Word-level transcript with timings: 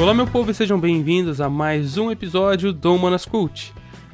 Olá, 0.00 0.14
meu 0.14 0.26
povo, 0.26 0.50
e 0.50 0.54
sejam 0.54 0.80
bem-vindos 0.80 1.42
a 1.42 1.50
mais 1.50 1.98
um 1.98 2.10
episódio 2.10 2.72
do 2.72 2.94
Humanas 2.94 3.26
Cult. 3.26 3.70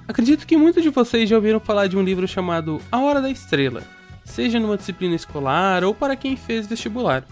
Acredito 0.08 0.44
que 0.44 0.56
muitos 0.56 0.82
de 0.82 0.88
vocês 0.90 1.30
já 1.30 1.36
ouviram 1.36 1.60
falar 1.60 1.86
de 1.86 1.96
um 1.96 2.02
livro 2.02 2.26
chamado 2.26 2.80
A 2.90 2.98
Hora 2.98 3.22
da 3.22 3.30
Estrela, 3.30 3.84
seja 4.24 4.58
numa 4.58 4.76
disciplina 4.76 5.14
escolar 5.14 5.84
ou 5.84 5.94
para 5.94 6.16
quem 6.16 6.36
fez 6.36 6.66
vestibular. 6.66 7.24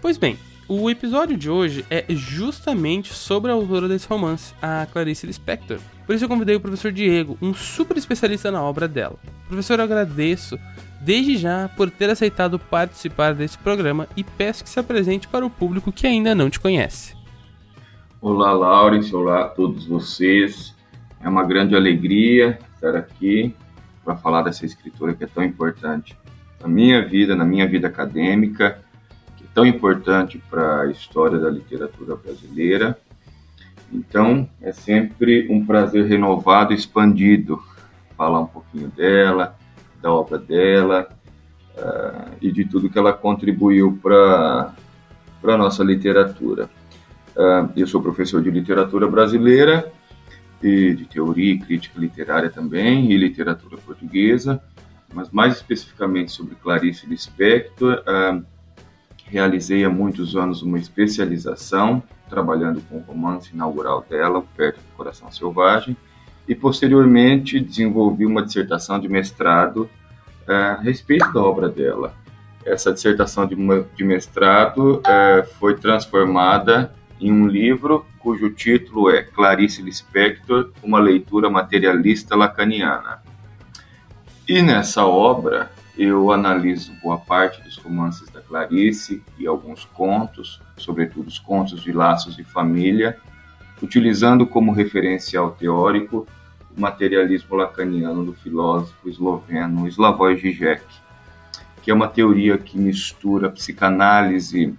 Pois 0.00 0.16
bem, 0.16 0.38
o 0.66 0.88
episódio 0.88 1.36
de 1.36 1.50
hoje 1.50 1.84
é 1.90 2.06
justamente 2.08 3.12
sobre 3.12 3.50
a 3.50 3.54
autora 3.54 3.86
desse 3.86 4.08
romance, 4.08 4.54
a 4.62 4.86
Clarice 4.90 5.26
Lispector. 5.26 5.78
Por 6.06 6.14
isso 6.14 6.24
eu 6.24 6.28
convidei 6.28 6.56
o 6.56 6.60
professor 6.60 6.90
Diego, 6.90 7.36
um 7.42 7.52
super 7.52 7.98
especialista 7.98 8.50
na 8.50 8.62
obra 8.62 8.88
dela. 8.88 9.18
Professor, 9.46 9.78
eu 9.78 9.84
agradeço 9.84 10.58
desde 11.02 11.36
já 11.36 11.68
por 11.76 11.90
ter 11.90 12.08
aceitado 12.08 12.58
participar 12.58 13.34
desse 13.34 13.58
programa 13.58 14.08
e 14.16 14.24
peço 14.24 14.64
que 14.64 14.70
se 14.70 14.80
apresente 14.80 15.28
para 15.28 15.44
o 15.44 15.50
público 15.50 15.92
que 15.92 16.06
ainda 16.06 16.34
não 16.34 16.48
te 16.48 16.58
conhece. 16.58 17.23
Olá, 18.26 18.54
Laurence, 18.54 19.14
olá 19.14 19.42
a 19.42 19.48
todos 19.48 19.84
vocês. 19.84 20.74
É 21.20 21.28
uma 21.28 21.44
grande 21.44 21.76
alegria 21.76 22.58
estar 22.74 22.96
aqui 22.96 23.54
para 24.02 24.16
falar 24.16 24.40
dessa 24.40 24.64
escritora 24.64 25.12
que 25.12 25.24
é 25.24 25.26
tão 25.26 25.44
importante 25.44 26.16
na 26.58 26.66
minha 26.66 27.06
vida, 27.06 27.36
na 27.36 27.44
minha 27.44 27.68
vida 27.68 27.86
acadêmica, 27.86 28.78
que 29.36 29.44
é 29.44 29.46
tão 29.52 29.66
importante 29.66 30.42
para 30.48 30.80
a 30.80 30.90
história 30.90 31.38
da 31.38 31.50
literatura 31.50 32.16
brasileira. 32.16 32.98
Então, 33.92 34.48
é 34.62 34.72
sempre 34.72 35.46
um 35.50 35.62
prazer 35.62 36.06
renovado, 36.06 36.72
expandido, 36.72 37.62
falar 38.16 38.40
um 38.40 38.46
pouquinho 38.46 38.88
dela, 38.88 39.54
da 40.00 40.10
obra 40.10 40.38
dela 40.38 41.10
uh, 41.76 42.32
e 42.40 42.50
de 42.50 42.64
tudo 42.64 42.88
que 42.88 42.98
ela 42.98 43.12
contribuiu 43.12 43.98
para 44.02 44.72
a 45.42 45.58
nossa 45.58 45.84
literatura. 45.84 46.70
Uh, 47.36 47.70
eu 47.76 47.86
sou 47.86 48.00
professor 48.00 48.42
de 48.42 48.50
literatura 48.50 49.08
brasileira, 49.08 49.92
e 50.62 50.94
de 50.94 51.04
teoria 51.04 51.52
e 51.52 51.58
crítica 51.58 52.00
literária 52.00 52.48
também, 52.48 53.12
e 53.12 53.16
literatura 53.16 53.76
portuguesa, 53.76 54.62
mas 55.12 55.30
mais 55.30 55.56
especificamente 55.56 56.32
sobre 56.32 56.54
Clarice 56.54 57.06
Lispector. 57.06 58.02
Uh, 58.06 58.44
realizei 59.26 59.84
há 59.84 59.90
muitos 59.90 60.36
anos 60.36 60.62
uma 60.62 60.78
especialização, 60.78 62.02
trabalhando 62.30 62.80
com 62.88 62.96
o 62.96 63.00
romance 63.00 63.52
inaugural 63.52 64.04
dela, 64.08 64.42
Perto 64.56 64.76
do 64.76 64.96
Coração 64.96 65.30
Selvagem, 65.30 65.96
e 66.48 66.54
posteriormente 66.54 67.60
desenvolvi 67.60 68.24
uma 68.24 68.42
dissertação 68.42 68.98
de 68.98 69.08
mestrado 69.08 69.88
uh, 70.48 70.52
a 70.52 70.80
respeito 70.80 71.30
da 71.32 71.42
obra 71.42 71.68
dela. 71.68 72.14
Essa 72.64 72.92
dissertação 72.92 73.46
de, 73.46 74.04
mestrado 74.04 75.00
uh, 75.00 75.46
foi 75.58 75.74
transformada 75.74 76.90
em 77.24 77.32
um 77.32 77.46
livro 77.46 78.04
cujo 78.18 78.50
título 78.50 79.08
é 79.08 79.22
Clarice 79.22 79.80
Lispector, 79.80 80.70
uma 80.82 80.98
leitura 80.98 81.48
materialista 81.48 82.36
lacaniana. 82.36 83.22
E 84.46 84.60
nessa 84.60 85.06
obra 85.06 85.70
eu 85.96 86.30
analiso 86.30 86.92
boa 87.02 87.16
parte 87.16 87.62
dos 87.62 87.78
romances 87.78 88.28
da 88.28 88.42
Clarice 88.42 89.22
e 89.38 89.46
alguns 89.46 89.86
contos, 89.86 90.60
sobretudo 90.76 91.28
os 91.28 91.38
contos 91.38 91.82
de 91.82 91.92
laços 91.92 92.36
de 92.36 92.44
família, 92.44 93.16
utilizando 93.80 94.46
como 94.46 94.70
referencial 94.70 95.52
teórico 95.52 96.26
o 96.76 96.78
materialismo 96.78 97.56
lacaniano 97.56 98.22
do 98.22 98.34
filósofo 98.34 99.08
esloveno 99.08 99.88
Slavoj 99.88 100.36
Žižek, 100.36 100.84
que 101.80 101.90
é 101.90 101.94
uma 101.94 102.08
teoria 102.08 102.58
que 102.58 102.76
mistura 102.76 103.48
psicanálise 103.48 104.76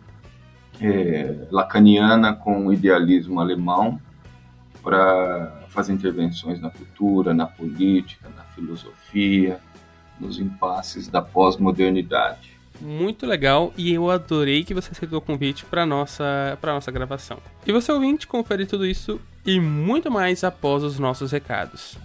é, 0.81 1.47
lacaniana 1.51 2.33
com 2.33 2.67
o 2.67 2.73
idealismo 2.73 3.39
alemão 3.39 3.99
para 4.83 5.63
fazer 5.69 5.93
intervenções 5.93 6.59
na 6.61 6.69
cultura, 6.69 7.33
na 7.33 7.45
política, 7.45 8.29
na 8.35 8.43
filosofia, 8.43 9.59
nos 10.19 10.39
impasses 10.39 11.07
da 11.07 11.21
pós-modernidade. 11.21 12.55
Muito 12.79 13.25
legal 13.25 13.73
e 13.77 13.93
eu 13.93 14.09
adorei 14.09 14.63
que 14.63 14.73
você 14.73 14.91
aceitou 14.91 15.19
o 15.19 15.21
convite 15.21 15.65
para 15.65 15.85
nossa 15.85 16.57
para 16.59 16.73
nossa 16.73 16.91
gravação. 16.91 17.37
E 17.65 17.71
você 17.71 17.91
ouvinte 17.91 18.27
confere 18.27 18.65
tudo 18.65 18.85
isso 18.85 19.19
e 19.45 19.59
muito 19.59 20.11
mais 20.11 20.43
após 20.43 20.83
os 20.83 20.99
nossos 20.99 21.31
recados. 21.31 21.97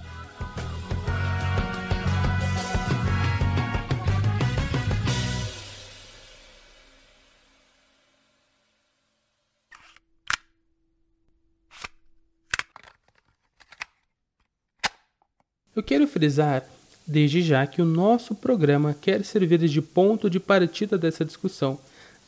Quero 15.91 16.07
frisar, 16.07 16.63
desde 17.05 17.43
já, 17.43 17.67
que 17.67 17.83
o 17.83 17.85
nosso 17.85 18.33
programa 18.33 18.95
quer 19.01 19.25
servir 19.25 19.59
de 19.59 19.83
ponto 19.83 20.31
de 20.31 20.39
partida 20.39 20.97
dessa 20.97 21.25
discussão, 21.25 21.81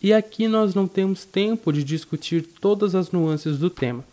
e 0.03 0.13
aqui 0.13 0.49
nós 0.49 0.75
não 0.75 0.89
temos 0.89 1.25
tempo 1.25 1.73
de 1.73 1.85
discutir 1.85 2.43
todas 2.61 2.97
as 2.97 3.13
nuances 3.13 3.59
do 3.59 3.71
tema. 3.71 4.05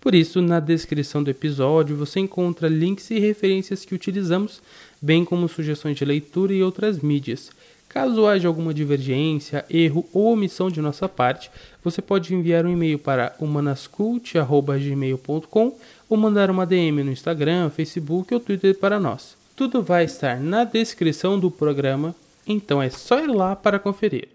Por 0.00 0.14
isso, 0.14 0.40
na 0.40 0.60
descrição 0.60 1.22
do 1.22 1.28
episódio 1.28 1.94
você 1.94 2.20
encontra 2.20 2.68
links 2.68 3.10
e 3.10 3.18
referências 3.18 3.84
que 3.84 3.94
utilizamos, 3.94 4.62
bem 5.02 5.26
como 5.26 5.46
sugestões 5.46 5.98
de 5.98 6.04
leitura 6.06 6.54
e 6.54 6.62
outras 6.62 6.98
mídias. 6.98 7.50
Caso 7.88 8.26
haja 8.26 8.48
alguma 8.48 8.74
divergência, 8.74 9.64
erro 9.70 10.04
ou 10.12 10.32
omissão 10.32 10.68
de 10.70 10.80
nossa 10.80 11.08
parte, 11.08 11.50
você 11.82 12.02
pode 12.02 12.34
enviar 12.34 12.66
um 12.66 12.70
e-mail 12.70 12.98
para 12.98 13.34
humanascult.gmail.com 13.40 15.78
ou 16.08 16.16
mandar 16.16 16.50
uma 16.50 16.66
DM 16.66 17.02
no 17.02 17.12
Instagram, 17.12 17.70
Facebook 17.70 18.32
ou 18.34 18.40
Twitter 18.40 18.78
para 18.78 19.00
nós. 19.00 19.36
Tudo 19.54 19.82
vai 19.82 20.04
estar 20.04 20.38
na 20.38 20.64
descrição 20.64 21.38
do 21.38 21.50
programa, 21.50 22.14
então 22.46 22.82
é 22.82 22.90
só 22.90 23.18
ir 23.20 23.28
lá 23.28 23.56
para 23.56 23.78
conferir. 23.78 24.28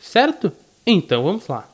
Certo? 0.00 0.50
Então 0.86 1.22
vamos 1.22 1.46
lá. 1.46 1.73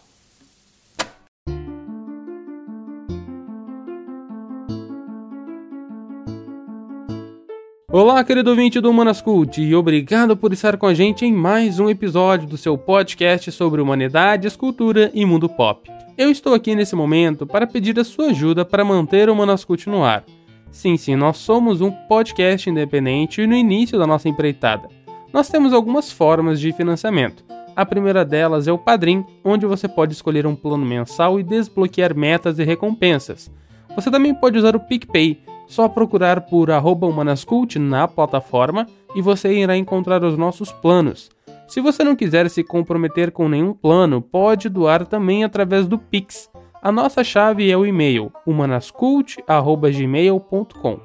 Olá, 7.92 8.22
querido 8.22 8.50
ouvinte 8.50 8.80
do 8.80 8.88
Humanas 8.88 9.20
Cult, 9.20 9.60
e 9.60 9.74
obrigado 9.74 10.36
por 10.36 10.52
estar 10.52 10.76
com 10.76 10.86
a 10.86 10.94
gente 10.94 11.26
em 11.26 11.32
mais 11.32 11.80
um 11.80 11.90
episódio 11.90 12.46
do 12.46 12.56
seu 12.56 12.78
podcast 12.78 13.50
sobre 13.50 13.80
humanidades, 13.80 14.54
cultura 14.54 15.10
e 15.12 15.26
mundo 15.26 15.48
pop. 15.48 15.90
Eu 16.16 16.30
estou 16.30 16.54
aqui 16.54 16.76
nesse 16.76 16.94
momento 16.94 17.48
para 17.48 17.66
pedir 17.66 17.98
a 17.98 18.04
sua 18.04 18.26
ajuda 18.26 18.64
para 18.64 18.84
manter 18.84 19.28
o 19.28 19.32
Humanas 19.32 19.64
Cult 19.64 19.88
no 19.88 20.04
ar. 20.04 20.24
Sim, 20.70 20.96
sim, 20.96 21.16
nós 21.16 21.38
somos 21.38 21.80
um 21.80 21.90
podcast 21.90 22.70
independente 22.70 23.44
no 23.44 23.56
início 23.56 23.98
da 23.98 24.06
nossa 24.06 24.28
empreitada. 24.28 24.86
Nós 25.32 25.48
temos 25.48 25.72
algumas 25.72 26.12
formas 26.12 26.60
de 26.60 26.72
financiamento. 26.72 27.44
A 27.74 27.84
primeira 27.84 28.24
delas 28.24 28.68
é 28.68 28.72
o 28.72 28.78
Padrim, 28.78 29.24
onde 29.44 29.66
você 29.66 29.88
pode 29.88 30.12
escolher 30.12 30.46
um 30.46 30.54
plano 30.54 30.86
mensal 30.86 31.40
e 31.40 31.42
desbloquear 31.42 32.16
metas 32.16 32.60
e 32.60 32.62
recompensas. 32.62 33.50
Você 33.96 34.12
também 34.12 34.32
pode 34.32 34.56
usar 34.56 34.76
o 34.76 34.80
PicPay, 34.80 35.42
só 35.70 35.88
procurar 35.88 36.42
por 36.42 36.69
humanascult 36.69 37.78
na 37.78 38.06
plataforma 38.08 38.86
e 39.14 39.22
você 39.22 39.54
irá 39.54 39.76
encontrar 39.76 40.25
os 40.25 40.36
nossos 40.36 40.72
planos. 40.72 41.31
Se 41.69 41.81
você 41.81 42.03
não 42.03 42.16
quiser 42.16 42.50
se 42.50 42.64
comprometer 42.64 43.31
com 43.31 43.48
nenhum 43.48 43.72
plano, 43.72 44.20
pode 44.20 44.69
doar 44.69 45.06
também 45.06 45.44
através 45.44 45.86
do 45.86 45.97
Pix. 45.97 46.50
A 46.82 46.91
nossa 46.91 47.22
chave 47.22 47.70
é 47.70 47.76
o 47.76 47.86
e-mail 47.86 48.32
humanascult@gmail.com. 48.44 50.98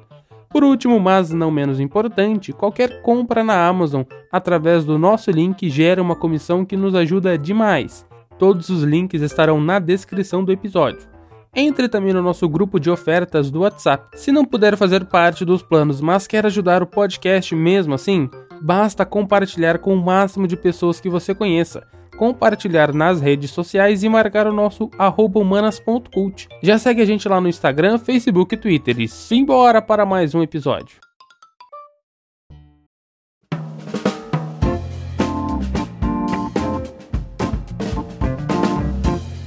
Por 0.50 0.64
último, 0.64 0.98
mas 0.98 1.30
não 1.30 1.52
menos 1.52 1.78
importante, 1.78 2.52
qualquer 2.52 3.02
compra 3.02 3.44
na 3.44 3.68
Amazon 3.68 4.02
através 4.32 4.84
do 4.84 4.98
nosso 4.98 5.30
link 5.30 5.70
gera 5.70 6.02
uma 6.02 6.16
comissão 6.16 6.64
que 6.64 6.76
nos 6.76 6.96
ajuda 6.96 7.38
demais. 7.38 8.04
Todos 8.36 8.68
os 8.68 8.82
links 8.82 9.22
estarão 9.22 9.60
na 9.60 9.78
descrição 9.78 10.44
do 10.44 10.50
episódio. 10.50 11.14
Entre 11.58 11.88
também 11.88 12.12
no 12.12 12.20
nosso 12.20 12.46
grupo 12.46 12.78
de 12.78 12.90
ofertas 12.90 13.50
do 13.50 13.60
WhatsApp. 13.60 14.08
Se 14.14 14.30
não 14.30 14.44
puder 14.44 14.76
fazer 14.76 15.06
parte 15.06 15.42
dos 15.42 15.62
planos, 15.62 16.02
mas 16.02 16.26
quer 16.26 16.44
ajudar 16.44 16.82
o 16.82 16.86
podcast 16.86 17.54
mesmo 17.54 17.94
assim, 17.94 18.28
basta 18.60 19.06
compartilhar 19.06 19.78
com 19.78 19.94
o 19.94 20.04
máximo 20.04 20.46
de 20.46 20.54
pessoas 20.54 21.00
que 21.00 21.08
você 21.08 21.34
conheça. 21.34 21.82
Compartilhar 22.18 22.92
nas 22.92 23.22
redes 23.22 23.52
sociais 23.52 24.02
e 24.04 24.08
marcar 24.08 24.46
o 24.46 24.52
nosso 24.52 24.90
humanas.cult. 25.34 26.46
Já 26.62 26.78
segue 26.78 27.00
a 27.00 27.06
gente 27.06 27.26
lá 27.26 27.40
no 27.40 27.48
Instagram, 27.48 27.96
Facebook 27.96 28.54
e 28.54 28.58
Twitter. 28.58 29.00
E 29.00 29.08
simbora 29.08 29.80
para 29.80 30.04
mais 30.04 30.34
um 30.34 30.42
episódio. 30.42 30.98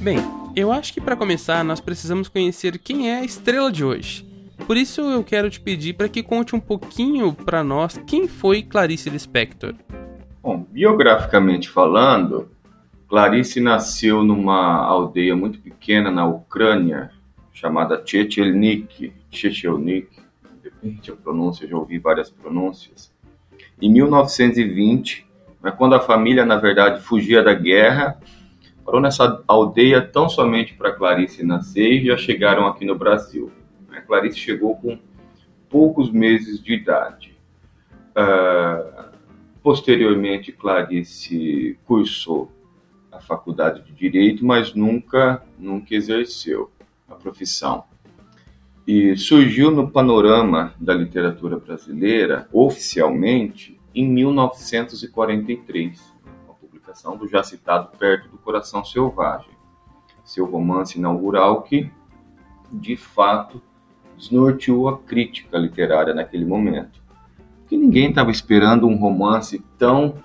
Bem, 0.01 0.38
eu 0.59 0.71
acho 0.71 0.94
que 0.94 1.00
para 1.00 1.15
começar 1.15 1.63
nós 1.63 1.79
precisamos 1.79 2.27
conhecer 2.27 2.77
quem 2.77 3.09
é 3.09 3.19
a 3.19 3.23
estrela 3.23 3.71
de 3.71 3.83
hoje. 3.83 4.27
Por 4.67 4.75
isso 4.75 5.01
eu 5.01 5.23
quero 5.23 5.50
te 5.50 5.59
pedir 5.59 5.94
para 5.94 6.09
que 6.09 6.21
conte 6.21 6.56
um 6.56 6.59
pouquinho 6.59 7.33
para 7.33 7.63
nós 7.63 7.97
quem 8.06 8.27
foi 8.27 8.61
Clarice 8.61 9.09
Lispector. 9.09 9.73
Bom, 10.44 10.65
biograficamente 10.69 11.69
falando, 11.69 12.51
Clarice 13.07 13.61
nasceu 13.61 14.21
numa 14.21 14.83
aldeia 14.83 15.35
muito 15.35 15.59
pequena 15.59 16.11
na 16.11 16.27
Ucrânia, 16.27 17.11
chamada 17.53 18.03
Chechelnik, 18.06 19.13
Chechelnik, 19.31 20.09
depende 20.61 21.09
da 21.09 21.15
pronúncia, 21.15 21.67
já 21.67 21.77
ouvi 21.77 21.97
várias 21.97 22.29
pronúncias. 22.29 23.11
Em 23.81 23.91
1920, 23.91 25.25
mas 25.61 25.73
quando 25.75 25.95
a 25.95 26.00
família, 26.01 26.45
na 26.45 26.57
verdade, 26.57 27.01
fugia 27.01 27.41
da 27.41 27.53
guerra, 27.53 28.19
parou 28.89 29.00
nessa 29.00 29.44
aldeia 29.47 30.01
tão 30.01 30.27
somente 30.27 30.74
para 30.74 30.91
Clarice 30.91 31.45
nascer 31.45 32.01
e 32.01 32.07
já 32.07 32.18
chegaram 32.18 32.65
aqui 32.65 32.83
no 32.86 32.97
Brasil. 32.97 33.51
A 33.91 34.01
Clarice 34.01 34.39
chegou 34.39 34.75
com 34.77 34.97
poucos 35.69 36.12
meses 36.12 36.59
de 36.59 36.74
idade. 36.74 37.38
Uh, 38.18 39.12
posteriormente, 39.62 40.51
Clarice 40.51 41.77
cursou 41.86 42.51
a 43.12 43.19
faculdade 43.19 43.83
de 43.83 43.94
Direito, 43.94 44.44
mas 44.44 44.74
nunca, 44.74 45.44
nunca 45.59 45.94
exerceu 45.94 46.71
a 47.07 47.13
profissão. 47.13 47.83
E 48.88 49.15
surgiu 49.15 49.69
no 49.69 49.92
panorama 49.92 50.74
da 50.80 50.95
literatura 50.95 51.59
brasileira, 51.59 52.50
oficialmente, 52.51 53.80
em 53.94 54.09
1943, 54.09 56.08
com 56.89 57.09
a 57.09 57.12
publicação 57.12 57.18
do 57.18 57.27
já 57.27 57.44
citado 57.44 57.89
Perto 57.97 58.30
do 58.30 58.38
Coração 58.38 58.83
Selvagem, 58.83 59.51
seu 60.24 60.45
romance 60.45 60.97
inaugural 60.97 61.62
que, 61.62 61.91
de 62.71 62.95
fato, 62.95 63.62
desnorteou 64.18 64.89
a 64.89 64.97
crítica 64.97 65.57
literária 65.57 66.13
naquele 66.13 66.45
momento. 66.45 67.00
Porque 67.59 67.77
ninguém 67.77 68.09
estava 68.09 68.31
esperando 68.31 68.88
um 68.88 68.97
romance 68.97 69.63
tão 69.77 70.15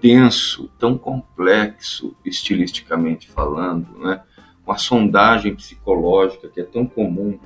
denso, 0.00 0.70
tão 0.78 0.98
complexo, 0.98 2.14
estilisticamente 2.24 3.30
falando, 3.30 3.98
né? 3.98 4.22
com 4.64 4.72
a 4.72 4.78
sondagem 4.78 5.54
psicológica 5.54 6.48
que 6.48 6.60
é 6.60 6.64
tão 6.64 6.86
comum 6.86 7.38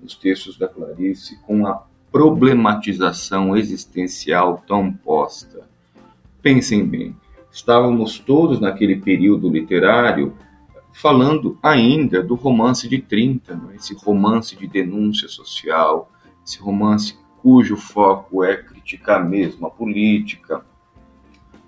nos 0.00 0.14
textos 0.14 0.56
da 0.56 0.68
Clarice, 0.68 1.38
com 1.42 1.66
a 1.66 1.84
problematização 2.10 3.56
existencial 3.56 4.62
tão 4.66 4.92
posta. 4.92 5.68
Pensem 6.40 6.86
bem, 6.86 7.14
estávamos 7.58 8.20
todos 8.20 8.60
naquele 8.60 8.96
período 8.96 9.48
literário 9.48 10.32
falando 10.92 11.58
ainda 11.60 12.22
do 12.22 12.36
romance 12.36 12.88
de 12.88 12.98
30, 12.98 13.54
né? 13.56 13.74
esse 13.74 13.94
romance 13.94 14.56
de 14.56 14.66
denúncia 14.68 15.28
social, 15.28 16.10
esse 16.46 16.60
romance 16.60 17.18
cujo 17.42 17.76
foco 17.76 18.44
é 18.44 18.56
criticar 18.56 19.28
mesmo 19.28 19.66
a 19.66 19.70
política, 19.70 20.64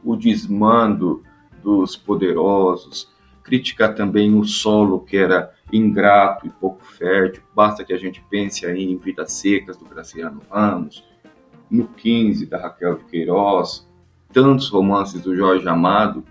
o 0.05 0.15
desmando 0.15 1.25
dos 1.61 1.97
poderosos, 1.97 3.13
criticar 3.43 3.95
também 3.95 4.35
o 4.39 4.45
solo 4.45 5.01
que 5.01 5.17
era 5.17 5.53
ingrato 5.73 6.47
e 6.47 6.51
pouco 6.51 6.85
fértil. 6.85 7.43
Basta 7.55 7.85
que 7.85 7.93
a 7.93 7.99
gente 7.99 8.25
pense 8.31 8.65
aí 8.65 8.85
em 8.85 8.97
Vidas 8.97 9.33
Secas 9.33 9.77
do 9.77 9.85
Graciano 9.85 10.41
Ramos, 10.49 11.05
no 11.69 11.87
15 11.89 12.47
da 12.47 12.59
Raquel 12.59 12.97
de 12.97 13.05
Queiroz, 13.05 13.90
tantos 14.33 14.69
romances 14.69 15.21
do 15.21 15.35
Jorge 15.35 15.69
Amado, 15.69 16.25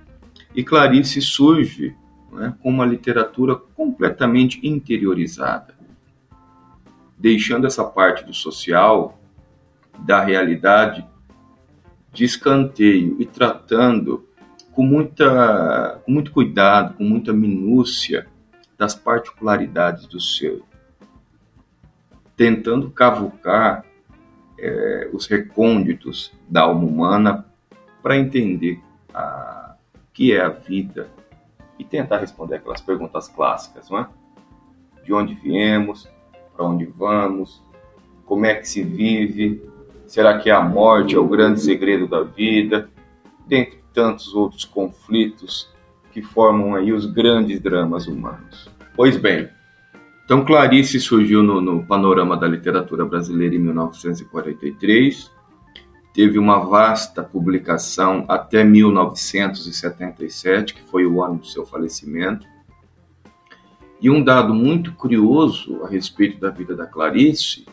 e 0.56 0.64
Clarice 0.64 1.22
surge 1.22 1.96
né, 2.32 2.56
com 2.62 2.70
uma 2.70 2.86
literatura 2.86 3.56
completamente 3.56 4.60
interiorizada, 4.66 5.76
deixando 7.18 7.68
essa 7.68 7.84
parte 7.84 8.24
do 8.26 8.34
social, 8.34 9.20
da 10.00 10.24
realidade, 10.24 11.06
de 12.12 12.24
escanteio 12.24 13.18
e 13.20 13.26
tratando 13.26 14.26
com, 14.72 14.84
muita, 14.84 16.02
com 16.06 16.12
muito 16.12 16.32
cuidado, 16.32 16.96
com 16.96 17.04
muita 17.04 17.34
minúcia 17.34 18.28
das 18.78 18.96
particularidades 18.96 20.08
do 20.08 20.20
ser, 20.20 20.62
tentando 22.36 22.90
cavucar 22.90 23.86
é, 24.58 25.10
os 25.14 25.28
recônditos 25.28 26.32
da 26.50 26.62
alma 26.62 26.86
humana 26.86 27.49
para 28.02 28.18
entender 28.18 28.82
a 29.14 29.76
que 30.14 30.34
é 30.34 30.42
a 30.42 30.50
vida 30.50 31.10
e 31.78 31.84
tentar 31.84 32.18
responder 32.18 32.56
aquelas 32.56 32.82
perguntas 32.82 33.28
clássicas, 33.28 33.90
não 33.90 34.00
é? 34.00 34.08
De 35.04 35.14
onde 35.14 35.34
viemos, 35.34 36.10
para 36.54 36.66
onde 36.66 36.86
vamos, 36.86 37.64
como 38.26 38.46
é 38.46 38.56
que 38.56 38.68
se 38.68 38.84
vive, 38.84 39.62
Será 40.10 40.40
que 40.40 40.50
a 40.50 40.60
morte 40.60 41.16
é 41.16 41.20
o 41.20 41.28
grande 41.28 41.62
segredo 41.62 42.08
da 42.08 42.24
vida? 42.24 42.90
Dentre 43.46 43.78
tantos 43.94 44.34
outros 44.34 44.66
conflitos 44.66 45.72
que 46.12 46.20
formam 46.20 46.74
aí 46.74 46.92
os 46.92 47.06
grandes 47.06 47.60
dramas 47.60 48.08
humanos. 48.08 48.68
Pois 48.96 49.18
bem, 49.18 49.48
então 50.26 50.44
Clarice 50.44 51.00
surgiu 51.00 51.44
no, 51.44 51.62
no 51.62 51.86
panorama 51.86 52.36
da 52.36 52.48
literatura 52.48 53.06
brasileira 53.06 53.54
em 53.54 53.60
1943, 53.60 55.32
teve 56.14 56.40
uma 56.40 56.60
vasta 56.60 57.24
publicação 57.24 58.26
até 58.28 58.64
1977, 58.64 60.74
que 60.74 60.84
foi 60.84 61.06
o 61.06 61.24
ano 61.24 61.38
do 61.38 61.46
seu 61.46 61.66
falecimento. 61.66 62.46
E 64.02 64.10
um 64.10 64.24
dado 64.24 64.54
muito 64.54 64.94
curioso 64.94 65.84
a 65.84 65.88
respeito 65.88 66.40
da 66.40 66.50
vida 66.50 66.76
da 66.76 66.86
Clarice 66.86 67.66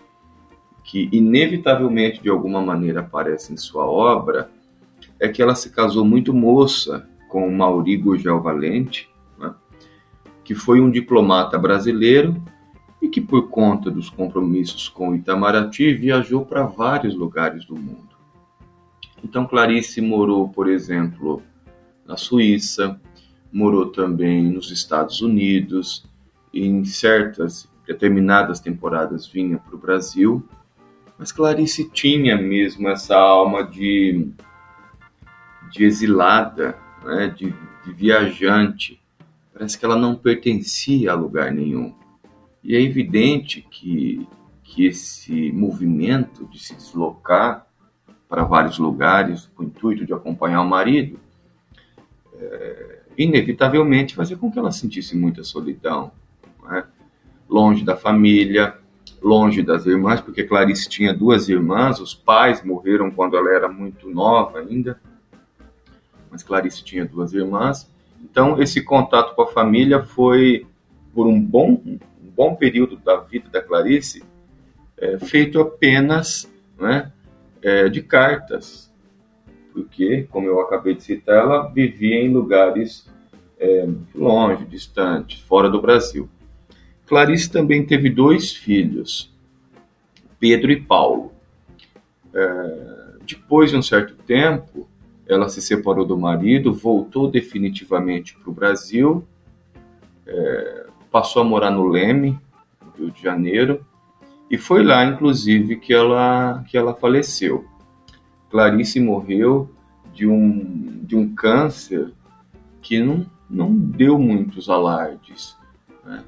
que 0.87 1.09
inevitavelmente 1.11 2.23
de 2.23 2.29
alguma 2.29 2.63
maneira 2.63 3.01
aparece 3.01 3.53
em 3.53 3.57
sua 3.57 3.85
obra 3.85 4.49
é 5.19 5.29
que 5.29 5.43
ela 5.43 5.55
se 5.55 5.71
casou 5.71 6.05
muito 6.05 6.33
moça 6.33 7.09
com 7.29 7.51
Mauri 7.51 7.97
Gurgel 7.97 8.41
Valente, 8.41 9.11
né, 9.37 9.53
que 10.45 10.55
foi 10.55 10.81
um 10.81 10.89
diplomata 10.89 11.59
brasileiro 11.59 12.41
e 13.03 13.09
que 13.09 13.21
por 13.21 13.49
conta 13.49 13.91
dos 13.91 14.09
compromissos 14.09 14.89
com 14.89 15.15
Itamaraty 15.15 15.93
viajou 15.93 16.47
para 16.47 16.65
vários 16.65 17.17
lugares 17.17 17.65
do 17.65 17.75
mundo. 17.75 18.06
Então 19.29 19.47
Clarice 19.47 20.01
morou, 20.01 20.49
por 20.49 20.69
exemplo, 20.69 21.43
na 22.07 22.17
Suíça, 22.17 23.01
morou 23.53 23.87
também 23.91 24.45
nos 24.45 24.71
Estados 24.71 25.21
Unidos, 25.21 26.05
em 26.55 26.85
certas 26.85 27.69
determinadas 27.87 28.61
temporadas 28.61 29.27
vinha 29.27 29.59
para 29.59 29.75
o 29.75 29.79
Brasil 29.79 30.47
mas 31.19 31.33
Clarice 31.33 31.89
tinha 31.91 32.37
mesmo 32.37 32.89
essa 32.89 33.17
alma 33.17 33.65
de, 33.65 34.29
de 35.73 35.85
exilada, 35.85 36.79
né? 37.05 37.29
de, 37.29 37.55
de 37.85 37.93
viajante. 37.93 39.01
Parece 39.53 39.79
que 39.79 39.85
ela 39.85 39.97
não 39.97 40.15
pertencia 40.15 41.13
a 41.13 41.15
lugar 41.15 41.53
nenhum. 41.53 41.95
E 42.63 42.77
é 42.77 42.81
evidente 42.81 43.67
que, 43.71 44.29
que 44.63 44.87
esse 44.87 45.51
movimento 45.53 46.47
de 46.47 46.59
se 46.59 46.75
deslocar 46.75 47.66
para 48.29 48.45
vários 48.45 48.79
lugares 48.79 49.51
com 49.55 49.63
o 49.63 49.67
intuito 49.67 50.05
de 50.05 50.13
acompanhar 50.13 50.61
o 50.63 50.69
marido, 50.69 51.19
é, 52.39 53.01
inevitavelmente 53.17 54.15
fazia 54.15 54.37
com 54.37 54.51
que 54.51 54.59
ela 54.59 54.73
sentisse 54.73 55.17
muita 55.17 55.43
solidão, 55.43 56.11
é? 56.71 56.85
longe 57.49 57.85
da 57.85 57.97
família, 57.97 58.77
longe 59.23 59.63
das 59.63 59.87
irmãs, 59.87 60.21
porque 60.21 60.45
Clarice 60.45 60.89
tinha 60.89 61.15
duas 61.15 61.49
irmãs, 61.49 62.01
os 62.01 62.15
pais 62.15 62.63
morreram 62.65 63.11
quando 63.11 63.37
ela 63.37 63.51
era 63.51 63.69
muito 63.69 64.09
nova 64.11 64.59
ainda, 64.59 65.01
mas 66.31 66.43
Clarice 66.43 66.85
tinha 66.85 67.05
duas 67.05 67.33
irmãs. 67.33 67.91
Então, 68.23 68.61
esse 68.61 68.83
contato 68.83 69.35
com 69.35 69.43
a 69.43 69.47
família 69.47 70.03
foi, 70.03 70.67
por 71.15 71.27
um 71.27 71.41
bom, 71.41 71.81
um 71.87 71.99
bom 72.35 72.55
período 72.55 72.97
da 72.97 73.17
vida 73.17 73.49
da 73.49 73.63
Clarice, 73.63 74.23
é, 74.99 75.19
feito 75.19 75.61
apenas 75.61 76.51
né, 76.79 77.13
é, 77.67 77.89
de 77.89 78.01
cartas, 78.01 78.95
porque, 79.73 80.23
como 80.31 80.47
eu 80.47 80.61
acabei 80.61 80.95
de 80.95 81.03
citar, 81.03 81.43
ela 81.43 81.67
vivia 81.67 82.15
em 82.15 82.33
lugares 82.33 83.11
é, 83.59 83.89
longe, 84.15 84.65
distantes, 84.67 85.41
fora 85.41 85.69
do 85.69 85.83
Brasil. 85.83 86.31
Clarice 87.07 87.51
também 87.51 87.85
teve 87.85 88.09
dois 88.09 88.53
filhos, 88.53 89.35
Pedro 90.39 90.71
e 90.71 90.81
Paulo. 90.81 91.33
É, 92.33 93.17
depois 93.27 93.73
de 93.73 93.77
um 93.77 93.83
certo 93.83 94.15
tempo, 94.15 94.89
ela 95.27 95.49
se 95.49 95.61
separou 95.61 96.07
do 96.07 96.17
marido, 96.17 96.73
voltou 96.73 97.29
definitivamente 97.29 98.37
para 98.37 98.49
o 98.49 98.55
Brasil, 98.55 99.27
é, 100.25 100.87
passou 101.11 101.43
a 101.43 101.45
morar 101.45 101.73
no 101.73 101.89
Leme, 101.89 102.39
no 102.81 102.93
Rio 102.93 103.11
de 103.11 103.21
Janeiro, 103.21 103.85
e 104.51 104.57
foi 104.57 104.85
lá, 104.85 105.05
inclusive, 105.05 105.77
que 105.77 105.93
ela, 105.93 106.65
que 106.69 106.77
ela 106.77 106.95
faleceu. 106.95 107.65
Clarice 108.51 109.01
morreu 109.01 109.71
de 110.15 110.27
um, 110.27 111.01
de 111.03 111.17
um 111.17 111.35
câncer 111.35 112.13
que 112.81 113.03
não, 113.03 113.27
não 113.51 113.77
deu 113.77 114.19
muitos 114.19 114.71
alardes. 114.71 115.57
Né? 116.05 116.25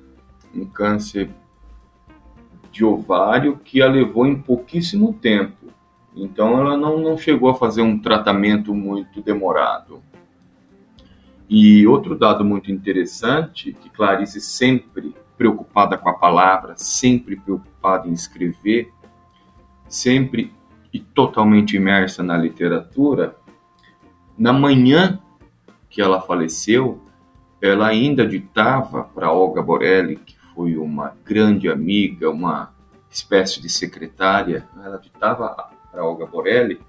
um 0.54 0.64
câncer 0.64 1.30
de 2.72 2.84
ovário 2.84 3.58
que 3.58 3.80
a 3.80 3.88
levou 3.88 4.26
em 4.26 4.40
pouquíssimo 4.40 5.12
tempo. 5.12 5.68
Então 6.14 6.58
ela 6.58 6.76
não, 6.76 6.98
não 6.98 7.16
chegou 7.16 7.48
a 7.48 7.54
fazer 7.54 7.82
um 7.82 7.98
tratamento 7.98 8.74
muito 8.74 9.22
demorado. 9.22 10.02
E 11.48 11.86
outro 11.86 12.18
dado 12.18 12.44
muito 12.44 12.70
interessante, 12.70 13.72
que 13.72 13.88
Clarice 13.88 14.40
sempre 14.40 15.14
preocupada 15.38 15.96
com 15.96 16.08
a 16.08 16.14
palavra, 16.14 16.74
sempre 16.76 17.36
preocupada 17.36 18.08
em 18.08 18.12
escrever, 18.12 18.92
sempre 19.88 20.52
e 20.92 20.98
totalmente 20.98 21.76
imersa 21.76 22.22
na 22.22 22.36
literatura, 22.36 23.36
na 24.36 24.52
manhã 24.52 25.20
que 25.88 26.02
ela 26.02 26.20
faleceu, 26.20 27.00
ela 27.62 27.86
ainda 27.86 28.26
ditava 28.26 29.04
para 29.04 29.32
Olga 29.32 29.62
Borelli, 29.62 30.16
que 30.16 30.36
foi 30.54 30.76
uma 30.76 31.14
grande 31.24 31.68
amiga, 31.68 32.30
uma 32.30 32.74
espécie 33.10 33.60
de 33.60 33.68
secretária, 33.68 34.68
ela 34.84 34.98
ditava 34.98 35.70
para 35.90 36.04
Olga 36.04 36.26
Borelli 36.26 36.80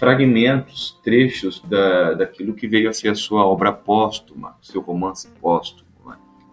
fragmentos, 0.00 0.98
trechos 1.04 1.60
da, 1.60 2.14
daquilo 2.14 2.54
que 2.54 2.66
veio 2.66 2.88
a 2.88 2.92
ser 2.92 3.10
a 3.10 3.14
sua 3.14 3.44
obra 3.44 3.70
póstuma, 3.70 4.56
seu 4.62 4.80
romance 4.80 5.28
póstumo? 5.40 5.89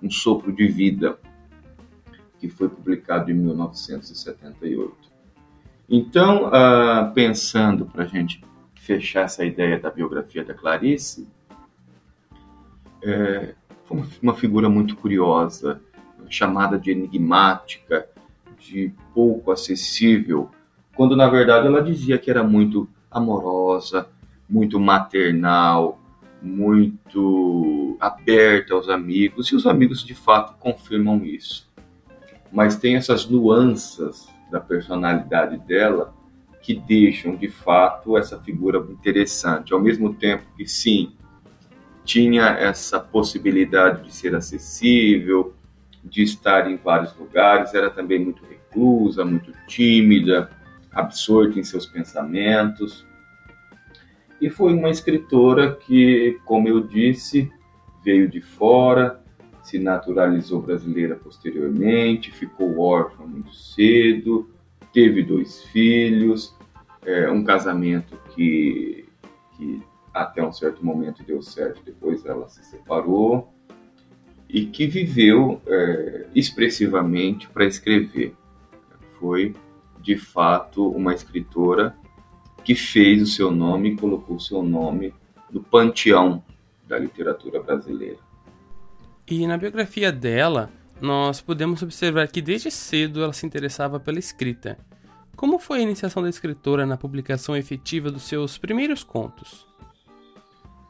Um 0.01 0.09
Sopro 0.09 0.51
de 0.51 0.67
Vida, 0.67 1.17
que 2.39 2.47
foi 2.47 2.69
publicado 2.69 3.31
em 3.31 3.33
1978. 3.33 4.95
Então, 5.89 6.47
uh, 6.47 7.13
pensando 7.13 7.85
para 7.85 8.03
a 8.03 8.07
gente 8.07 8.43
fechar 8.75 9.21
essa 9.21 9.43
ideia 9.43 9.79
da 9.79 9.89
biografia 9.89 10.43
da 10.43 10.53
Clarice, 10.53 11.27
é, 13.01 13.53
foi 13.85 14.03
uma 14.21 14.33
figura 14.33 14.69
muito 14.69 14.95
curiosa, 14.95 15.81
chamada 16.29 16.77
de 16.77 16.91
enigmática, 16.91 18.07
de 18.59 18.93
pouco 19.13 19.51
acessível, 19.51 20.49
quando 20.95 21.15
na 21.15 21.29
verdade 21.29 21.67
ela 21.67 21.81
dizia 21.81 22.17
que 22.17 22.29
era 22.29 22.43
muito 22.43 22.89
amorosa, 23.09 24.09
muito 24.49 24.79
maternal, 24.79 25.99
muito 26.41 27.97
aberta 27.99 28.73
aos 28.73 28.89
amigos, 28.89 29.47
e 29.51 29.55
os 29.55 29.65
amigos 29.65 30.03
de 30.03 30.13
fato 30.13 30.57
confirmam 30.59 31.25
isso. 31.25 31.67
Mas 32.51 32.75
tem 32.75 32.95
essas 32.95 33.27
nuances 33.27 34.27
da 34.51 34.59
personalidade 34.59 35.57
dela 35.57 36.13
que 36.61 36.73
deixam 36.75 37.35
de 37.35 37.47
fato 37.47 38.17
essa 38.17 38.39
figura 38.39 38.79
interessante, 38.89 39.73
ao 39.73 39.79
mesmo 39.79 40.13
tempo 40.13 40.43
que 40.55 40.67
sim, 40.67 41.13
tinha 42.03 42.45
essa 42.45 42.99
possibilidade 42.99 44.03
de 44.03 44.13
ser 44.13 44.35
acessível, 44.35 45.53
de 46.03 46.23
estar 46.23 46.69
em 46.69 46.77
vários 46.77 47.15
lugares, 47.17 47.73
era 47.73 47.89
também 47.89 48.19
muito 48.19 48.43
reclusa, 48.45 49.25
muito 49.25 49.51
tímida, 49.67 50.49
absorta 50.91 51.59
em 51.59 51.63
seus 51.63 51.85
pensamentos. 51.85 53.05
E 54.39 54.49
foi 54.49 54.73
uma 54.73 54.89
escritora 54.89 55.75
que, 55.75 56.39
como 56.45 56.67
eu 56.67 56.81
disse, 56.81 57.51
veio 58.03 58.29
de 58.29 58.39
fora, 58.39 59.21
se 59.63 59.79
naturalizou 59.79 60.61
brasileira 60.61 61.15
posteriormente, 61.15 62.31
ficou 62.31 62.79
órfã 62.79 63.25
muito 63.25 63.53
cedo, 63.53 64.49
teve 64.93 65.23
dois 65.23 65.63
filhos, 65.63 66.55
é, 67.05 67.29
um 67.29 67.43
casamento 67.43 68.17
que, 68.33 69.05
que 69.57 69.81
até 70.13 70.43
um 70.43 70.53
certo 70.53 70.85
momento 70.85 71.23
deu 71.23 71.41
certo, 71.41 71.81
depois 71.83 72.25
ela 72.25 72.47
se 72.47 72.63
separou 72.63 73.53
e 74.47 74.65
que 74.65 74.87
viveu 74.87 75.61
é, 75.65 76.27
expressivamente 76.33 77.49
para 77.49 77.65
escrever. 77.65 78.33
Foi, 79.19 79.53
de 80.01 80.15
fato, 80.15 80.87
uma 80.89 81.13
escritora 81.13 81.95
que 82.67 82.75
fez 82.75 83.21
o 83.21 83.25
seu 83.25 83.49
nome 83.49 83.91
e 83.91 83.95
colocou 83.95 84.35
o 84.35 84.41
seu 84.41 84.61
nome 84.61 85.13
no 85.49 85.63
panteão 85.63 86.43
da 86.85 86.99
literatura 86.99 87.63
brasileira. 87.63 88.17
E 89.25 89.47
na 89.47 89.57
biografia 89.57 90.11
dela, 90.11 90.69
nós 90.99 91.39
podemos 91.39 91.81
observar 91.81 92.27
que 92.27 92.41
desde 92.41 92.69
cedo 92.69 93.23
ela 93.23 93.31
se 93.31 93.45
interessava 93.45 94.01
pela 94.01 94.19
escrita. 94.19 94.77
Como 95.33 95.57
foi 95.59 95.79
a 95.79 95.83
iniciação 95.83 96.21
da 96.21 96.27
escritora 96.27 96.85
na 96.85 96.97
publicação 96.97 97.55
efetiva 97.55 98.11
dos 98.11 98.23
seus 98.23 98.57
primeiros 98.57 99.01
contos? 99.01 99.65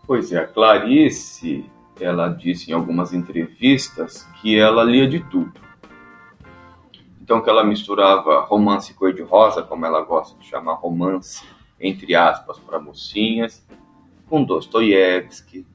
Pois 0.07 0.31
é, 0.31 0.39
a 0.39 0.47
Clarice 0.47 1.63
ela 1.99 2.27
disse 2.27 2.71
em 2.71 2.73
algumas 2.73 3.13
entrevistas 3.13 4.23
que 4.41 4.57
ela 4.57 4.83
lia 4.83 5.07
de 5.07 5.19
tudo. 5.29 5.53
Então 7.21 7.39
que 7.39 7.51
ela 7.51 7.63
misturava 7.63 8.41
romance 8.41 8.95
cor-de-rosa, 8.95 9.61
como 9.61 9.85
ela 9.85 10.01
gosta 10.01 10.39
de 10.39 10.47
chamar 10.47 10.73
romance, 10.73 11.45
entre 11.79 12.15
aspas, 12.15 12.59
para 12.59 12.79
mocinhas, 12.79 13.65
com 14.27 14.43
Dostoiévski, 14.43 15.65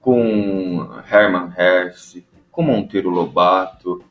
com 0.00 0.88
Hermann 1.10 1.52
Hesse, 1.56 2.26
com 2.50 2.62
Monteiro 2.62 3.10
Lobato, 3.10 4.02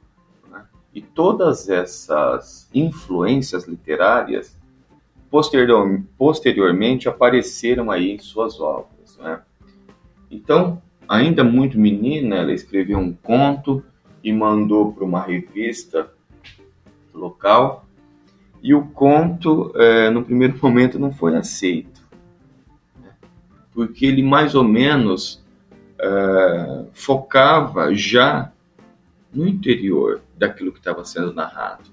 né? 0.49 0.65
e 0.93 1.01
todas 1.01 1.69
essas 1.69 2.69
influências 2.73 3.65
literárias 3.65 4.57
posterior, 5.29 6.01
posteriormente 6.17 7.07
apareceram 7.07 7.91
aí 7.91 8.11
em 8.11 8.19
suas 8.19 8.59
obras. 8.59 9.17
Né? 9.17 9.41
Então, 10.29 10.81
ainda 11.07 11.43
muito 11.43 11.79
menina, 11.79 12.37
ela 12.37 12.53
escreveu 12.53 12.97
um 12.97 13.13
conto 13.13 13.83
e 14.23 14.33
mandou 14.33 14.91
para 14.91 15.03
uma 15.03 15.21
revista 15.21 16.11
local. 17.13 17.85
E 18.61 18.73
o 18.73 18.85
conto, 18.85 19.71
é, 19.75 20.09
no 20.09 20.23
primeiro 20.23 20.57
momento, 20.61 20.99
não 20.99 21.11
foi 21.11 21.35
aceito, 21.35 22.01
né? 23.01 23.11
porque 23.71 24.05
ele 24.05 24.23
mais 24.23 24.55
ou 24.55 24.63
menos 24.63 25.43
é, 25.99 26.85
focava 26.93 27.93
já 27.93 28.51
no 29.33 29.47
interior 29.47 30.21
daquilo 30.37 30.71
que 30.71 30.79
estava 30.79 31.05
sendo 31.05 31.33
narrado. 31.33 31.89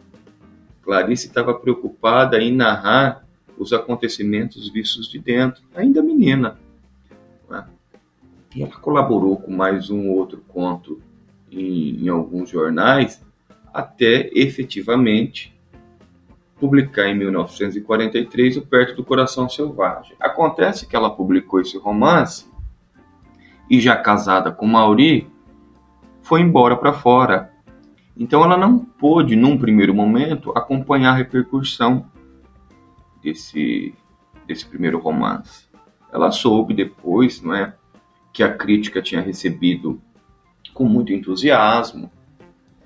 Clarice 0.82 1.26
estava 1.26 1.52
preocupada 1.52 2.40
em 2.40 2.54
narrar 2.54 3.26
os 3.58 3.72
acontecimentos 3.72 4.68
vistos 4.68 5.10
de 5.10 5.18
dentro, 5.18 5.62
ainda 5.74 6.02
menina. 6.02 6.58
E 8.56 8.62
ela 8.62 8.72
colaborou 8.72 9.36
com 9.36 9.52
mais 9.52 9.90
um 9.90 10.08
outro 10.08 10.42
conto 10.48 10.98
em, 11.52 12.02
em 12.02 12.08
alguns 12.08 12.48
jornais, 12.48 13.22
até 13.72 14.30
efetivamente 14.32 15.54
publicar 16.58 17.08
em 17.08 17.14
1943 17.16 18.56
o 18.56 18.62
Perto 18.62 18.96
do 18.96 19.04
Coração 19.04 19.48
Selvagem. 19.48 20.16
Acontece 20.18 20.86
que 20.86 20.96
ela 20.96 21.10
publicou 21.10 21.60
esse 21.60 21.76
romance 21.76 22.46
e 23.68 23.80
já 23.80 23.96
casada 23.96 24.50
com 24.50 24.66
Mauri, 24.66 25.30
foi 26.22 26.40
embora 26.40 26.76
para 26.76 26.92
fora. 26.92 27.52
Então 28.16 28.42
ela 28.42 28.56
não 28.56 28.78
pôde, 28.78 29.36
num 29.36 29.58
primeiro 29.58 29.94
momento, 29.94 30.50
acompanhar 30.56 31.10
a 31.12 31.16
repercussão 31.16 32.06
desse, 33.22 33.94
desse 34.46 34.64
primeiro 34.66 34.98
romance. 34.98 35.66
Ela 36.12 36.30
soube 36.30 36.72
depois, 36.72 37.42
não 37.42 37.54
é, 37.54 37.74
que 38.32 38.42
a 38.42 38.52
crítica 38.52 39.02
tinha 39.02 39.20
recebido 39.20 40.00
com 40.72 40.84
muito 40.84 41.12
entusiasmo. 41.12 42.10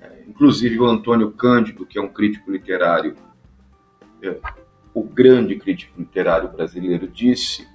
É, 0.01 0.23
inclusive 0.27 0.79
o 0.79 0.85
Antônio 0.85 1.31
Cândido, 1.31 1.85
que 1.85 1.97
é 1.97 2.01
um 2.01 2.09
crítico 2.09 2.51
literário, 2.51 3.15
o 4.93 5.03
grande 5.03 5.55
crítico 5.55 5.99
literário 5.99 6.49
brasileiro, 6.49 7.07
disse 7.07 7.67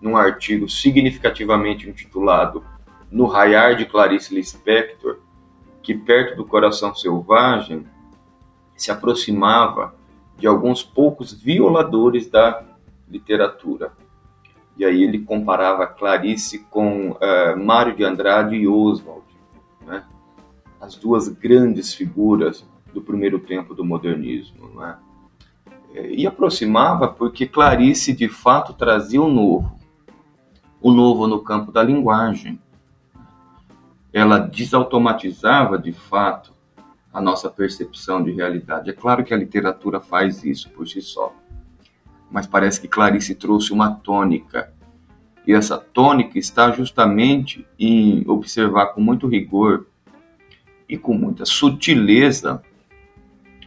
num 0.00 0.16
artigo 0.16 0.68
significativamente 0.68 1.88
intitulado 1.88 2.64
No 3.10 3.26
Raiar 3.26 3.76
de 3.76 3.86
Clarice 3.86 4.34
Lispector, 4.34 5.18
que 5.82 5.94
perto 5.94 6.36
do 6.36 6.44
coração 6.44 6.94
selvagem 6.94 7.86
se 8.76 8.90
aproximava 8.90 9.94
de 10.36 10.46
alguns 10.46 10.82
poucos 10.82 11.32
violadores 11.32 12.28
da 12.28 12.62
literatura. 13.08 13.92
E 14.76 14.84
aí 14.84 15.02
ele 15.02 15.20
comparava 15.20 15.86
Clarice 15.86 16.58
com 16.70 17.12
uh, 17.12 17.56
Mário 17.56 17.96
de 17.96 18.04
Andrade 18.04 18.56
e 18.56 18.68
Oswald, 18.68 19.24
né? 19.86 20.04
as 20.80 20.94
duas 20.94 21.28
grandes 21.28 21.94
figuras 21.94 22.66
do 22.92 23.00
primeiro 23.00 23.38
tempo 23.38 23.74
do 23.74 23.84
modernismo. 23.84 24.68
Né? 24.74 24.98
E 25.94 26.26
aproximava 26.26 27.08
porque 27.08 27.46
Clarice 27.46 28.12
de 28.12 28.28
fato 28.28 28.72
trazia 28.74 29.20
o 29.20 29.28
novo, 29.28 29.78
o 30.80 30.92
novo 30.92 31.26
no 31.26 31.40
campo 31.40 31.72
da 31.72 31.82
linguagem. 31.82 32.60
Ela 34.12 34.38
desautomatizava 34.38 35.78
de 35.78 35.92
fato 35.92 36.52
a 37.12 37.20
nossa 37.20 37.48
percepção 37.48 38.22
de 38.22 38.30
realidade. 38.30 38.90
É 38.90 38.92
claro 38.92 39.24
que 39.24 39.32
a 39.32 39.36
literatura 39.36 40.00
faz 40.00 40.44
isso 40.44 40.70
por 40.70 40.86
si 40.86 41.00
só 41.00 41.32
mas 42.30 42.46
parece 42.46 42.80
que 42.80 42.88
Clarice 42.88 43.34
trouxe 43.34 43.72
uma 43.72 43.90
tônica. 43.90 44.72
E 45.46 45.52
essa 45.52 45.78
tônica 45.78 46.38
está 46.38 46.72
justamente 46.72 47.66
em 47.78 48.24
observar 48.28 48.86
com 48.86 49.00
muito 49.00 49.28
rigor 49.28 49.86
e 50.88 50.96
com 50.96 51.14
muita 51.14 51.44
sutileza 51.44 52.62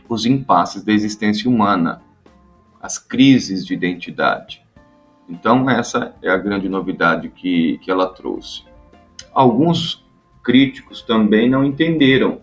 os 0.07 0.25
impasses 0.25 0.83
da 0.83 0.91
existência 0.91 1.49
humana, 1.49 2.01
as 2.81 2.97
crises 2.97 3.65
de 3.65 3.73
identidade. 3.73 4.65
Então, 5.27 5.69
essa 5.69 6.15
é 6.21 6.29
a 6.29 6.37
grande 6.37 6.67
novidade 6.67 7.29
que, 7.29 7.77
que 7.79 7.91
ela 7.91 8.07
trouxe. 8.07 8.63
alguns 9.33 10.03
críticos 10.43 11.01
também 11.01 11.49
não 11.49 11.63
entenderam 11.63 12.41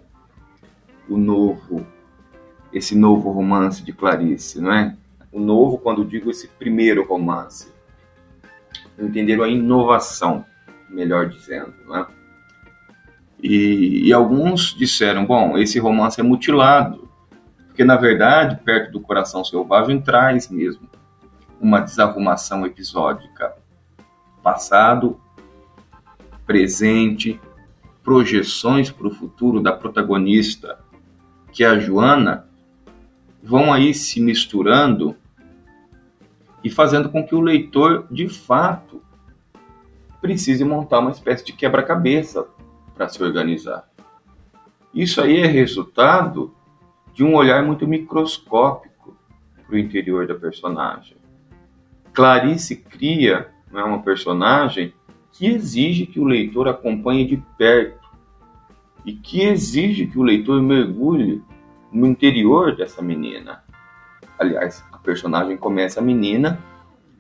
o 1.08 1.16
novo, 1.16 1.84
esse 2.72 2.96
novo 2.96 3.30
romance 3.30 3.82
de 3.82 3.92
Clarice, 3.92 4.60
não 4.60 4.72
é? 4.72 4.96
O 5.32 5.40
novo, 5.40 5.78
quando 5.78 6.04
digo 6.04 6.30
esse 6.30 6.46
primeiro 6.48 7.04
romance, 7.04 7.68
entenderam 8.98 9.42
a 9.42 9.48
inovação, 9.48 10.44
melhor 10.88 11.28
dizendo, 11.28 11.74
não 11.86 11.96
é? 11.96 12.06
E, 13.42 14.08
e 14.08 14.12
alguns 14.12 14.74
disseram, 14.74 15.26
bom, 15.26 15.58
esse 15.58 15.78
romance 15.78 16.20
é 16.20 16.22
mutilado, 16.22 17.05
porque 17.76 17.84
na 17.84 17.96
verdade, 17.96 18.56
perto 18.64 18.90
do 18.90 19.00
coração 19.02 19.44
selvagem 19.44 20.00
traz 20.00 20.48
mesmo 20.48 20.88
uma 21.60 21.78
desarrumação 21.78 22.64
episódica, 22.64 23.54
passado, 24.42 25.20
presente, 26.46 27.38
projeções 28.02 28.90
para 28.90 29.06
o 29.06 29.10
futuro 29.10 29.60
da 29.60 29.72
protagonista, 29.72 30.78
que 31.52 31.64
é 31.64 31.66
a 31.66 31.78
Joana, 31.78 32.46
vão 33.42 33.70
aí 33.70 33.92
se 33.92 34.22
misturando 34.22 35.14
e 36.64 36.70
fazendo 36.70 37.10
com 37.10 37.26
que 37.26 37.34
o 37.34 37.42
leitor, 37.42 38.06
de 38.10 38.26
fato, 38.26 39.02
precise 40.22 40.64
montar 40.64 41.00
uma 41.00 41.10
espécie 41.10 41.44
de 41.44 41.52
quebra-cabeça 41.52 42.46
para 42.94 43.06
se 43.10 43.22
organizar. 43.22 43.86
Isso 44.94 45.20
aí 45.20 45.40
é 45.40 45.46
resultado 45.46 46.56
de 47.16 47.24
um 47.24 47.34
olhar 47.34 47.64
muito 47.64 47.88
microscópico 47.88 49.16
para 49.66 49.74
o 49.74 49.78
interior 49.78 50.26
da 50.26 50.34
personagem. 50.34 51.16
Clarice 52.12 52.76
cria 52.76 53.48
é 53.72 53.82
uma 53.82 54.02
personagem 54.02 54.92
que 55.32 55.46
exige 55.46 56.04
que 56.04 56.20
o 56.20 56.24
leitor 56.24 56.68
acompanhe 56.68 57.26
de 57.26 57.38
perto 57.56 58.06
e 59.02 59.14
que 59.14 59.40
exige 59.40 60.06
que 60.06 60.18
o 60.18 60.22
leitor 60.22 60.60
mergulhe 60.60 61.42
no 61.90 62.06
interior 62.06 62.76
dessa 62.76 63.00
menina. 63.00 63.64
Aliás, 64.38 64.84
a 64.92 64.98
personagem 64.98 65.56
começa 65.56 66.02
menina 66.02 66.60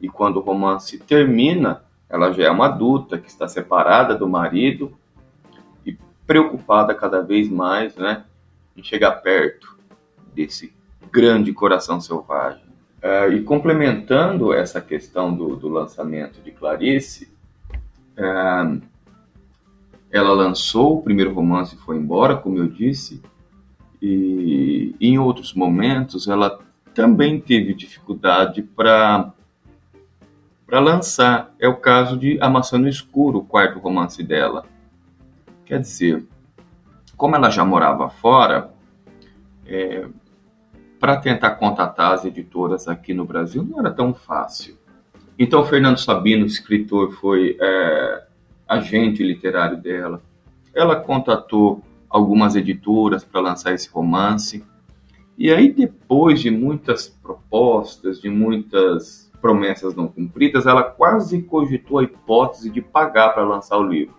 e 0.00 0.10
quando 0.10 0.36
o 0.36 0.42
romance 0.42 0.98
termina, 0.98 1.82
ela 2.06 2.32
já 2.32 2.44
é 2.44 2.50
uma 2.50 2.66
adulta 2.66 3.16
que 3.16 3.30
está 3.30 3.48
separada 3.48 4.14
do 4.14 4.28
marido 4.28 4.92
preocupada 6.26 6.94
cada 6.94 7.22
vez 7.22 7.48
mais 7.48 7.96
né, 7.96 8.24
em 8.76 8.82
chegar 8.82 9.12
perto 9.22 9.75
desse 10.36 10.72
grande 11.10 11.52
coração 11.52 12.00
selvagem. 12.00 12.62
Uh, 13.02 13.32
e 13.32 13.42
complementando 13.42 14.52
essa 14.52 14.80
questão 14.80 15.34
do, 15.34 15.56
do 15.56 15.68
lançamento 15.68 16.40
de 16.42 16.50
Clarice, 16.50 17.32
uh, 18.18 18.80
ela 20.10 20.32
lançou 20.32 20.98
o 20.98 21.02
primeiro 21.02 21.32
romance 21.32 21.74
e 21.74 21.78
foi 21.78 21.96
embora, 21.96 22.36
como 22.36 22.58
eu 22.58 22.68
disse, 22.68 23.22
e 24.00 24.94
em 25.00 25.18
outros 25.18 25.54
momentos 25.54 26.28
ela 26.28 26.60
também 26.94 27.40
teve 27.40 27.74
dificuldade 27.74 28.62
para 28.62 29.32
para 30.66 30.80
lançar. 30.80 31.54
É 31.60 31.68
o 31.68 31.76
caso 31.76 32.16
de 32.16 32.38
A 32.40 32.50
Maçã 32.50 32.76
no 32.76 32.88
Escuro, 32.88 33.38
o 33.38 33.44
quarto 33.44 33.78
romance 33.78 34.20
dela. 34.22 34.66
Quer 35.64 35.80
dizer, 35.80 36.26
como 37.16 37.36
ela 37.36 37.50
já 37.50 37.64
morava 37.64 38.10
fora, 38.10 38.70
é, 39.64 40.06
para 41.06 41.18
tentar 41.18 41.52
contatar 41.52 42.14
as 42.14 42.24
editoras 42.24 42.88
aqui 42.88 43.14
no 43.14 43.24
Brasil 43.24 43.62
não 43.62 43.78
era 43.78 43.92
tão 43.92 44.12
fácil. 44.12 44.76
Então, 45.38 45.64
Fernando 45.64 45.98
Sabino, 45.98 46.44
escritor, 46.44 47.12
foi 47.12 47.56
é, 47.60 48.24
agente 48.66 49.22
literário 49.22 49.80
dela. 49.80 50.20
Ela 50.74 50.96
contatou 50.96 51.80
algumas 52.10 52.56
editoras 52.56 53.22
para 53.22 53.40
lançar 53.40 53.72
esse 53.72 53.88
romance. 53.88 54.64
E 55.38 55.48
aí, 55.52 55.72
depois 55.72 56.40
de 56.40 56.50
muitas 56.50 57.06
propostas, 57.06 58.20
de 58.20 58.28
muitas 58.28 59.30
promessas 59.40 59.94
não 59.94 60.08
cumpridas, 60.08 60.66
ela 60.66 60.82
quase 60.82 61.40
cogitou 61.40 62.00
a 62.00 62.02
hipótese 62.02 62.68
de 62.68 62.82
pagar 62.82 63.28
para 63.28 63.44
lançar 63.44 63.78
o 63.78 63.86
livro. 63.86 64.16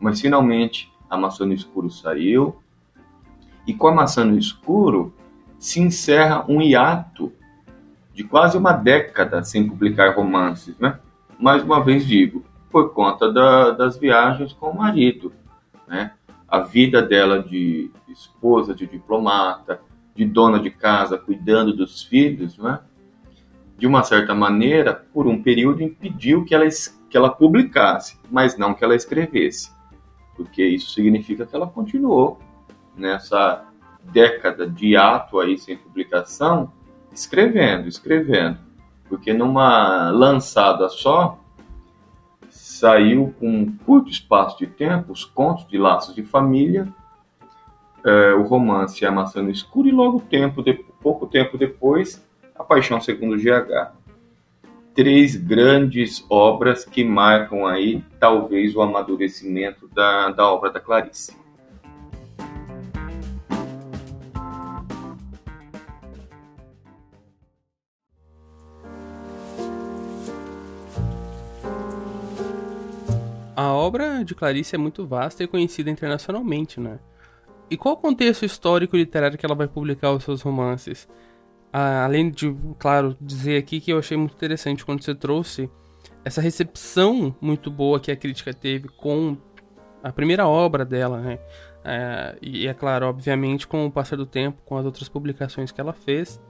Mas 0.00 0.20
finalmente 0.20 0.92
a 1.08 1.16
maçã 1.16 1.46
no 1.46 1.52
escuro 1.52 1.88
saiu, 1.88 2.56
e 3.64 3.72
com 3.72 3.86
a 3.86 3.94
maçã 3.94 4.24
no 4.24 4.36
escuro 4.36 5.14
se 5.58 5.80
encerra 5.80 6.44
um 6.48 6.60
hiato 6.60 7.32
de 8.14 8.24
quase 8.24 8.56
uma 8.56 8.72
década 8.72 9.42
sem 9.44 9.68
publicar 9.68 10.14
romances, 10.14 10.78
né? 10.78 10.98
Mais 11.38 11.62
uma 11.62 11.82
vez 11.82 12.06
digo, 12.06 12.44
por 12.70 12.92
conta 12.92 13.32
da, 13.32 13.70
das 13.70 13.96
viagens 13.96 14.52
com 14.52 14.70
o 14.70 14.76
marido, 14.76 15.32
né? 15.86 16.12
A 16.46 16.60
vida 16.60 17.02
dela 17.02 17.42
de 17.42 17.90
esposa, 18.08 18.74
de 18.74 18.86
diplomata, 18.86 19.80
de 20.14 20.24
dona 20.24 20.58
de 20.58 20.70
casa, 20.70 21.18
cuidando 21.18 21.72
dos 21.72 22.02
filhos, 22.02 22.56
né? 22.58 22.80
De 23.76 23.86
uma 23.86 24.02
certa 24.02 24.34
maneira, 24.34 24.94
por 25.12 25.26
um 25.26 25.42
período 25.42 25.82
impediu 25.82 26.44
que 26.44 26.54
ela, 26.54 26.66
que 27.08 27.16
ela 27.16 27.30
publicasse, 27.30 28.18
mas 28.30 28.56
não 28.56 28.74
que 28.74 28.84
ela 28.84 28.96
escrevesse 28.96 29.76
porque 30.38 30.64
isso 30.64 30.92
significa 30.92 31.44
que 31.44 31.54
ela 31.54 31.66
continuou 31.66 32.38
nessa 32.96 33.67
década 34.12 34.68
de 34.68 34.96
ato 34.96 35.40
aí 35.40 35.58
sem 35.58 35.76
publicação, 35.76 36.72
escrevendo, 37.12 37.88
escrevendo, 37.88 38.58
porque 39.08 39.32
numa 39.32 40.10
lançada 40.10 40.88
só 40.88 41.38
saiu 42.48 43.34
com 43.38 43.48
um 43.48 43.76
curto 43.84 44.10
espaço 44.10 44.58
de 44.58 44.66
tempo 44.66 45.12
os 45.12 45.24
contos 45.24 45.66
de 45.66 45.78
laços 45.78 46.14
de 46.14 46.22
família, 46.22 46.88
é, 48.04 48.32
o 48.34 48.42
romance 48.42 49.04
A 49.04 49.10
Maçã 49.10 49.42
no 49.42 49.50
Escuro 49.50 49.88
e 49.88 49.92
logo 49.92 50.20
tempo 50.20 50.62
de, 50.62 50.74
pouco 51.00 51.26
tempo 51.26 51.58
depois 51.58 52.24
A 52.54 52.62
Paixão 52.62 53.00
segundo 53.00 53.36
GH 53.36 53.98
três 54.98 55.36
grandes 55.36 56.26
obras 56.28 56.84
que 56.84 57.04
marcam 57.04 57.64
aí 57.64 58.02
talvez 58.18 58.74
o 58.74 58.82
amadurecimento 58.82 59.86
da, 59.86 60.30
da 60.30 60.52
obra 60.52 60.72
da 60.72 60.80
Clarice. 60.80 61.36
Obra 73.88 74.24
de 74.24 74.34
Clarice 74.34 74.74
é 74.74 74.78
muito 74.78 75.06
vasta 75.06 75.42
e 75.42 75.46
conhecida 75.46 75.90
internacionalmente, 75.90 76.78
né? 76.78 76.98
E 77.70 77.76
qual 77.76 77.94
o 77.94 77.98
contexto 77.98 78.44
histórico 78.44 78.96
e 78.96 79.00
literário 79.00 79.36
que 79.36 79.44
ela 79.44 79.54
vai 79.54 79.68
publicar 79.68 80.12
os 80.12 80.24
seus 80.24 80.42
romances? 80.42 81.08
além 81.70 82.30
de, 82.30 82.56
claro, 82.78 83.16
dizer 83.20 83.58
aqui 83.58 83.80
que 83.80 83.92
eu 83.92 83.98
achei 83.98 84.16
muito 84.16 84.34
interessante 84.34 84.84
quando 84.84 85.02
você 85.02 85.14
trouxe 85.14 85.70
essa 86.24 86.40
recepção 86.40 87.34
muito 87.40 87.70
boa 87.70 88.00
que 88.00 88.10
a 88.10 88.16
crítica 88.16 88.52
teve 88.52 88.88
com 88.88 89.36
a 90.02 90.12
primeira 90.12 90.46
obra 90.46 90.84
dela, 90.84 91.20
né? 91.20 91.38
É, 91.84 92.36
e 92.42 92.66
é 92.66 92.74
claro, 92.74 93.06
obviamente, 93.06 93.66
com 93.66 93.86
o 93.86 93.90
passar 93.90 94.16
do 94.16 94.26
tempo, 94.26 94.62
com 94.64 94.76
as 94.76 94.84
outras 94.84 95.08
publicações 95.08 95.72
que 95.72 95.80
ela 95.80 95.92
fez, 95.92 96.40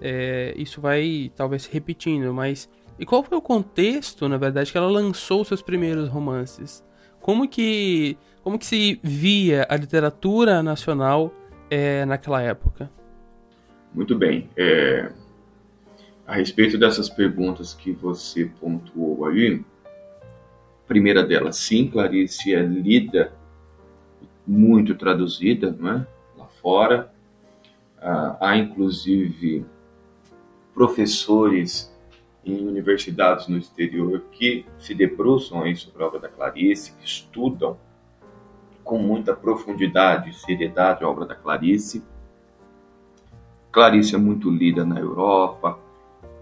é, 0.00 0.54
isso 0.56 0.80
vai 0.80 1.30
talvez 1.34 1.62
se 1.62 1.72
repetindo, 1.72 2.32
mas 2.32 2.68
e 2.98 3.04
qual 3.04 3.22
foi 3.22 3.36
o 3.36 3.42
contexto, 3.42 4.28
na 4.28 4.36
verdade, 4.36 4.70
que 4.70 4.78
ela 4.78 4.90
lançou 4.90 5.44
seus 5.44 5.62
primeiros 5.62 6.08
romances? 6.08 6.84
Como 7.20 7.48
que 7.48 8.16
como 8.42 8.58
que 8.58 8.66
se 8.66 9.00
via 9.02 9.66
a 9.70 9.76
literatura 9.76 10.62
nacional 10.62 11.32
é, 11.70 12.04
naquela 12.04 12.42
época? 12.42 12.90
Muito 13.94 14.18
bem. 14.18 14.50
É, 14.54 15.10
a 16.26 16.34
respeito 16.34 16.76
dessas 16.76 17.08
perguntas 17.08 17.72
que 17.72 17.90
você 17.90 18.44
pontuou 18.60 19.24
aí, 19.24 19.64
primeira 20.86 21.24
delas, 21.24 21.56
sim, 21.56 21.88
Clarice 21.88 22.54
é 22.54 22.60
lida, 22.60 23.32
muito 24.46 24.94
traduzida, 24.94 25.74
não 25.78 25.90
é? 25.90 26.06
Lá 26.36 26.46
fora. 26.60 27.10
Ah, 27.96 28.36
há, 28.40 28.56
inclusive, 28.58 29.64
professores 30.74 31.93
em 32.44 32.66
universidades 32.66 33.48
no 33.48 33.56
exterior 33.56 34.22
que 34.32 34.66
se 34.78 34.94
debruçam 34.94 35.62
aí 35.62 35.74
sobre 35.74 36.02
a 36.02 36.06
obra 36.06 36.20
da 36.20 36.28
Clarice, 36.28 36.92
que 36.92 37.04
estudam 37.04 37.78
com 38.84 38.98
muita 38.98 39.34
profundidade 39.34 40.30
e 40.30 40.34
seriedade 40.34 41.02
a 41.02 41.08
obra 41.08 41.24
da 41.24 41.34
Clarice. 41.34 42.04
Clarice 43.72 44.14
é 44.14 44.18
muito 44.18 44.50
lida 44.50 44.84
na 44.84 45.00
Europa, 45.00 45.78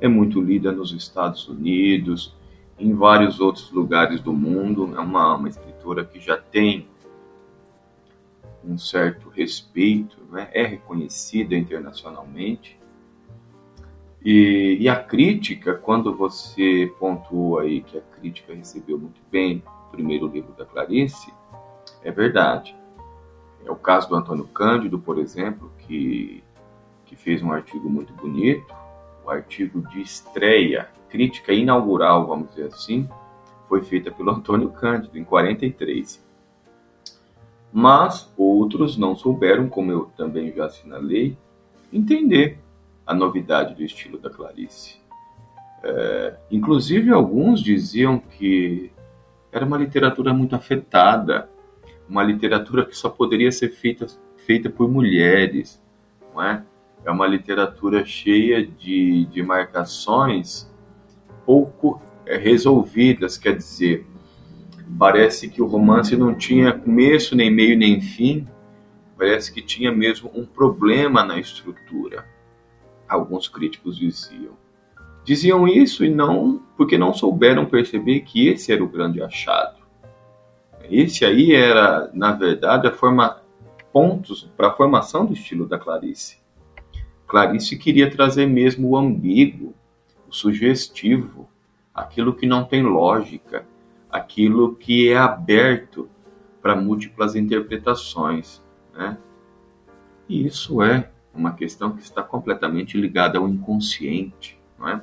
é 0.00 0.08
muito 0.08 0.40
lida 0.40 0.72
nos 0.72 0.92
Estados 0.92 1.48
Unidos, 1.48 2.36
em 2.78 2.92
vários 2.94 3.38
outros 3.38 3.70
lugares 3.70 4.20
do 4.20 4.32
mundo. 4.32 4.92
É 4.96 5.00
uma, 5.00 5.36
uma 5.36 5.48
escritora 5.48 6.04
que 6.04 6.18
já 6.18 6.36
tem 6.36 6.88
um 8.64 8.76
certo 8.76 9.28
respeito, 9.28 10.18
né? 10.30 10.50
é 10.52 10.66
reconhecida 10.66 11.54
internacionalmente. 11.54 12.81
E, 14.24 14.76
e, 14.80 14.88
a 14.88 14.96
crítica, 14.96 15.74
quando 15.74 16.14
você 16.14 16.92
pontuou 16.98 17.58
aí 17.58 17.82
que 17.82 17.98
a 17.98 18.00
crítica 18.00 18.54
recebeu 18.54 18.96
muito 18.96 19.20
bem, 19.30 19.62
primeiro 19.90 20.28
livro 20.28 20.52
da 20.52 20.64
Clarice, 20.64 21.32
é 22.04 22.10
verdade. 22.12 22.76
É 23.64 23.70
o 23.70 23.76
caso 23.76 24.08
do 24.08 24.14
Antônio 24.14 24.44
Cândido, 24.46 24.98
por 24.98 25.18
exemplo, 25.18 25.72
que, 25.78 26.42
que 27.04 27.16
fez 27.16 27.42
um 27.42 27.52
artigo 27.52 27.90
muito 27.90 28.12
bonito, 28.12 28.72
o 29.24 29.30
artigo 29.30 29.80
de 29.88 30.00
estreia, 30.00 30.88
crítica 31.08 31.52
inaugural, 31.52 32.26
vamos 32.26 32.50
dizer 32.50 32.66
assim, 32.66 33.08
foi 33.68 33.82
feita 33.82 34.10
pelo 34.10 34.30
Antônio 34.32 34.70
Cândido, 34.70 35.18
em 35.18 35.24
43. 35.24 36.24
Mas 37.72 38.32
outros 38.36 38.96
não 38.96 39.16
souberam, 39.16 39.68
como 39.68 39.90
eu 39.90 40.10
também 40.16 40.52
já 40.52 40.66
assinalei, 40.66 41.36
entender 41.92 42.58
a 43.06 43.14
novidade 43.14 43.74
do 43.74 43.82
estilo 43.82 44.18
da 44.18 44.30
Clarice. 44.30 45.00
É, 45.82 46.36
inclusive, 46.50 47.10
alguns 47.10 47.60
diziam 47.60 48.18
que 48.18 48.92
era 49.50 49.64
uma 49.64 49.76
literatura 49.76 50.32
muito 50.32 50.54
afetada, 50.54 51.48
uma 52.08 52.22
literatura 52.22 52.84
que 52.84 52.96
só 52.96 53.10
poderia 53.10 53.50
ser 53.50 53.70
feita, 53.70 54.06
feita 54.46 54.70
por 54.70 54.90
mulheres, 54.90 55.82
não 56.32 56.42
é? 56.42 56.64
É 57.04 57.10
uma 57.10 57.26
literatura 57.26 58.04
cheia 58.04 58.64
de, 58.64 59.26
de 59.26 59.42
marcações 59.42 60.70
pouco 61.44 62.00
é, 62.24 62.36
resolvidas, 62.36 63.36
quer 63.36 63.56
dizer, 63.56 64.06
parece 64.98 65.48
que 65.48 65.60
o 65.60 65.66
romance 65.66 66.16
não 66.16 66.34
tinha 66.34 66.72
começo, 66.72 67.34
nem 67.34 67.50
meio, 67.50 67.76
nem 67.76 68.00
fim, 68.00 68.46
parece 69.18 69.52
que 69.52 69.60
tinha 69.60 69.90
mesmo 69.90 70.30
um 70.34 70.46
problema 70.46 71.24
na 71.24 71.38
estrutura. 71.38 72.24
Alguns 73.12 73.48
críticos 73.48 73.98
diziam. 73.98 74.56
Diziam 75.24 75.68
isso 75.68 76.04
e 76.04 76.10
não 76.10 76.62
porque 76.76 76.98
não 76.98 77.12
souberam 77.12 77.66
perceber 77.66 78.20
que 78.20 78.48
esse 78.48 78.72
era 78.72 78.82
o 78.82 78.88
grande 78.88 79.22
achado. 79.22 79.82
Esse 80.90 81.24
aí 81.24 81.52
era, 81.52 82.10
na 82.12 82.32
verdade, 82.32 82.88
a 82.88 82.92
forma 82.92 83.40
pontos 83.92 84.50
para 84.56 84.68
a 84.68 84.72
formação 84.72 85.26
do 85.26 85.32
estilo 85.32 85.66
da 85.66 85.78
Clarice. 85.78 86.38
Clarice 87.26 87.76
queria 87.78 88.10
trazer 88.10 88.46
mesmo 88.46 88.88
o 88.88 88.96
ambíguo, 88.96 89.74
o 90.28 90.32
sugestivo, 90.32 91.48
aquilo 91.94 92.34
que 92.34 92.46
não 92.46 92.64
tem 92.64 92.82
lógica, 92.82 93.66
aquilo 94.10 94.74
que 94.74 95.10
é 95.10 95.16
aberto 95.16 96.08
para 96.60 96.74
múltiplas 96.74 97.36
interpretações, 97.36 98.62
né? 98.94 99.18
E 100.28 100.46
isso 100.46 100.82
é 100.82 101.10
uma 101.34 101.54
questão 101.54 101.92
que 101.92 102.02
está 102.02 102.22
completamente 102.22 102.98
ligada 102.98 103.38
ao 103.38 103.48
inconsciente, 103.48 104.58
não 104.78 104.88
é? 104.88 105.00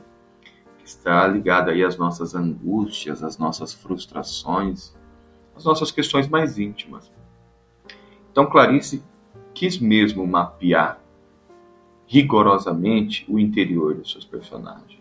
está 0.90 1.28
ligada 1.28 1.72
aí 1.72 1.84
às 1.84 1.98
nossas 1.98 2.34
angústias, 2.34 3.24
às 3.24 3.38
nossas 3.38 3.74
frustrações, 3.74 4.96
às 5.56 5.64
nossas 5.64 5.92
questões 5.92 6.28
mais 6.28 6.58
íntimas. 6.58 7.12
Então 8.32 8.48
Clarice 8.48 9.04
quis 9.54 9.80
mesmo 9.80 10.26
mapear 10.26 11.00
rigorosamente 12.08 13.26
o 13.30 13.38
interior 13.38 13.94
dos 13.94 14.12
seus 14.12 14.26
personagens. 14.26 15.00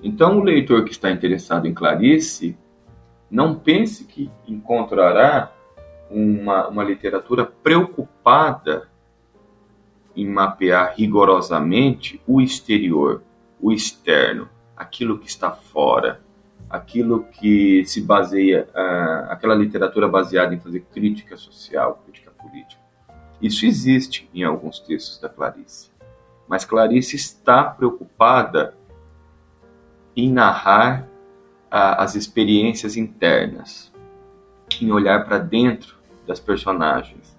Então 0.00 0.38
o 0.38 0.44
leitor 0.44 0.84
que 0.84 0.92
está 0.92 1.10
interessado 1.10 1.66
em 1.66 1.74
Clarice 1.74 2.56
não 3.30 3.54
pense 3.58 4.04
que 4.04 4.30
encontrará 4.46 5.52
uma, 6.10 6.68
uma 6.68 6.84
literatura 6.84 7.44
preocupada 7.44 8.91
em 10.16 10.26
mapear 10.26 10.94
rigorosamente 10.96 12.20
o 12.26 12.40
exterior, 12.40 13.22
o 13.60 13.72
externo, 13.72 14.48
aquilo 14.76 15.18
que 15.18 15.28
está 15.28 15.50
fora, 15.50 16.20
aquilo 16.68 17.24
que 17.24 17.84
se 17.84 18.00
baseia, 18.00 18.68
uh, 18.74 19.30
aquela 19.30 19.54
literatura 19.54 20.08
baseada 20.08 20.54
em 20.54 20.58
fazer 20.58 20.80
crítica 20.92 21.36
social, 21.36 22.02
crítica 22.04 22.30
política. 22.30 22.80
Isso 23.40 23.66
existe 23.66 24.28
em 24.32 24.42
alguns 24.42 24.78
textos 24.78 25.20
da 25.20 25.28
Clarice. 25.28 25.90
Mas 26.48 26.64
Clarice 26.64 27.16
está 27.16 27.64
preocupada 27.64 28.74
em 30.16 30.30
narrar 30.30 31.02
uh, 31.02 31.98
as 31.98 32.14
experiências 32.14 32.96
internas, 32.96 33.92
em 34.80 34.90
olhar 34.90 35.24
para 35.24 35.38
dentro 35.38 35.96
das 36.26 36.40
personagens, 36.40 37.31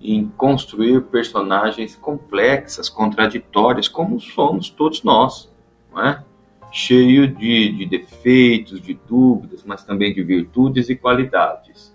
em 0.00 0.28
construir 0.28 1.02
personagens 1.02 1.94
complexas, 1.96 2.88
contraditórias, 2.88 3.88
como 3.88 4.18
somos 4.18 4.70
todos 4.70 5.02
nós, 5.02 5.52
não 5.92 6.02
é? 6.02 6.24
cheio 6.70 7.26
de, 7.26 7.72
de 7.72 7.86
defeitos, 7.86 8.80
de 8.80 8.94
dúvidas, 8.94 9.64
mas 9.64 9.84
também 9.84 10.14
de 10.14 10.22
virtudes 10.22 10.88
e 10.88 10.94
qualidades. 10.94 11.94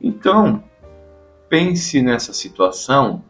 Então, 0.00 0.62
pense 1.48 2.00
nessa 2.00 2.32
situação, 2.32 3.24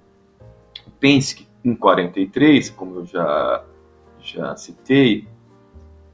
pense 1.01 1.35
que 1.35 1.47
em 1.65 1.75
43, 1.75 2.71
como 2.71 2.97
eu 2.97 3.07
já, 3.07 3.65
já 4.21 4.57
citei, 4.57 5.27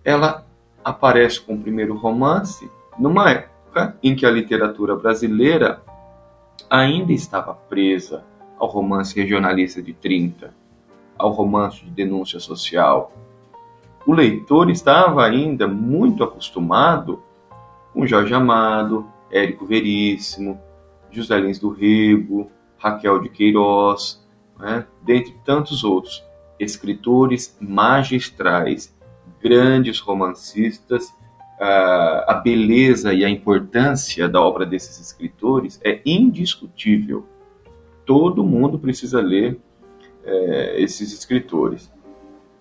ela 0.05 0.47
aparece 0.85 1.41
com 1.41 1.55
o 1.55 1.61
primeiro 1.61 1.97
romance 1.97 2.71
numa 2.99 3.31
época 3.31 3.97
em 4.03 4.15
que 4.15 4.25
a 4.25 4.31
literatura 4.31 4.97
brasileira 4.97 5.83
ainda 6.69 7.13
estava 7.13 7.55
presa 7.55 8.25
ao 8.59 8.69
romance 8.69 9.15
regionalista 9.15 9.83
de 9.83 9.93
30, 9.93 10.55
ao 11.19 11.31
romance 11.31 11.85
de 11.85 11.91
denúncia 11.91 12.41
social, 12.41 13.13
o 14.07 14.13
leitor 14.13 14.71
estava 14.71 15.25
ainda 15.25 15.69
muito 15.69 16.25
acostumado 16.25 17.23
com 17.93 18.07
Jorge 18.07 18.35
Amado, 18.35 19.07
Érico 19.31 19.65
Veríssimo, 19.65 20.61
José 21.11 21.39
Lins 21.39 21.59
do 21.59 21.71
Rego, 21.71 22.51
Raquel 22.79 23.21
de 23.21 23.29
Queiroz, 23.29 24.27
né? 24.59 24.87
dentre 25.03 25.37
tantos 25.45 25.85
outros 25.85 26.25
escritores 26.59 27.57
magistrais, 27.61 28.95
grandes 29.41 30.01
romancistas. 30.01 31.15
A 31.65 32.35
beleza 32.43 33.15
e 33.15 33.25
a 33.25 33.31
importância 33.31 34.29
da 34.29 34.41
obra 34.41 34.67
desses 34.67 34.99
escritores 34.99 35.81
é 35.85 36.01
indiscutível. 36.05 37.27
Todo 38.05 38.43
mundo 38.43 38.79
precisa 38.79 39.21
ler 39.21 39.61
é, 40.25 40.83
esses 40.83 41.13
escritores. 41.13 41.93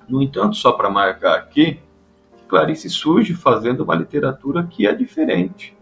No 0.08 0.22
entanto, 0.22 0.56
só 0.56 0.74
para 0.74 0.90
marcar 0.90 1.36
aqui, 1.36 1.80
Clarice 2.48 2.90
surge 2.90 3.34
fazendo 3.34 3.84
uma 3.84 3.96
literatura 3.96 4.64
que 4.64 4.86
é 4.86 4.94
diferente. 4.94 5.76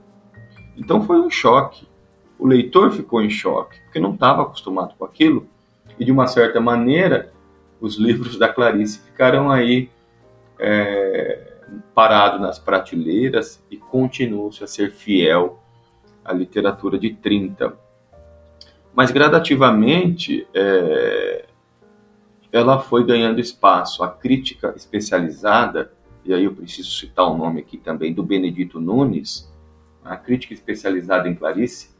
Então 0.77 1.01
foi 1.01 1.19
um 1.19 1.29
choque. 1.29 1.87
O 2.37 2.47
leitor 2.47 2.91
ficou 2.91 3.21
em 3.21 3.29
choque, 3.29 3.81
porque 3.81 3.99
não 3.99 4.13
estava 4.13 4.43
acostumado 4.43 4.93
com 4.97 5.03
aquilo, 5.03 5.45
e 5.99 6.05
de 6.05 6.11
uma 6.11 6.27
certa 6.27 6.61
maneira, 6.61 7.33
os 7.81 7.97
livros 7.97 8.37
da 8.37 8.47
Clarice 8.47 8.99
ficaram 8.99 9.51
aí 9.51 9.89
é, 10.57 11.48
parados 11.93 12.39
nas 12.39 12.59
prateleiras 12.59 13.63
e 13.69 13.77
continuam-se 13.77 14.63
a 14.63 14.67
ser 14.67 14.91
fiel 14.91 15.59
à 16.23 16.33
literatura 16.33 16.97
de 16.97 17.13
30. 17.13 17.77
Mas 18.93 19.11
gradativamente, 19.11 20.47
é, 20.53 21.45
ela 22.51 22.79
foi 22.79 23.05
ganhando 23.05 23.39
espaço. 23.39 24.03
A 24.03 24.09
crítica 24.09 24.73
especializada, 24.75 25.93
e 26.25 26.33
aí 26.33 26.43
eu 26.43 26.53
preciso 26.53 26.91
citar 26.91 27.25
o 27.25 27.37
nome 27.37 27.61
aqui 27.61 27.77
também 27.77 28.13
do 28.13 28.23
Benedito 28.23 28.79
Nunes, 28.79 29.51
a 30.03 30.15
crítica 30.17 30.53
especializada 30.53 31.27
em 31.27 31.35
Clarice, 31.35 31.95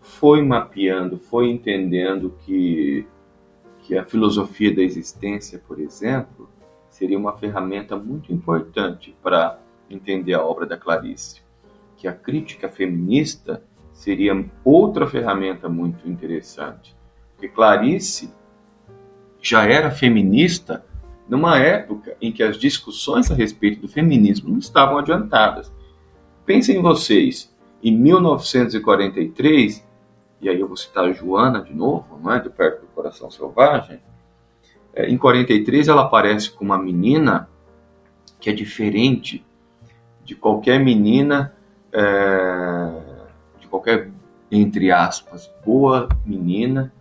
foi 0.00 0.42
mapeando, 0.42 1.18
foi 1.18 1.50
entendendo 1.50 2.34
que, 2.44 3.06
que 3.82 3.96
a 3.96 4.04
filosofia 4.04 4.74
da 4.74 4.82
existência, 4.82 5.62
por 5.66 5.78
exemplo, 5.78 6.48
seria 6.90 7.16
uma 7.16 7.38
ferramenta 7.38 7.96
muito 7.96 8.32
importante 8.32 9.16
para 9.22 9.58
entender 9.88 10.34
a 10.34 10.44
obra 10.44 10.66
da 10.66 10.76
Clarice. 10.76 11.40
Que 11.96 12.06
a 12.06 12.12
crítica 12.12 12.68
feminista 12.68 13.62
seria 13.92 14.32
outra 14.64 15.06
ferramenta 15.06 15.68
muito 15.68 16.08
interessante. 16.08 16.96
Porque 17.32 17.48
Clarice 17.48 18.32
já 19.40 19.64
era 19.64 19.90
feminista 19.90 20.84
numa 21.28 21.58
época 21.58 22.16
em 22.20 22.32
que 22.32 22.42
as 22.42 22.58
discussões 22.58 23.30
a 23.30 23.34
respeito 23.34 23.80
do 23.80 23.88
feminismo 23.88 24.50
não 24.50 24.58
estavam 24.58 24.98
adiantadas. 24.98 25.72
Pensem 26.44 26.82
vocês, 26.82 27.54
em 27.82 27.96
1943, 27.96 29.86
e 30.40 30.48
aí 30.48 30.58
eu 30.58 30.66
vou 30.66 30.76
citar 30.76 31.12
Joana 31.14 31.62
de 31.62 31.72
novo, 31.72 32.18
não 32.20 32.32
é? 32.32 32.40
do 32.40 32.50
Perto 32.50 32.80
do 32.80 32.88
Coração 32.88 33.30
Selvagem, 33.30 34.00
é, 34.94 35.08
em 35.08 35.16
43 35.16 35.88
ela 35.88 36.02
aparece 36.02 36.50
com 36.50 36.64
uma 36.64 36.78
menina 36.78 37.48
que 38.40 38.50
é 38.50 38.52
diferente 38.52 39.44
de 40.24 40.34
qualquer 40.34 40.80
menina, 40.80 41.54
é, 41.92 42.90
de 43.58 43.66
qualquer, 43.68 44.10
entre 44.50 44.90
aspas, 44.90 45.50
boa 45.64 46.08
menina 46.24 46.92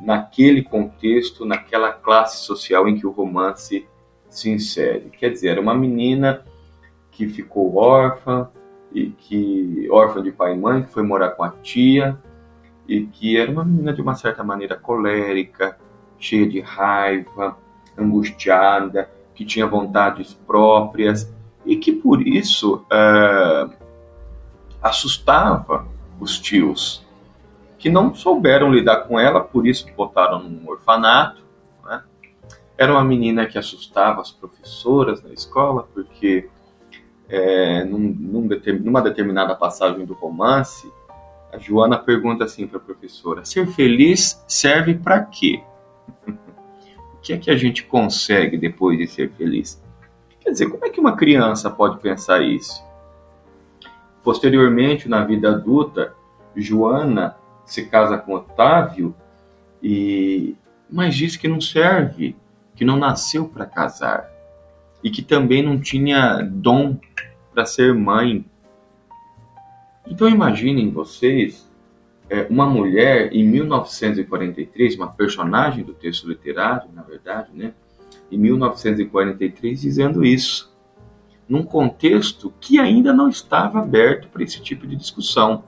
naquele 0.00 0.62
contexto, 0.62 1.44
naquela 1.44 1.92
classe 1.92 2.44
social 2.44 2.88
em 2.88 2.98
que 2.98 3.06
o 3.06 3.10
romance 3.10 3.86
se 4.28 4.50
insere. 4.50 5.10
Quer 5.18 5.30
dizer, 5.30 5.48
era 5.48 5.60
uma 5.60 5.74
menina 5.74 6.44
que 7.10 7.28
ficou 7.28 7.76
órfã 7.76 8.50
e 8.92 9.10
que 9.10 9.88
órfã 9.90 10.22
de 10.22 10.30
pai 10.30 10.54
e 10.54 10.58
mãe, 10.58 10.82
que 10.82 10.90
foi 10.90 11.02
morar 11.02 11.30
com 11.30 11.42
a 11.42 11.50
tia 11.50 12.18
e 12.86 13.06
que 13.06 13.36
era 13.36 13.50
uma 13.50 13.64
menina 13.64 13.92
de 13.92 14.00
uma 14.00 14.14
certa 14.14 14.44
maneira 14.44 14.76
colérica, 14.76 15.78
cheia 16.18 16.48
de 16.48 16.60
raiva, 16.60 17.56
angustiada, 17.96 19.10
que 19.34 19.44
tinha 19.44 19.66
vontades 19.66 20.34
próprias 20.34 21.32
e 21.64 21.76
que 21.76 21.92
por 21.92 22.26
isso 22.26 22.84
é, 22.90 23.68
assustava 24.80 25.86
os 26.20 26.38
tios, 26.38 27.04
que 27.78 27.90
não 27.90 28.14
souberam 28.14 28.72
lidar 28.72 29.02
com 29.02 29.18
ela, 29.18 29.40
por 29.40 29.66
isso 29.66 29.86
botaram 29.96 30.42
num 30.42 30.68
orfanato. 30.68 31.42
Né? 31.84 32.02
Era 32.78 32.92
uma 32.92 33.04
menina 33.04 33.46
que 33.46 33.58
assustava 33.58 34.20
as 34.20 34.30
professoras 34.30 35.22
na 35.22 35.32
escola, 35.32 35.86
porque 35.92 36.48
é, 37.28 37.84
num, 37.84 37.98
num, 37.98 38.48
numa 38.80 39.02
determinada 39.02 39.54
passagem 39.54 40.06
do 40.06 40.14
romance, 40.14 40.90
a 41.52 41.58
Joana 41.58 41.98
pergunta 41.98 42.44
assim 42.44 42.66
para 42.66 42.78
a 42.78 42.80
professora: 42.80 43.44
ser 43.44 43.66
feliz 43.68 44.42
serve 44.46 44.94
para 44.94 45.20
quê? 45.22 45.62
O 46.26 47.18
que 47.20 47.32
é 47.32 47.38
que 47.38 47.50
a 47.50 47.56
gente 47.56 47.84
consegue 47.84 48.56
depois 48.56 48.98
de 48.98 49.06
ser 49.06 49.30
feliz? 49.32 49.82
Quer 50.40 50.50
dizer, 50.50 50.68
como 50.68 50.84
é 50.86 50.90
que 50.90 51.00
uma 51.00 51.16
criança 51.16 51.70
pode 51.70 51.98
pensar 51.98 52.40
isso? 52.42 52.84
Posteriormente, 54.22 55.08
na 55.08 55.24
vida 55.24 55.50
adulta, 55.50 56.14
Joana 56.54 57.36
se 57.64 57.86
casa 57.86 58.16
com 58.16 58.34
Otávio 58.34 59.14
e 59.82 60.56
mas 60.88 61.16
diz 61.16 61.36
que 61.36 61.48
não 61.48 61.60
serve, 61.60 62.36
que 62.74 62.84
não 62.84 62.96
nasceu 62.96 63.48
para 63.48 63.66
casar 63.66 64.30
e 65.02 65.10
que 65.10 65.22
também 65.22 65.62
não 65.62 65.80
tinha 65.80 66.42
dom 66.42 66.96
para 67.52 67.66
ser 67.66 67.92
mãe. 67.92 68.44
Então 70.06 70.28
imaginem 70.28 70.90
vocês 70.90 71.65
é, 72.28 72.46
uma 72.50 72.66
mulher 72.66 73.32
em 73.32 73.44
1943, 73.44 74.96
uma 74.96 75.12
personagem 75.12 75.84
do 75.84 75.94
texto 75.94 76.28
literário, 76.28 76.90
na 76.92 77.02
verdade, 77.02 77.50
né? 77.54 77.72
Em 78.30 78.38
1943 78.38 79.80
dizendo 79.80 80.24
isso, 80.24 80.74
num 81.48 81.62
contexto 81.62 82.52
que 82.60 82.78
ainda 82.78 83.12
não 83.12 83.28
estava 83.28 83.80
aberto 83.80 84.28
para 84.28 84.42
esse 84.42 84.60
tipo 84.60 84.86
de 84.86 84.96
discussão. 84.96 85.64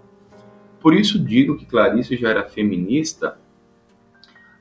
Por 0.80 0.94
isso 0.94 1.18
digo 1.18 1.56
que 1.56 1.66
Clarice 1.66 2.16
já 2.16 2.30
era 2.30 2.44
feminista 2.44 3.38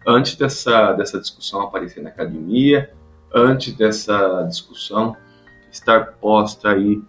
antes 0.05 0.35
dessa, 0.35 0.93
dessa 0.93 1.19
discussão 1.19 1.61
aparecer 1.61 2.01
na 2.01 2.09
academia, 2.09 2.93
antes 3.33 3.73
dessa 3.73 4.43
discussão 4.43 5.17
estar 5.71 6.13
posta 6.13 6.69
aí 6.69 7.01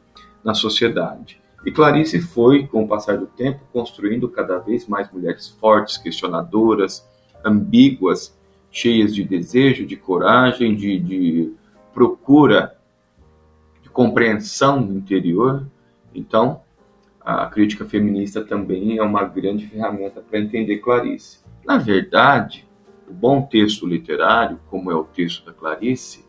na 0.42 0.55
sociedade. 0.55 1.40
E 1.64 1.72
Clarice 1.72 2.20
foi, 2.20 2.66
com 2.66 2.84
o 2.84 2.88
passar 2.88 3.18
do 3.18 3.26
tempo, 3.26 3.60
construindo 3.72 4.28
cada 4.28 4.58
vez 4.58 4.86
mais 4.86 5.10
mulheres 5.10 5.48
fortes, 5.48 5.96
questionadoras, 5.96 7.06
ambíguas, 7.44 8.36
cheias 8.70 9.14
de 9.14 9.24
desejo, 9.24 9.84
de 9.84 9.96
coragem, 9.96 10.74
de, 10.76 10.98
de 10.98 11.52
procura, 11.92 12.78
de 13.82 13.88
compreensão 13.88 14.80
interior. 14.80 15.66
Então, 16.14 16.62
a 17.20 17.46
crítica 17.46 17.84
feminista 17.84 18.42
também 18.44 18.96
é 18.96 19.02
uma 19.02 19.24
grande 19.24 19.66
ferramenta 19.66 20.20
para 20.20 20.38
entender 20.38 20.78
Clarice. 20.78 21.40
Na 21.64 21.76
verdade, 21.76 22.66
o 23.08 23.12
bom 23.12 23.42
texto 23.42 23.86
literário, 23.86 24.60
como 24.70 24.90
é 24.90 24.94
o 24.94 25.04
texto 25.04 25.44
da 25.44 25.52
Clarice, 25.52 26.24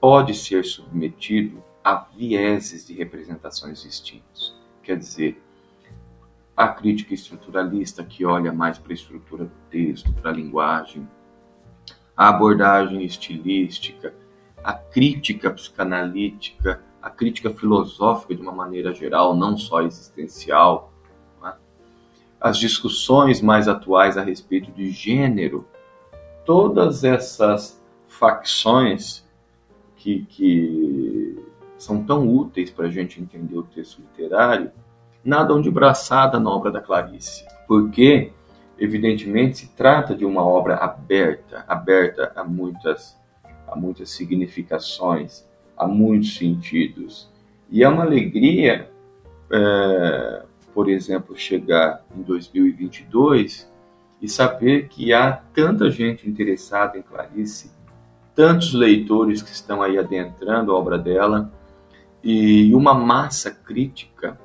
pode 0.00 0.34
ser 0.34 0.64
submetido 0.64 1.62
a 1.84 1.94
vieses 2.16 2.86
de 2.86 2.94
representações 2.94 3.82
distintos. 3.82 4.54
Quer 4.82 4.96
dizer, 4.96 5.42
a 6.56 6.68
crítica 6.68 7.14
estruturalista 7.14 8.04
que 8.04 8.24
olha 8.24 8.52
mais 8.52 8.78
para 8.78 8.92
a 8.92 8.94
estrutura 8.94 9.44
do 9.44 9.56
texto, 9.70 10.12
para 10.12 10.30
a 10.30 10.34
linguagem, 10.34 11.08
a 12.16 12.28
abordagem 12.28 13.04
estilística, 13.04 14.14
a 14.62 14.72
crítica 14.72 15.50
psicanalítica, 15.50 16.82
a 17.00 17.10
crítica 17.10 17.50
filosófica 17.50 18.34
de 18.34 18.42
uma 18.42 18.52
maneira 18.52 18.94
geral, 18.94 19.34
não 19.34 19.56
só 19.56 19.82
existencial, 19.82 20.92
é? 21.44 21.54
as 22.40 22.58
discussões 22.58 23.40
mais 23.40 23.66
atuais 23.66 24.16
a 24.16 24.22
respeito 24.22 24.70
de 24.70 24.90
gênero, 24.90 25.66
todas 26.44 27.02
essas 27.02 27.82
facções 28.06 29.24
que, 29.96 30.24
que 30.26 31.01
são 31.82 32.04
tão 32.04 32.28
úteis 32.28 32.70
para 32.70 32.86
a 32.86 32.90
gente 32.90 33.20
entender 33.20 33.58
o 33.58 33.64
texto 33.64 34.00
literário, 34.00 34.70
nadam 35.24 35.60
de 35.60 35.70
braçada 35.70 36.38
na 36.38 36.48
obra 36.48 36.70
da 36.70 36.80
Clarice, 36.80 37.44
porque, 37.66 38.30
evidentemente, 38.78 39.58
se 39.58 39.68
trata 39.74 40.14
de 40.14 40.24
uma 40.24 40.44
obra 40.44 40.76
aberta, 40.76 41.64
aberta 41.66 42.32
a 42.36 42.44
muitas, 42.44 43.18
a 43.66 43.74
muitas 43.74 44.10
significações, 44.10 45.44
a 45.76 45.86
muitos 45.86 46.36
sentidos. 46.36 47.28
E 47.68 47.82
é 47.82 47.88
uma 47.88 48.04
alegria, 48.04 48.88
é, 49.50 50.42
por 50.72 50.88
exemplo, 50.88 51.36
chegar 51.36 52.04
em 52.16 52.22
2022 52.22 53.68
e 54.20 54.28
saber 54.28 54.88
que 54.88 55.12
há 55.12 55.32
tanta 55.52 55.90
gente 55.90 56.30
interessada 56.30 56.96
em 56.96 57.02
Clarice, 57.02 57.72
tantos 58.36 58.72
leitores 58.72 59.42
que 59.42 59.50
estão 59.50 59.82
aí 59.82 59.98
adentrando 59.98 60.70
a 60.70 60.76
obra 60.76 60.96
dela, 60.96 61.52
e 62.22 62.74
uma 62.74 62.94
massa 62.94 63.50
crítica, 63.50 64.38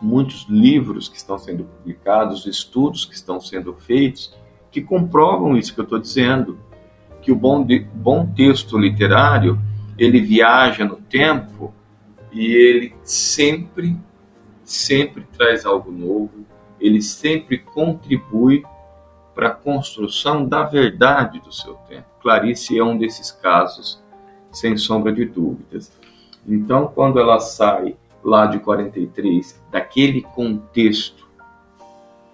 muitos 0.00 0.46
livros 0.48 1.08
que 1.08 1.16
estão 1.16 1.38
sendo 1.38 1.64
publicados, 1.64 2.46
estudos 2.46 3.04
que 3.04 3.14
estão 3.14 3.40
sendo 3.40 3.72
feitos, 3.72 4.36
que 4.70 4.82
comprovam 4.82 5.56
isso 5.56 5.74
que 5.74 5.80
eu 5.80 5.84
estou 5.84 5.98
dizendo, 5.98 6.58
que 7.22 7.32
o 7.32 7.36
bom, 7.36 7.64
de, 7.64 7.80
bom 7.80 8.26
texto 8.26 8.78
literário 8.78 9.58
ele 9.98 10.20
viaja 10.20 10.84
no 10.84 10.96
tempo 10.96 11.74
e 12.32 12.46
ele 12.46 12.94
sempre, 13.02 13.96
sempre 14.64 15.26
traz 15.36 15.66
algo 15.66 15.90
novo, 15.90 16.46
ele 16.80 17.02
sempre 17.02 17.58
contribui 17.58 18.62
para 19.34 19.48
a 19.48 19.54
construção 19.54 20.46
da 20.46 20.62
verdade 20.62 21.40
do 21.40 21.52
seu 21.52 21.74
tempo. 21.88 22.06
Clarice 22.22 22.78
é 22.78 22.84
um 22.84 22.96
desses 22.96 23.30
casos, 23.30 24.02
sem 24.52 24.76
sombra 24.76 25.12
de 25.12 25.24
dúvidas. 25.24 25.92
Então, 26.46 26.90
quando 26.94 27.18
ela 27.18 27.40
sai 27.40 27.96
lá 28.22 28.46
de 28.46 28.58
43, 28.58 29.60
daquele 29.70 30.22
contexto, 30.22 31.26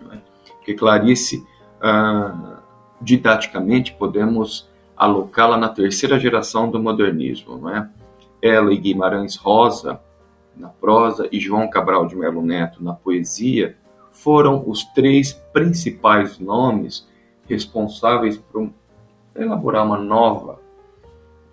né, 0.00 0.20
que 0.64 0.74
Clarice, 0.74 1.46
ah, 1.80 2.58
didaticamente, 3.00 3.92
podemos 3.92 4.68
alocá-la 4.96 5.56
na 5.56 5.68
terceira 5.68 6.18
geração 6.18 6.70
do 6.70 6.80
modernismo, 6.80 7.58
não 7.58 7.68
é? 7.68 7.88
Ela 8.40 8.72
e 8.72 8.76
Guimarães 8.76 9.36
Rosa 9.36 10.00
na 10.56 10.68
prosa 10.68 11.28
e 11.32 11.40
João 11.40 11.68
Cabral 11.68 12.06
de 12.06 12.14
Melo 12.14 12.42
Neto 12.42 12.82
na 12.82 12.94
poesia 12.94 13.76
foram 14.12 14.62
os 14.68 14.84
três 14.84 15.32
principais 15.32 16.38
nomes 16.38 17.08
responsáveis 17.48 18.38
por 18.38 18.70
elaborar 19.34 19.84
uma 19.84 19.98
nova 19.98 20.60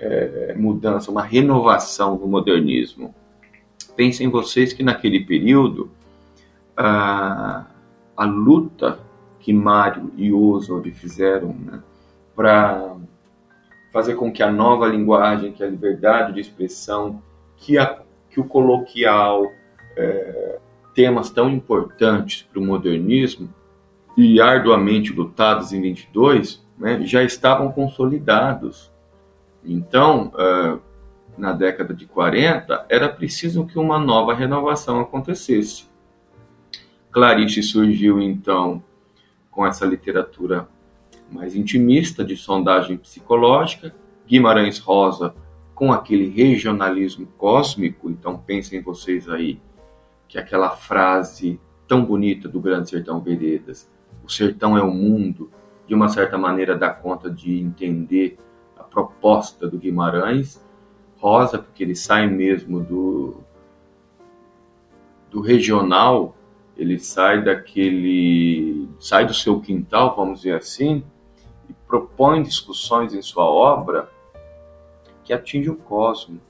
é, 0.01 0.55
mudança, 0.57 1.11
uma 1.11 1.21
renovação 1.21 2.17
do 2.17 2.27
modernismo. 2.27 3.13
Pensem 3.95 4.29
vocês 4.29 4.73
que 4.73 4.81
naquele 4.81 5.23
período 5.23 5.91
a, 6.75 7.65
a 8.17 8.25
luta 8.25 8.99
que 9.39 9.53
Mário 9.53 10.11
e 10.17 10.33
Oswald 10.33 10.89
fizeram 10.91 11.53
né, 11.53 11.79
para 12.35 12.95
fazer 13.93 14.15
com 14.15 14.31
que 14.31 14.41
a 14.41 14.51
nova 14.51 14.87
linguagem, 14.87 15.51
que 15.51 15.63
a 15.63 15.67
liberdade 15.67 16.33
de 16.33 16.39
expressão, 16.39 17.21
que, 17.57 17.77
a, 17.77 18.01
que 18.29 18.39
o 18.39 18.45
coloquial, 18.45 19.51
é, 19.95 20.59
temas 20.95 21.29
tão 21.29 21.49
importantes 21.49 22.43
para 22.43 22.59
o 22.59 22.65
modernismo 22.65 23.49
e 24.17 24.41
arduamente 24.41 25.13
lutados 25.13 25.73
em 25.73 25.81
22, 25.81 26.65
né, 26.77 27.01
já 27.03 27.23
estavam 27.23 27.71
consolidados 27.71 28.90
então, 29.63 30.31
uh, 30.35 30.81
na 31.37 31.53
década 31.53 31.93
de 31.93 32.05
40, 32.05 32.85
era 32.89 33.09
preciso 33.09 33.65
que 33.65 33.77
uma 33.77 33.99
nova 33.99 34.33
renovação 34.33 34.99
acontecesse. 34.99 35.89
Clarice 37.11 37.61
surgiu 37.61 38.21
então 38.21 38.83
com 39.49 39.65
essa 39.65 39.85
literatura 39.85 40.67
mais 41.29 41.55
intimista 41.55 42.23
de 42.23 42.35
sondagem 42.35 42.97
psicológica, 42.97 43.93
Guimarães 44.27 44.79
Rosa 44.79 45.33
com 45.73 45.91
aquele 45.91 46.29
regionalismo 46.29 47.25
cósmico, 47.37 48.09
então 48.09 48.37
pensem 48.37 48.81
vocês 48.81 49.27
aí 49.27 49.59
que 50.27 50.37
aquela 50.37 50.69
frase 50.69 51.59
tão 51.87 52.05
bonita 52.05 52.47
do 52.47 52.59
Grande 52.59 52.89
Sertão 52.89 53.19
Veredas, 53.19 53.89
o 54.23 54.29
sertão 54.29 54.77
é 54.77 54.81
o 54.81 54.91
mundo, 54.91 55.49
de 55.87 55.95
uma 55.95 56.07
certa 56.07 56.37
maneira 56.37 56.77
dá 56.77 56.89
conta 56.89 57.29
de 57.29 57.59
entender 57.59 58.37
proposta 58.91 59.67
do 59.67 59.77
Guimarães, 59.77 60.63
Rosa, 61.17 61.57
porque 61.57 61.83
ele 61.83 61.95
sai 61.95 62.27
mesmo 62.27 62.81
do, 62.81 63.37
do 65.29 65.39
regional, 65.39 66.35
ele 66.75 66.99
sai 66.99 67.43
daquele, 67.43 68.89
sai 68.99 69.25
do 69.25 69.33
seu 69.33 69.59
quintal, 69.61 70.15
vamos 70.15 70.41
dizer 70.41 70.55
assim, 70.55 71.03
e 71.69 71.73
propõe 71.87 72.43
discussões 72.43 73.13
em 73.13 73.21
sua 73.21 73.45
obra 73.45 74.09
que 75.23 75.31
atinge 75.31 75.69
o 75.69 75.75
cosmos. 75.75 76.41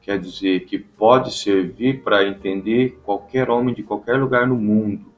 Quer 0.00 0.18
dizer, 0.18 0.64
que 0.64 0.78
pode 0.78 1.32
servir 1.32 2.02
para 2.02 2.26
entender 2.26 3.00
qualquer 3.04 3.48
homem 3.48 3.72
de 3.72 3.84
qualquer 3.84 4.18
lugar 4.18 4.48
no 4.48 4.56
mundo. 4.56 5.12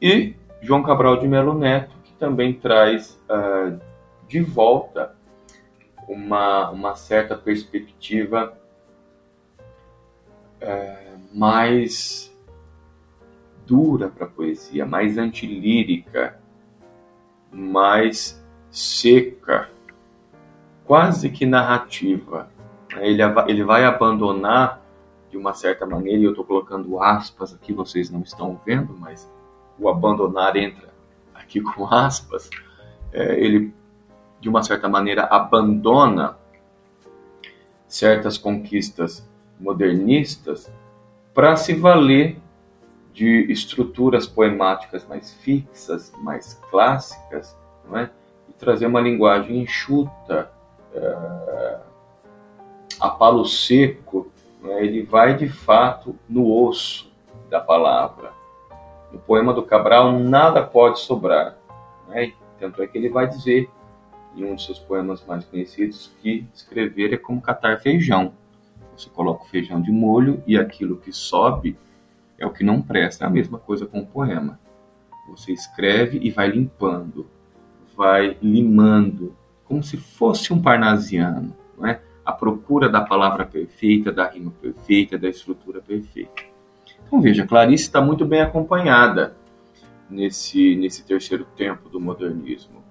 E 0.00 0.34
João 0.62 0.82
Cabral 0.82 1.18
de 1.18 1.28
Melo 1.28 1.52
Neto, 1.52 1.91
também 2.22 2.52
traz 2.52 3.20
uh, 3.28 3.80
de 4.28 4.40
volta 4.40 5.12
uma, 6.06 6.70
uma 6.70 6.94
certa 6.94 7.34
perspectiva 7.34 8.56
uh, 10.62 11.18
mais 11.34 12.32
dura 13.66 14.06
para 14.08 14.26
a 14.26 14.28
poesia, 14.28 14.86
mais 14.86 15.18
antilírica, 15.18 16.38
mais 17.50 18.40
seca, 18.70 19.68
quase 20.84 21.28
que 21.28 21.44
narrativa. 21.44 22.48
Ele, 22.98 23.20
ele 23.48 23.64
vai 23.64 23.84
abandonar, 23.84 24.80
de 25.28 25.36
uma 25.36 25.54
certa 25.54 25.84
maneira, 25.84 26.20
e 26.20 26.24
eu 26.24 26.30
estou 26.30 26.44
colocando 26.44 27.00
aspas 27.00 27.52
aqui, 27.52 27.72
vocês 27.72 28.10
não 28.10 28.20
estão 28.20 28.60
vendo, 28.64 28.96
mas 28.96 29.28
o 29.76 29.88
abandonar 29.88 30.56
entra 30.56 30.91
aqui 31.42 31.60
com 31.74 31.86
aspas, 31.86 32.48
é, 33.12 33.38
ele, 33.38 33.72
de 34.40 34.48
uma 34.48 34.62
certa 34.62 34.88
maneira, 34.88 35.24
abandona 35.24 36.36
certas 37.86 38.38
conquistas 38.38 39.28
modernistas 39.60 40.72
para 41.34 41.56
se 41.56 41.74
valer 41.74 42.38
de 43.12 43.52
estruturas 43.52 44.26
poemáticas 44.26 45.06
mais 45.06 45.32
fixas, 45.34 46.12
mais 46.18 46.54
clássicas, 46.70 47.56
não 47.86 47.98
é? 47.98 48.10
e 48.48 48.52
trazer 48.52 48.86
uma 48.86 49.00
linguagem 49.00 49.60
enxuta, 49.60 50.50
é, 50.94 51.78
a 52.98 53.10
palo 53.10 53.44
seco, 53.44 54.30
é? 54.64 54.84
ele 54.84 55.02
vai 55.02 55.36
de 55.36 55.48
fato 55.48 56.16
no 56.28 56.50
osso 56.50 57.12
da 57.50 57.60
palavra. 57.60 58.32
No 59.12 59.18
poema 59.18 59.52
do 59.52 59.62
Cabral, 59.62 60.18
nada 60.18 60.62
pode 60.62 61.00
sobrar. 61.00 61.56
Né? 62.08 62.32
Tanto 62.58 62.82
é 62.82 62.86
que 62.86 62.96
ele 62.96 63.08
vai 63.08 63.28
dizer, 63.28 63.68
em 64.36 64.44
um 64.44 64.54
dos 64.54 64.64
seus 64.64 64.78
poemas 64.78 65.24
mais 65.26 65.44
conhecidos, 65.44 66.12
que 66.22 66.46
escrever 66.54 67.12
é 67.12 67.16
como 67.16 67.40
catar 67.40 67.80
feijão. 67.80 68.32
Você 68.96 69.10
coloca 69.10 69.44
o 69.44 69.48
feijão 69.48 69.80
de 69.80 69.90
molho 69.90 70.42
e 70.46 70.56
aquilo 70.56 70.96
que 70.96 71.12
sobe 71.12 71.76
é 72.38 72.46
o 72.46 72.50
que 72.50 72.64
não 72.64 72.80
presta. 72.80 73.24
É 73.24 73.26
a 73.26 73.30
mesma 73.30 73.58
coisa 73.58 73.86
com 73.86 74.00
o 74.00 74.06
poema. 74.06 74.58
Você 75.28 75.52
escreve 75.52 76.18
e 76.22 76.30
vai 76.30 76.48
limpando, 76.48 77.26
vai 77.96 78.36
limando, 78.42 79.36
como 79.64 79.82
se 79.82 79.96
fosse 79.96 80.52
um 80.52 80.60
parnasiano, 80.60 81.56
não 81.78 81.86
é? 81.86 82.00
A 82.24 82.32
procura 82.32 82.88
da 82.88 83.00
palavra 83.00 83.44
perfeita, 83.44 84.12
da 84.12 84.28
rima 84.28 84.52
perfeita, 84.60 85.18
da 85.18 85.28
estrutura 85.28 85.80
perfeita. 85.80 86.51
Então 87.12 87.20
veja, 87.20 87.46
Clarice 87.46 87.84
está 87.84 88.00
muito 88.00 88.24
bem 88.24 88.40
acompanhada 88.40 89.36
nesse, 90.08 90.74
nesse 90.76 91.04
terceiro 91.04 91.44
tempo 91.54 91.90
do 91.90 92.00
modernismo. 92.00 92.82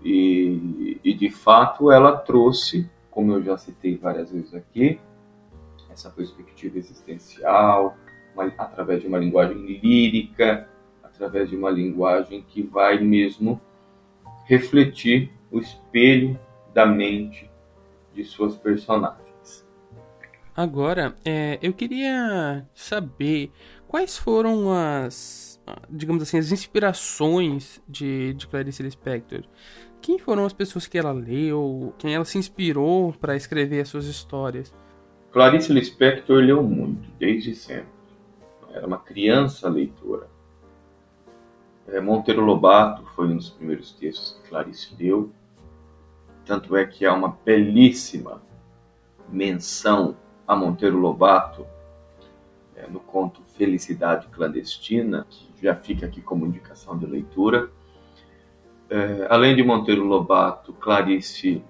E, 0.00 1.00
e 1.02 1.12
de 1.12 1.28
fato 1.28 1.90
ela 1.90 2.16
trouxe, 2.16 2.88
como 3.10 3.32
eu 3.32 3.42
já 3.42 3.58
citei 3.58 3.96
várias 3.96 4.30
vezes 4.30 4.54
aqui, 4.54 5.00
essa 5.90 6.08
perspectiva 6.08 6.78
existencial, 6.78 7.96
uma, 8.32 8.44
através 8.56 9.02
de 9.02 9.08
uma 9.08 9.18
linguagem 9.18 9.58
lírica, 9.58 10.68
através 11.02 11.50
de 11.50 11.56
uma 11.56 11.68
linguagem 11.68 12.42
que 12.42 12.62
vai 12.62 13.00
mesmo 13.00 13.60
refletir 14.44 15.32
o 15.50 15.58
espelho 15.58 16.38
da 16.72 16.86
mente 16.86 17.50
de 18.14 18.22
suas 18.22 18.54
personagens. 18.54 19.21
Agora, 20.54 21.16
é, 21.24 21.58
eu 21.62 21.72
queria 21.72 22.66
saber 22.74 23.50
quais 23.88 24.18
foram 24.18 24.70
as, 24.70 25.58
digamos 25.88 26.22
assim, 26.22 26.38
as 26.38 26.52
inspirações 26.52 27.80
de, 27.88 28.34
de 28.34 28.46
Clarice 28.46 28.82
Lispector. 28.82 29.44
Quem 30.02 30.18
foram 30.18 30.44
as 30.44 30.52
pessoas 30.52 30.86
que 30.86 30.98
ela 30.98 31.12
leu, 31.12 31.94
quem 31.96 32.14
ela 32.14 32.24
se 32.24 32.36
inspirou 32.36 33.14
para 33.14 33.34
escrever 33.34 33.80
as 33.80 33.88
suas 33.88 34.04
histórias? 34.04 34.74
Clarice 35.30 35.72
Lispector 35.72 36.42
leu 36.42 36.62
muito, 36.62 37.08
desde 37.18 37.54
sempre. 37.54 37.86
Era 38.70 38.86
uma 38.86 38.98
criança 38.98 39.70
leitora. 39.70 40.28
É, 41.88 41.98
Monteiro 42.00 42.42
Lobato 42.42 43.04
foi 43.14 43.28
um 43.28 43.36
dos 43.36 43.48
primeiros 43.48 43.92
textos 43.92 44.38
que 44.42 44.50
Clarice 44.50 44.94
leu. 44.98 45.32
Tanto 46.44 46.76
é 46.76 46.84
que 46.84 47.06
há 47.06 47.14
uma 47.14 47.38
belíssima 47.44 48.42
menção 49.30 50.16
a 50.52 50.56
Monteiro 50.56 50.98
Lobato 50.98 51.66
é, 52.76 52.86
no 52.86 53.00
conto 53.00 53.42
Felicidade 53.56 54.26
Clandestina, 54.28 55.26
que 55.30 55.62
já 55.62 55.74
fica 55.74 56.06
aqui 56.06 56.20
como 56.20 56.46
indicação 56.46 56.98
de 56.98 57.06
leitura. 57.06 57.70
É, 58.90 59.26
além 59.30 59.56
de 59.56 59.62
Monteiro 59.62 60.04
Lobato, 60.04 60.74
Clarice 60.74 61.64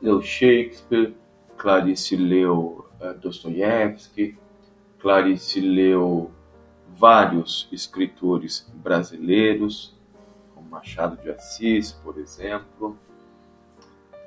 leu 0.00 0.22
Shakespeare, 0.22 1.14
Clarice 1.56 2.14
leu 2.14 2.86
uh, 3.00 3.18
Dostoiévski, 3.18 4.38
Clarice 5.00 5.60
leu 5.60 6.30
vários 6.96 7.68
escritores 7.72 8.70
brasileiros, 8.74 9.96
como 10.54 10.68
Machado 10.68 11.20
de 11.20 11.30
Assis, 11.30 11.90
por 11.90 12.18
exemplo. 12.18 12.96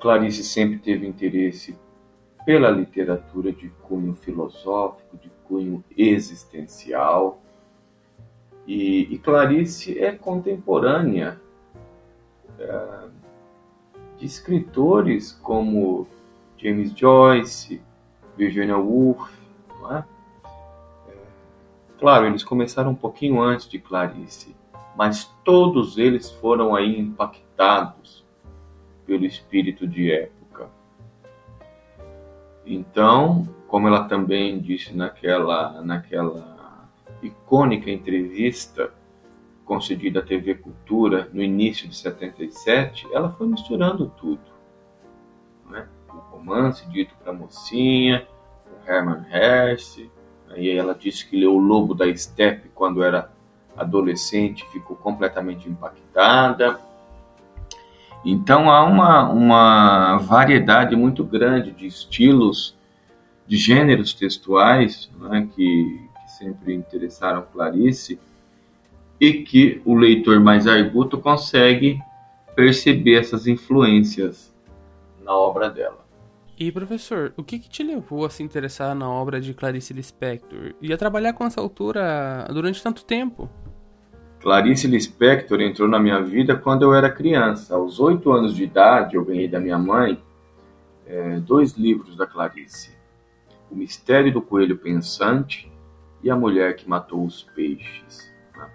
Clarice 0.02 0.44
sempre 0.44 0.78
teve 0.80 1.08
interesse 1.08 1.78
pela 2.46 2.70
literatura 2.70 3.52
de 3.52 3.70
cunho 3.70 4.16
filosófico, 4.16 5.18
de 5.18 5.30
cunho 5.48 5.84
existencial. 5.96 7.42
E, 8.66 9.14
e 9.14 9.18
Clarice 9.18 10.00
é 10.00 10.12
contemporânea 10.12 11.40
é, 12.60 13.08
de 14.18 14.26
escritores 14.26 15.32
como 15.32 16.08
James 16.58 16.92
Joyce, 16.96 17.82
Virginia 18.38 18.78
Woolf. 18.78 19.30
É? 19.92 20.04
É, 21.10 21.14
claro, 22.00 22.28
eles 22.28 22.44
começaram 22.44 22.92
um 22.92 22.96
pouquinho 22.96 23.42
antes 23.42 23.68
de 23.68 23.80
Clarice, 23.80 24.56
mas 24.96 25.26
todos 25.44 25.98
eles 25.98 26.30
foram 26.32 26.76
aí 26.76 27.00
impactados 27.00 28.24
pelo 29.06 29.26
espírito 29.26 29.88
de 29.88 30.12
época. 30.12 30.41
Então, 32.66 33.48
como 33.68 33.88
ela 33.88 34.06
também 34.06 34.60
disse 34.60 34.96
naquela, 34.96 35.82
naquela 35.82 36.90
icônica 37.22 37.90
entrevista 37.90 38.92
concedida 39.66 40.20
à 40.20 40.24
TV 40.24 40.56
Cultura 40.56 41.30
no 41.32 41.42
início 41.42 41.88
de 41.88 41.96
77, 41.96 43.08
ela 43.14 43.32
foi 43.32 43.48
misturando 43.48 44.12
tudo. 44.18 44.42
Né? 45.70 45.88
O 46.10 46.36
romance 46.36 46.86
dito 46.90 47.16
para 47.24 47.32
a 47.32 47.36
mocinha, 47.36 48.28
o 48.68 48.90
Herman 48.90 49.26
Hesse, 49.32 50.12
aí 50.50 50.70
ela 50.70 50.94
disse 50.94 51.26
que 51.26 51.38
leu 51.38 51.56
O 51.56 51.60
Lobo 51.60 51.94
da 51.94 52.14
Steppe 52.14 52.70
quando 52.76 53.04
era 53.04 53.32
adolescente, 53.78 54.68
ficou 54.72 54.98
completamente 54.98 55.70
impactada 55.70 56.91
então 58.24 58.70
há 58.70 58.84
uma, 58.84 59.30
uma 59.30 60.18
variedade 60.18 60.96
muito 60.96 61.24
grande 61.24 61.72
de 61.72 61.88
estilos, 61.88 62.76
de 63.48 63.58
gêneros 63.58 64.14
textuais 64.14 65.10
né, 65.20 65.48
que, 65.56 66.00
que 66.22 66.32
sempre 66.32 66.74
interessaram 66.74 67.46
Clarice 67.52 68.20
e 69.20 69.34
que 69.34 69.82
o 69.86 69.96
leitor 69.96 70.40
mais 70.40 70.68
arguto 70.68 71.18
consegue 71.18 72.00
perceber 72.56 73.20
essas 73.20 73.48
influências 73.48 74.54
na 75.24 75.34
obra 75.34 75.70
dela. 75.70 76.02
E 76.60 76.72
professor, 76.72 77.34
o 77.38 77.44
que, 77.44 77.58
que, 77.58 77.70
te 77.70 77.82
levou 77.82 78.24
a 78.24 78.30
se 78.30 78.44
interessar 78.44 78.94
na 78.94 79.10
obra 79.10 79.42
de 79.42 79.52
Clarice 79.54 79.94
Lispector 79.94 80.76
e 80.80 80.94
a 80.94 80.98
trabalhar 80.98 81.34
com 81.34 81.44
essa 81.44 81.60
autora 81.60 82.48
durante 82.52 82.84
tanto 82.84 83.04
tempo? 83.04 83.50
Clarice 84.42 84.88
Lispector 84.88 85.62
entrou 85.62 85.88
na 85.88 86.00
minha 86.00 86.20
vida 86.22 86.56
quando 86.56 86.82
eu 86.82 86.94
era 86.94 87.12
criança. 87.12 87.76
Aos 87.76 88.00
oito 88.00 88.32
anos 88.32 88.56
de 88.56 88.64
idade, 88.64 89.16
eu 89.16 89.24
ganhei 89.24 89.48
da 89.48 89.60
minha 89.60 89.78
mãe 89.78 90.22
é, 91.06 91.40
dois 91.40 91.74
livros 91.74 92.16
da 92.16 92.26
Clarice: 92.26 92.98
O 93.70 93.76
Mistério 93.76 94.34
do 94.34 94.42
Coelho 94.42 94.78
Pensante 94.78 95.72
e 96.24 96.30
A 96.32 96.36
Mulher 96.36 96.76
que 96.76 96.90
Matou 96.90 97.24
os 97.24 97.44
Peixes. 97.44 98.34
Né? 98.58 98.70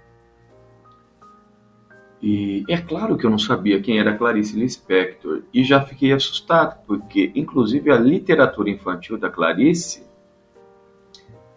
E 2.22 2.64
é 2.68 2.78
claro 2.78 3.16
que 3.16 3.26
eu 3.26 3.30
não 3.30 3.38
sabia 3.38 3.80
quem 3.80 3.98
era 3.98 4.16
Clarice 4.16 4.56
Lispector 4.56 5.42
e 5.52 5.64
já 5.64 5.80
fiquei 5.80 6.12
assustado, 6.12 6.80
porque, 6.86 7.32
inclusive, 7.34 7.90
a 7.90 7.98
literatura 7.98 8.70
infantil 8.70 9.18
da 9.18 9.28
Clarice 9.28 10.06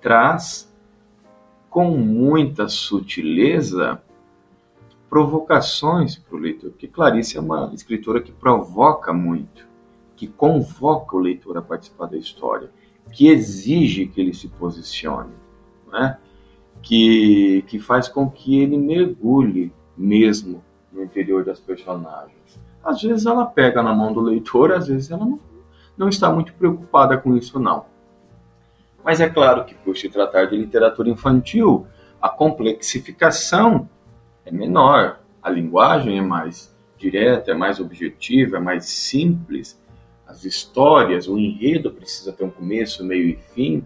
traz 0.01 0.68
com 1.70 1.89
muita 1.91 2.67
sutileza 2.67 4.01
provocações 5.09 6.15
para 6.15 6.36
o 6.36 6.39
leitor, 6.39 6.70
porque 6.70 6.88
Clarice 6.88 7.38
é 7.38 7.41
uma 7.41 7.72
escritora 7.74 8.22
que 8.22 8.32
provoca 8.32 9.11
muito, 9.11 9.67
que 10.15 10.28
convoca 10.28 11.15
o 11.15 11.20
leitor 11.20 11.57
a 11.57 11.61
participar 11.61 12.07
da 12.07 12.17
história, 12.17 12.70
que 13.11 13.28
exige 13.28 14.05
que 14.05 14.22
ele 14.22 14.34
se 14.34 14.47
posicione, 14.47 15.34
né? 15.91 16.17
que, 16.82 17.63
que 17.67 17.80
faz 17.80 18.07
com 18.07 18.30
que 18.30 18.59
ele 18.59 18.78
mergulhe 18.78 19.74
mesmo 19.97 20.63
no 20.91 21.03
interior 21.03 21.43
das 21.43 21.59
personagens. 21.59 22.59
Às 22.84 23.01
vezes 23.01 23.26
ela 23.26 23.45
pega 23.45 23.84
na 23.84 23.93
mão 23.93 24.13
do 24.13 24.22
leitor, 24.22 24.72
às 24.72 24.88
vezes 24.88 25.11
ela 25.11 25.26
não, 25.26 25.39
não 25.97 26.07
está 26.07 26.32
muito 26.32 26.53
preocupada 26.53 27.17
com 27.17 27.36
isso, 27.36 27.59
não. 27.59 27.86
Mas 29.04 29.22
é 29.22 29.30
claro 29.30 29.66
que, 29.66 29.74
por 29.76 29.97
se 29.97 30.10
tratar 30.10 30.45
de 30.45 30.58
literatura 30.58 31.10
infantil, 31.10 31.88
a 32.22 32.30
complexificação 32.30 33.89
é 34.45 34.52
menor, 34.52 35.20
a 35.41 35.50
linguagem 35.50 36.18
é 36.18 36.22
mais 36.22 36.76
direta, 36.97 37.52
é 37.52 37.54
mais 37.54 37.80
objetiva, 37.80 38.58
é 38.58 38.60
mais 38.60 38.86
simples. 38.86 39.82
As 40.28 40.43
histórias, 40.43 41.28
o 41.28 41.38
enredo 41.38 41.91
precisa 41.91 42.34
ter 42.34 42.43
um 42.43 42.50
começo, 42.50 43.04
meio 43.04 43.28
e 43.30 43.36
fim, 43.54 43.84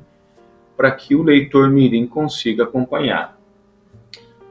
para 0.76 0.91
que 0.91 1.16
o 1.16 1.22
leitor 1.22 1.70
mirim 1.70 2.07
consiga 2.07 2.64
acompanhar. 2.64 3.38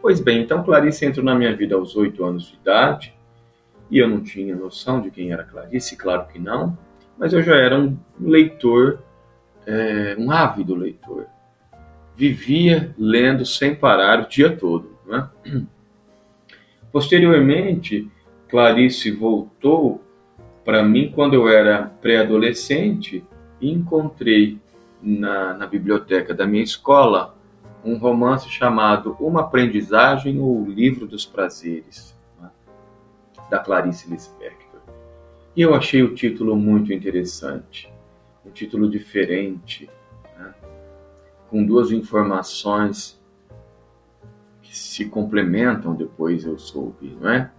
Pois 0.00 0.20
bem, 0.20 0.42
então 0.42 0.62
Clarice 0.62 1.04
entrou 1.04 1.24
na 1.24 1.34
minha 1.34 1.54
vida 1.54 1.74
aos 1.74 1.96
oito 1.96 2.24
anos 2.24 2.46
de 2.46 2.54
idade, 2.54 3.14
e 3.90 3.98
eu 3.98 4.08
não 4.08 4.22
tinha 4.22 4.54
noção 4.54 5.00
de 5.00 5.10
quem 5.10 5.32
era 5.32 5.44
Clarice, 5.44 5.96
claro 5.96 6.26
que 6.28 6.38
não, 6.38 6.76
mas 7.18 7.32
eu 7.32 7.42
já 7.42 7.56
era 7.56 7.78
um 7.78 7.96
leitor, 8.20 9.00
é, 9.66 10.16
um 10.18 10.30
ávido 10.30 10.74
leitor. 10.74 11.26
Vivia 12.16 12.94
lendo 12.98 13.44
sem 13.44 13.74
parar 13.74 14.20
o 14.20 14.28
dia 14.28 14.54
todo. 14.54 14.96
Né? 15.06 15.28
Posteriormente, 16.92 18.08
Clarice 18.48 19.10
voltou 19.10 20.02
para 20.64 20.82
mim 20.82 21.10
quando 21.14 21.34
eu 21.34 21.48
era 21.48 21.84
pré-adolescente 22.00 23.24
e 23.60 23.70
encontrei 23.72 24.60
na, 25.02 25.54
na, 25.54 25.66
biblioteca 25.66 26.32
da 26.32 26.46
minha 26.46 26.62
escola 26.62 27.36
um 27.84 27.96
romance 27.96 28.48
chamado 28.48 29.16
Uma 29.18 29.40
Aprendizagem 29.40 30.38
ou 30.38 30.62
O 30.62 30.70
Livro 30.70 31.06
dos 31.06 31.26
Prazeres, 31.26 32.14
né, 32.40 32.48
da 33.50 33.58
Clarice 33.58 34.08
Lispector. 34.08 34.80
E 35.56 35.62
eu 35.62 35.74
achei 35.74 36.02
o 36.02 36.14
título 36.14 36.54
muito 36.54 36.92
interessante, 36.92 37.91
um 38.52 38.54
título 38.54 38.88
diferente, 38.88 39.88
né, 40.38 40.54
com 41.48 41.64
duas 41.64 41.90
informações 41.90 43.18
que 44.60 44.76
se 44.76 45.06
complementam 45.06 45.94
depois 45.94 46.44
eu 46.44 46.58
soube, 46.58 47.16
não 47.18 47.30
é? 47.30 47.50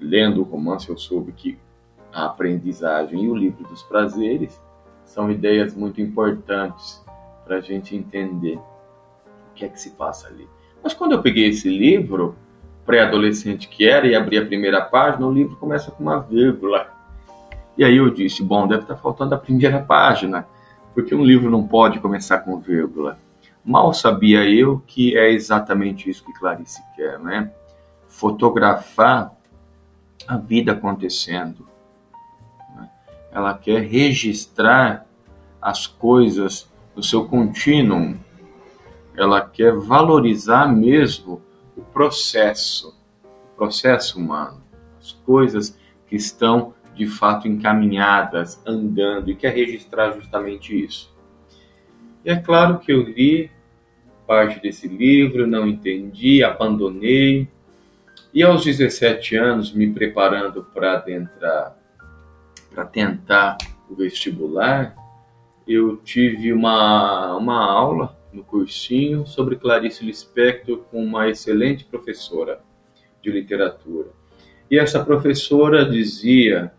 Lendo 0.00 0.40
o 0.40 0.44
romance 0.44 0.88
eu 0.88 0.96
soube 0.96 1.32
que 1.32 1.58
a 2.10 2.24
aprendizagem 2.24 3.24
e 3.24 3.28
o 3.28 3.36
livro 3.36 3.62
dos 3.64 3.82
prazeres 3.82 4.58
são 5.04 5.30
ideias 5.30 5.74
muito 5.74 6.00
importantes 6.00 7.04
para 7.44 7.56
a 7.56 7.60
gente 7.60 7.94
entender 7.94 8.56
o 8.56 9.54
que 9.54 9.66
é 9.66 9.68
que 9.68 9.80
se 9.80 9.90
passa 9.90 10.28
ali. 10.28 10.48
Mas 10.82 10.94
quando 10.94 11.12
eu 11.12 11.22
peguei 11.22 11.48
esse 11.48 11.68
livro, 11.68 12.36
pré-adolescente 12.86 13.68
que 13.68 13.86
era, 13.86 14.06
e 14.06 14.14
abri 14.14 14.38
a 14.38 14.46
primeira 14.46 14.80
página, 14.80 15.26
o 15.26 15.32
livro 15.32 15.56
começa 15.56 15.90
com 15.90 16.02
uma 16.02 16.20
vírgula. 16.20 16.90
E 17.78 17.84
aí 17.84 17.96
eu 17.96 18.10
disse, 18.10 18.42
bom, 18.42 18.66
deve 18.66 18.82
estar 18.82 18.96
faltando 18.96 19.36
a 19.36 19.38
primeira 19.38 19.80
página, 19.80 20.48
porque 20.92 21.14
um 21.14 21.24
livro 21.24 21.48
não 21.48 21.64
pode 21.64 22.00
começar 22.00 22.38
com 22.40 22.58
vírgula. 22.58 23.16
Mal 23.64 23.94
sabia 23.94 24.44
eu 24.50 24.82
que 24.84 25.16
é 25.16 25.30
exatamente 25.30 26.10
isso 26.10 26.24
que 26.24 26.32
Clarice 26.32 26.82
quer, 26.96 27.20
né? 27.20 27.52
Fotografar 28.08 29.32
a 30.26 30.36
vida 30.36 30.72
acontecendo. 30.72 31.68
Né? 32.74 32.90
Ela 33.30 33.56
quer 33.56 33.82
registrar 33.82 35.06
as 35.62 35.86
coisas 35.86 36.68
no 36.96 37.02
seu 37.02 37.28
contínuo. 37.28 38.16
Ela 39.16 39.40
quer 39.40 39.72
valorizar 39.72 40.66
mesmo 40.66 41.40
o 41.76 41.82
processo, 41.82 42.96
o 43.22 43.56
processo 43.56 44.18
humano, 44.18 44.60
as 44.98 45.12
coisas 45.12 45.78
que 46.08 46.16
estão 46.16 46.74
de 46.98 47.06
fato 47.06 47.46
encaminhadas, 47.46 48.60
andando, 48.66 49.30
e 49.30 49.36
quer 49.36 49.54
registrar 49.54 50.10
justamente 50.12 50.84
isso. 50.84 51.16
E 52.24 52.30
é 52.30 52.36
claro 52.36 52.80
que 52.80 52.92
eu 52.92 53.02
li 53.02 53.50
parte 54.26 54.60
desse 54.60 54.88
livro, 54.88 55.46
não 55.46 55.66
entendi, 55.66 56.42
abandonei. 56.42 57.48
E 58.34 58.42
aos 58.42 58.64
17 58.64 59.36
anos, 59.36 59.72
me 59.72 59.90
preparando 59.90 60.64
para 60.64 60.94
adentrar, 60.94 61.78
para 62.74 62.84
tentar 62.84 63.56
o 63.88 63.94
vestibular, 63.94 64.94
eu 65.66 65.98
tive 65.98 66.52
uma, 66.52 67.36
uma 67.36 67.64
aula 67.64 68.18
no 68.32 68.42
cursinho 68.42 69.24
sobre 69.24 69.56
Clarice 69.56 70.04
Lispector 70.04 70.78
com 70.90 71.02
uma 71.02 71.28
excelente 71.28 71.84
professora 71.84 72.60
de 73.22 73.30
literatura. 73.30 74.08
E 74.70 74.78
essa 74.78 75.02
professora 75.02 75.88
dizia, 75.88 76.72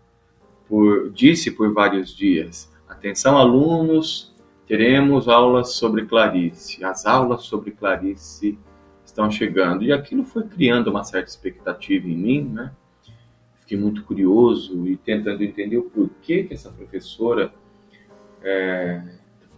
por, 0.70 1.10
disse 1.10 1.50
por 1.50 1.74
vários 1.74 2.16
dias: 2.16 2.72
atenção, 2.88 3.36
alunos, 3.36 4.32
teremos 4.68 5.28
aulas 5.28 5.74
sobre 5.74 6.06
Clarice. 6.06 6.82
As 6.84 7.04
aulas 7.04 7.42
sobre 7.42 7.72
Clarice 7.72 8.56
estão 9.04 9.28
chegando. 9.28 9.82
E 9.82 9.92
aquilo 9.92 10.24
foi 10.24 10.44
criando 10.44 10.88
uma 10.88 11.02
certa 11.02 11.28
expectativa 11.28 12.06
em 12.06 12.16
mim, 12.16 12.42
né? 12.44 12.72
Fiquei 13.58 13.76
muito 13.76 14.04
curioso 14.04 14.86
e 14.86 14.96
tentando 14.96 15.42
entender 15.42 15.76
o 15.76 15.82
porquê 15.82 16.44
que 16.44 16.54
essa 16.54 16.70
professora 16.70 17.52
é 18.42 19.02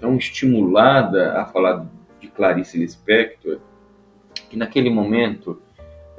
tão 0.01 0.17
estimulada 0.17 1.41
a 1.41 1.45
falar 1.45 1.87
de 2.21 2.29
Clarice 2.29 2.79
Lispector, 2.79 3.59
que 4.51 4.57
naquele 4.57 4.91
momento, 4.91 5.61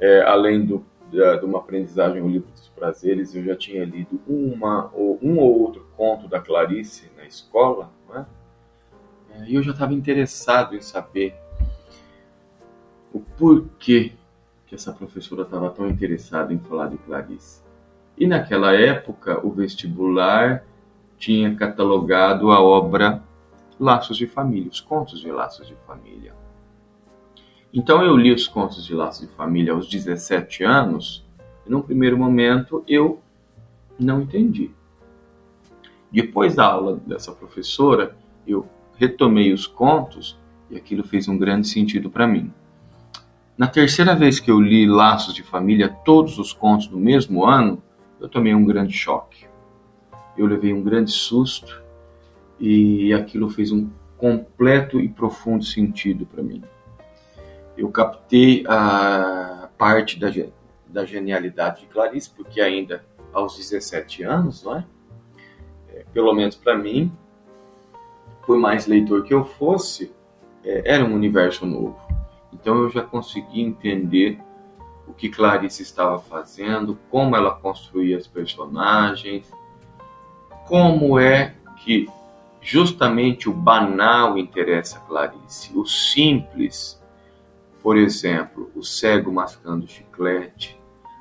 é, 0.00 0.22
além 0.22 0.64
do, 0.64 0.84
da, 1.14 1.36
de 1.36 1.44
uma 1.44 1.58
aprendizagem 1.58 2.20
no 2.20 2.28
livro 2.28 2.50
dos 2.50 2.68
prazeres, 2.68 3.34
eu 3.34 3.44
já 3.44 3.56
tinha 3.56 3.84
lido 3.84 4.20
uma 4.26 4.90
ou 4.92 5.18
um 5.22 5.38
ou 5.38 5.60
outro 5.60 5.86
conto 5.96 6.28
da 6.28 6.40
Clarice 6.40 7.10
na 7.16 7.24
escola, 7.24 7.90
né? 8.08 8.26
E 9.46 9.54
eu 9.54 9.62
já 9.62 9.72
estava 9.72 9.92
interessado 9.92 10.76
em 10.76 10.80
saber 10.80 11.34
o 13.12 13.20
porquê 13.20 14.12
que 14.66 14.74
essa 14.74 14.92
professora 14.92 15.42
estava 15.42 15.70
tão 15.70 15.88
interessada 15.88 16.52
em 16.52 16.58
falar 16.58 16.88
de 16.88 16.98
Clarice. 16.98 17.62
E 18.16 18.26
naquela 18.26 18.72
época, 18.74 19.44
o 19.44 19.50
vestibular 19.50 20.64
tinha 21.18 21.54
catalogado 21.54 22.50
a 22.50 22.60
obra 22.60 23.22
Laços 23.78 24.16
de 24.16 24.26
Família, 24.26 24.70
os 24.70 24.80
contos 24.80 25.20
de 25.20 25.30
Laços 25.30 25.66
de 25.66 25.74
Família. 25.86 26.34
Então 27.76 28.00
eu 28.04 28.16
li 28.16 28.32
os 28.32 28.46
contos 28.46 28.86
de 28.86 28.94
Laços 28.94 29.26
de 29.26 29.34
Família 29.34 29.72
aos 29.72 29.88
17 29.88 30.62
anos, 30.62 31.26
e 31.66 31.70
num 31.70 31.82
primeiro 31.82 32.16
momento 32.16 32.84
eu 32.86 33.20
não 33.98 34.20
entendi. 34.20 34.70
Depois 36.08 36.54
da 36.54 36.66
aula 36.66 37.02
dessa 37.04 37.32
professora, 37.32 38.16
eu 38.46 38.64
retomei 38.96 39.52
os 39.52 39.66
contos 39.66 40.38
e 40.70 40.76
aquilo 40.76 41.02
fez 41.02 41.26
um 41.26 41.36
grande 41.36 41.66
sentido 41.66 42.08
para 42.08 42.28
mim. 42.28 42.52
Na 43.58 43.66
terceira 43.66 44.14
vez 44.14 44.38
que 44.38 44.52
eu 44.52 44.60
li 44.60 44.86
Laços 44.86 45.34
de 45.34 45.42
Família, 45.42 45.88
todos 46.04 46.38
os 46.38 46.52
contos 46.52 46.86
do 46.86 46.96
mesmo 46.96 47.44
ano, 47.44 47.82
eu 48.20 48.28
tomei 48.28 48.54
um 48.54 48.64
grande 48.64 48.92
choque. 48.92 49.46
Eu 50.38 50.46
levei 50.46 50.72
um 50.72 50.82
grande 50.82 51.10
susto 51.10 51.82
e 52.60 53.12
aquilo 53.12 53.50
fez 53.50 53.72
um 53.72 53.90
completo 54.16 55.00
e 55.00 55.08
profundo 55.08 55.64
sentido 55.64 56.24
para 56.24 56.40
mim. 56.40 56.62
Eu 57.76 57.90
captei 57.90 58.64
a 58.66 59.68
parte 59.76 60.18
da, 60.18 60.28
da 60.86 61.04
genialidade 61.04 61.82
de 61.82 61.86
Clarice, 61.86 62.30
porque 62.30 62.60
ainda 62.60 63.04
aos 63.32 63.56
17 63.56 64.22
anos, 64.22 64.62
não 64.62 64.76
é? 64.76 64.86
é 65.92 66.04
pelo 66.12 66.32
menos 66.32 66.54
para 66.54 66.76
mim, 66.76 67.12
por 68.46 68.56
mais 68.56 68.86
leitor 68.86 69.24
que 69.24 69.34
eu 69.34 69.44
fosse, 69.44 70.14
é, 70.64 70.92
era 70.94 71.04
um 71.04 71.14
universo 71.14 71.66
novo. 71.66 71.98
Então 72.52 72.82
eu 72.82 72.90
já 72.90 73.02
consegui 73.02 73.60
entender 73.60 74.38
o 75.06 75.12
que 75.12 75.28
Clarice 75.28 75.82
estava 75.82 76.18
fazendo, 76.18 76.98
como 77.10 77.36
ela 77.36 77.54
construía 77.54 78.16
as 78.16 78.26
personagens, 78.26 79.50
como 80.66 81.18
é 81.18 81.54
que 81.84 82.08
justamente 82.60 83.48
o 83.48 83.52
banal 83.52 84.38
interessa 84.38 84.98
a 84.98 85.00
Clarice, 85.02 85.76
o 85.76 85.84
simples, 85.84 87.02
por 87.84 87.98
exemplo, 87.98 88.70
o 88.74 88.82
cego 88.82 89.30
mascando 89.30 89.86
chiclete, 89.86 90.80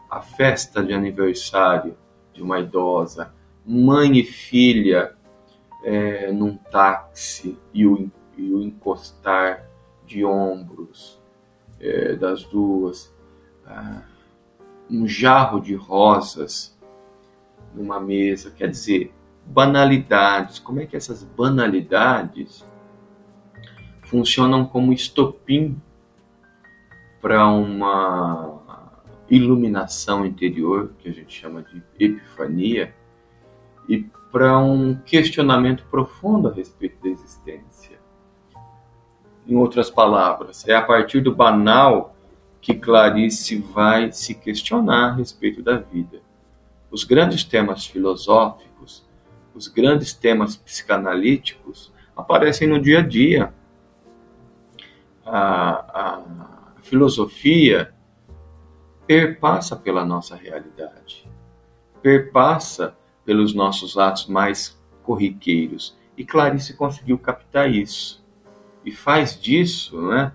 a 0.10 0.22
festa 0.22 0.82
de 0.82 0.94
aniversário 0.94 1.98
de 2.32 2.42
uma 2.42 2.58
idosa, 2.62 3.34
mãe 3.66 4.18
e 4.18 4.24
filha 4.24 5.14
é, 5.84 6.32
num 6.32 6.56
táxi 6.56 7.60
e 7.74 7.86
o, 7.86 8.10
e 8.38 8.54
o 8.54 8.62
encostar 8.62 9.68
de 10.06 10.24
ombros 10.24 11.22
é, 11.82 12.16
das 12.16 12.46
duas, 12.46 13.14
ah, 13.68 14.04
um 14.90 15.06
jarro 15.06 15.60
de 15.60 15.76
rosas 15.76 16.80
numa 17.76 18.00
mesa, 18.00 18.50
quer 18.52 18.70
dizer, 18.70 19.14
banalidades. 19.46 20.60
Como 20.60 20.80
é 20.80 20.86
que 20.86 20.96
essas 20.96 21.26
banalidades 21.26 22.66
funcionam 24.04 24.66
como 24.66 24.94
estopim 24.94 25.78
para 27.24 27.48
uma 27.48 28.60
iluminação 29.30 30.26
interior, 30.26 30.92
que 31.00 31.08
a 31.08 31.14
gente 31.14 31.34
chama 31.34 31.64
de 31.64 31.82
epifania, 31.98 32.94
e 33.88 34.06
para 34.30 34.60
um 34.60 34.94
questionamento 34.94 35.86
profundo 35.90 36.50
a 36.50 36.52
respeito 36.52 37.02
da 37.02 37.08
existência. 37.08 37.98
Em 39.48 39.56
outras 39.56 39.90
palavras, 39.90 40.68
é 40.68 40.76
a 40.76 40.82
partir 40.82 41.22
do 41.22 41.34
banal 41.34 42.14
que 42.60 42.74
Clarice 42.74 43.56
vai 43.56 44.12
se 44.12 44.36
questionar 44.36 45.12
a 45.12 45.14
respeito 45.14 45.64
da 45.64 45.78
vida. 45.78 46.20
Os 46.92 47.06
grandes 47.06 47.46
temas 47.46 47.86
filosóficos, 47.86 49.08
os 49.56 49.70
grandes 49.70 50.12
temas 50.12 50.58
psicanalíticos 50.58 51.94
aparecem 52.18 52.68
no 52.68 52.82
dia 52.82 53.00
a 53.00 53.02
dia. 53.02 53.54
A, 55.26 56.20
a 56.20 56.53
filosofia 56.94 57.92
perpassa 59.08 59.76
pela 59.76 60.06
nossa 60.06 60.36
realidade, 60.36 61.28
perpassa 62.04 62.96
pelos 63.26 63.52
nossos 63.52 63.98
atos 63.98 64.28
mais 64.28 64.80
corriqueiros. 65.02 65.98
E 66.16 66.24
Clarice 66.24 66.76
conseguiu 66.76 67.18
captar 67.18 67.68
isso. 67.68 68.24
E 68.86 68.92
faz 68.92 69.42
disso 69.42 70.00
né, 70.04 70.34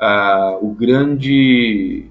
a, 0.00 0.58
o 0.60 0.74
grande, 0.74 2.10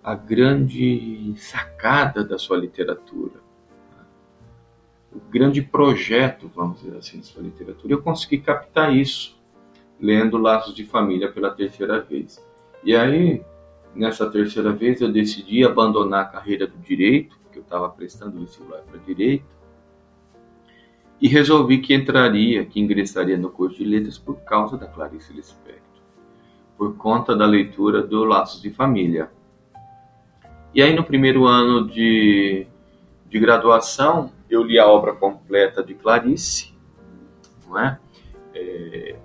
a 0.00 0.14
grande 0.14 1.34
sacada 1.36 2.22
da 2.22 2.38
sua 2.38 2.58
literatura. 2.58 3.40
O 5.12 5.18
grande 5.18 5.62
projeto, 5.62 6.48
vamos 6.54 6.80
dizer 6.80 6.96
assim, 6.96 7.18
da 7.18 7.24
sua 7.24 7.42
literatura. 7.42 7.92
Eu 7.92 8.02
consegui 8.02 8.38
captar 8.38 8.94
isso 8.94 9.36
lendo 10.00 10.38
Laços 10.38 10.72
de 10.72 10.84
Família 10.84 11.32
pela 11.32 11.50
terceira 11.50 12.00
vez. 12.00 12.46
E 12.84 12.94
aí, 12.94 13.42
nessa 13.94 14.30
terceira 14.30 14.72
vez, 14.72 15.00
eu 15.00 15.10
decidi 15.10 15.64
abandonar 15.64 16.22
a 16.22 16.28
carreira 16.28 16.66
do 16.66 16.78
direito 16.78 17.38
eu 17.58 17.62
estava 17.62 17.88
prestando 17.90 18.40
vestibular 18.40 18.80
para 18.82 18.98
direito, 18.98 19.44
e 21.20 21.26
resolvi 21.26 21.78
que 21.78 21.92
entraria, 21.92 22.64
que 22.64 22.80
ingressaria 22.80 23.36
no 23.36 23.50
curso 23.50 23.78
de 23.78 23.84
letras 23.84 24.16
por 24.16 24.36
causa 24.42 24.76
da 24.76 24.86
Clarice 24.86 25.32
Lispector, 25.32 25.82
por 26.76 26.96
conta 26.96 27.34
da 27.34 27.44
leitura 27.44 28.02
do 28.02 28.22
Laços 28.22 28.62
de 28.62 28.70
Família. 28.70 29.28
E 30.72 30.80
aí 30.80 30.94
no 30.94 31.02
primeiro 31.02 31.44
ano 31.44 31.88
de, 31.88 32.68
de 33.28 33.38
graduação, 33.40 34.32
eu 34.48 34.62
li 34.62 34.78
a 34.78 34.86
obra 34.86 35.12
completa 35.12 35.82
de 35.82 35.94
Clarice, 35.94 36.72
não 37.66 37.78
é? 37.78 37.98
é 38.54 39.16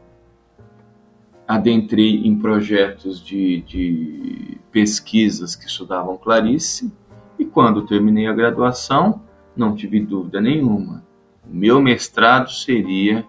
adentrei 1.48 2.26
em 2.26 2.38
projetos 2.38 3.24
de, 3.24 3.62
de 3.62 4.58
pesquisas 4.72 5.56
que 5.56 5.66
estudavam 5.66 6.18
Clarice, 6.18 6.92
e 7.38 7.46
quando 7.46 7.86
terminei 7.86 8.28
a 8.28 8.34
graduação, 8.34 9.22
não 9.56 9.76
tive 9.76 10.00
dúvida 10.00 10.40
nenhuma. 10.40 11.04
O 11.46 11.54
meu 11.54 11.82
mestrado 11.82 12.50
seria 12.50 13.28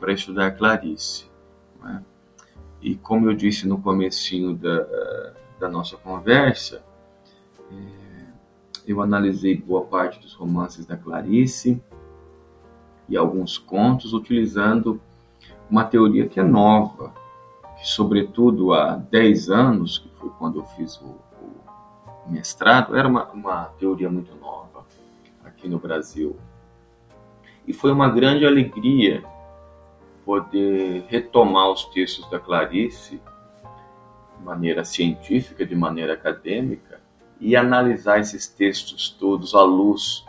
para 0.00 0.12
estudar 0.12 0.52
Clarice. 0.52 1.26
É? 1.86 1.98
E 2.82 2.94
como 2.94 3.28
eu 3.30 3.34
disse 3.34 3.66
no 3.68 3.78
comecinho 3.80 4.54
da, 4.54 4.86
da 5.60 5.68
nossa 5.68 5.96
conversa, 5.96 6.82
é, 7.70 7.74
eu 8.86 9.00
analisei 9.00 9.56
boa 9.56 9.82
parte 9.82 10.20
dos 10.20 10.34
romances 10.34 10.84
da 10.84 10.96
Clarice 10.96 11.80
e 13.08 13.16
alguns 13.16 13.58
contos 13.58 14.12
utilizando 14.12 15.00
uma 15.70 15.84
teoria 15.84 16.28
que 16.28 16.38
é 16.38 16.42
nova, 16.42 17.14
sobretudo 17.84 18.72
há 18.72 18.96
10 18.96 19.50
anos, 19.50 19.98
que 19.98 20.08
foi 20.18 20.30
quando 20.38 20.60
eu 20.60 20.64
fiz 20.66 21.00
o 21.00 21.14
mestrado 22.26 22.96
era 22.96 23.06
uma, 23.06 23.30
uma 23.30 23.64
teoria 23.78 24.10
muito 24.10 24.34
nova 24.36 24.84
aqui 25.44 25.68
no 25.68 25.78
Brasil. 25.78 26.36
E 27.66 27.72
foi 27.72 27.92
uma 27.92 28.08
grande 28.08 28.46
alegria 28.46 29.22
poder 30.24 31.04
retomar 31.08 31.70
os 31.70 31.84
textos 31.86 32.28
da 32.30 32.38
Clarice 32.38 33.20
de 34.38 34.44
maneira 34.44 34.84
científica, 34.84 35.64
de 35.64 35.74
maneira 35.74 36.14
acadêmica, 36.14 37.00
e 37.40 37.54
analisar 37.56 38.20
esses 38.20 38.46
textos 38.46 39.10
todos 39.10 39.54
à 39.54 39.62
luz 39.62 40.24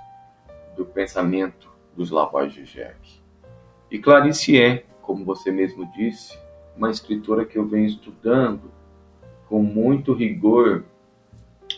do 0.76 0.86
pensamento 0.86 1.70
dos 1.96 2.12
Lavoie 2.12 2.50
Jack. 2.50 3.22
E 3.90 4.00
Clarice 4.00 4.60
é, 4.60 4.86
como 5.02 5.24
você 5.24 5.52
mesmo 5.52 5.90
disse, 5.94 6.38
uma 6.78 6.92
escritora 6.92 7.46
que 7.46 7.58
eu 7.58 7.66
venho 7.66 7.86
estudando 7.86 8.72
com 9.48 9.62
muito 9.62 10.14
rigor 10.14 10.84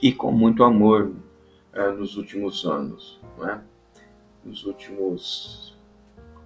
e 0.02 0.12
com 0.12 0.32
muito 0.32 0.64
amor 0.64 1.12
é, 1.74 1.92
nos 1.92 2.18
últimos 2.18 2.66
anos, 2.66 3.20
é? 3.44 3.60
nos 4.44 4.66
últimos 4.66 5.78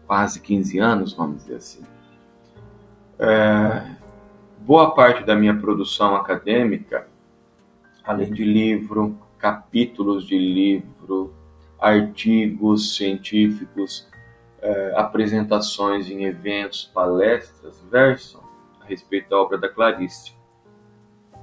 quase 0.06 0.42
15 0.42 0.80
anos, 0.80 1.14
vamos 1.14 1.44
dizer 1.44 1.56
assim. 1.56 1.84
É, 3.18 3.96
boa 4.60 4.94
parte 4.94 5.24
da 5.24 5.36
minha 5.36 5.56
produção 5.56 6.16
acadêmica, 6.16 7.08
além 8.04 8.32
de 8.32 8.44
livro, 8.44 9.18
capítulos 9.38 10.26
de 10.28 10.38
livro, 10.38 11.34
artigos 11.80 12.96
científicos, 12.96 14.08
é, 14.62 14.94
apresentações 14.96 16.10
em 16.10 16.26
eventos, 16.26 16.92
palestras, 16.94 17.82
versam 17.90 18.41
respeito 18.92 19.30
da 19.30 19.38
obra 19.38 19.58
da 19.58 19.70
Clarice 19.70 20.34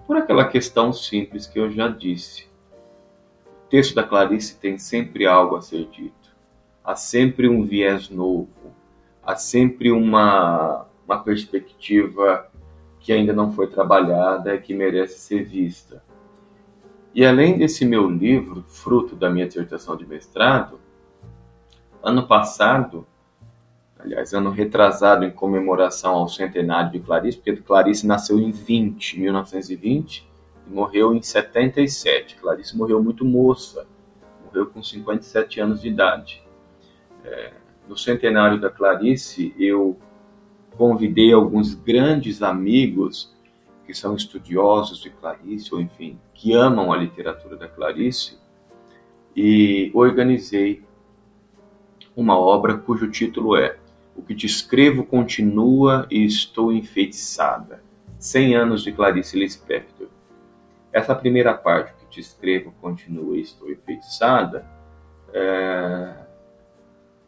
por 0.07 0.17
aquela 0.17 0.47
questão 0.47 0.93
simples 0.93 1.47
que 1.47 1.59
eu 1.59 1.71
já 1.71 1.89
disse. 1.89 2.47
O 3.65 3.69
texto 3.69 3.95
da 3.95 4.03
Clarice 4.03 4.59
tem 4.59 4.79
sempre 4.79 5.27
algo 5.27 5.57
a 5.57 5.61
ser 5.61 5.87
dito, 5.87 6.35
há 6.85 6.95
sempre 6.95 7.49
um 7.49 7.65
viés 7.65 8.09
novo, 8.09 8.49
há 9.23 9.35
sempre 9.37 9.91
uma, 9.91 10.87
uma 11.07 11.23
perspectiva 11.23 12.51
que 13.01 13.13
ainda 13.13 13.33
não 13.33 13.53
foi 13.53 13.67
trabalhada 13.67 14.55
e 14.55 14.61
que 14.61 14.75
merece 14.75 15.19
ser 15.19 15.45
vista. 15.45 16.03
E 17.15 17.25
além 17.25 17.59
desse 17.59 17.85
meu 17.85 18.09
livro, 18.09 18.65
fruto 18.67 19.17
da 19.17 19.31
minha 19.31 19.47
dissertação 19.47 19.97
de 19.97 20.07
mestrado, 20.07 20.79
ano 22.03 22.27
passado 22.27 23.07
aliás, 24.09 24.33
ano 24.33 24.51
retrasado 24.51 25.23
em 25.23 25.31
comemoração 25.31 26.15
ao 26.15 26.29
centenário 26.29 26.91
de 26.91 26.99
Clarice, 26.99 27.37
porque 27.37 27.55
Clarice 27.57 28.07
nasceu 28.07 28.39
em 28.39 28.51
20, 28.51 29.21
1920, 29.21 30.27
e 30.67 30.73
morreu 30.73 31.15
em 31.15 31.21
77. 31.21 32.37
Clarice 32.37 32.75
morreu 32.75 33.03
muito 33.03 33.23
moça, 33.23 33.87
morreu 34.47 34.67
com 34.67 34.83
57 34.83 35.61
anos 35.61 35.83
de 35.83 35.89
idade. 35.89 36.43
É, 37.23 37.53
no 37.87 37.99
centenário 37.99 38.59
da 38.59 38.71
Clarice, 38.71 39.55
eu 39.59 39.99
convidei 40.77 41.31
alguns 41.31 41.75
grandes 41.75 42.41
amigos 42.43 43.37
que 43.85 43.93
são 43.93 44.15
estudiosos 44.15 45.01
de 45.01 45.11
Clarice, 45.11 45.75
ou 45.75 45.83
enfim, 45.83 46.19
que 46.33 46.55
amam 46.55 46.93
a 46.93 46.97
literatura 46.97 47.57
da 47.57 47.69
Clarice, 47.69 48.39
e 49.37 49.91
organizei 49.93 50.83
uma 52.17 52.39
obra 52.39 52.79
cujo 52.79 53.11
título 53.11 53.55
é 53.55 53.79
o 54.19 54.23
que 54.23 54.35
te 54.35 54.47
escrevo 54.47 55.05
continua 55.05 56.05
e 56.11 56.25
estou 56.25 56.73
enfeitiçada. 56.73 57.81
Cem 58.19 58.57
anos 58.57 58.83
de 58.83 58.91
Clarice 58.91 59.39
Lispector. 59.39 60.09
Essa 60.93 61.15
primeira 61.15 61.55
parte, 61.55 61.93
o 61.93 61.97
que 61.99 62.07
te 62.07 62.21
escrevo 62.21 62.75
continua 62.81 63.37
e 63.37 63.43
estou 63.43 63.71
enfeitiçada, 63.71 64.67
é... 65.33 66.17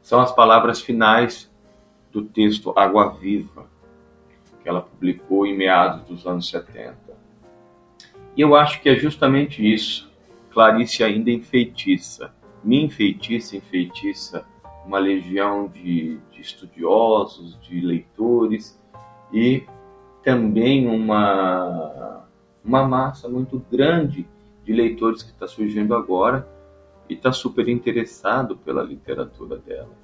são 0.03 0.21
as 0.21 0.33
palavras 0.33 0.81
finais 0.81 1.49
do 2.11 2.25
texto 2.25 2.77
Água 2.77 3.11
Viva, 3.11 3.69
que 4.61 4.69
ela 4.69 4.83
publicou 4.83 5.47
em 5.47 5.57
meados 5.57 6.03
dos 6.09 6.27
anos 6.27 6.51
70. 6.51 6.97
E 8.37 8.41
eu 8.41 8.57
acho 8.57 8.83
que 8.83 8.89
é 8.89 8.97
justamente 8.97 9.63
isso. 9.65 10.11
Clarice 10.51 11.05
ainda 11.05 11.31
enfeitiça, 11.31 12.35
me 12.65 12.83
enfeitiça, 12.83 13.57
enfeitiça 13.57 14.45
uma 14.91 14.99
legião 14.99 15.69
de, 15.69 16.19
de 16.33 16.41
estudiosos, 16.41 17.57
de 17.61 17.81
leitores 17.81 18.77
e 19.33 19.63
também 20.21 20.89
uma, 20.89 22.25
uma 22.65 22.89
massa 22.89 23.29
muito 23.29 23.65
grande 23.71 24.29
de 24.65 24.73
leitores 24.73 25.23
que 25.23 25.31
está 25.31 25.47
surgindo 25.47 25.95
agora 25.95 26.45
e 27.09 27.15
está 27.15 27.31
super 27.33 27.69
interessado 27.69 28.57
pela 28.57 28.83
literatura 28.83 29.59
dela. 29.59 29.95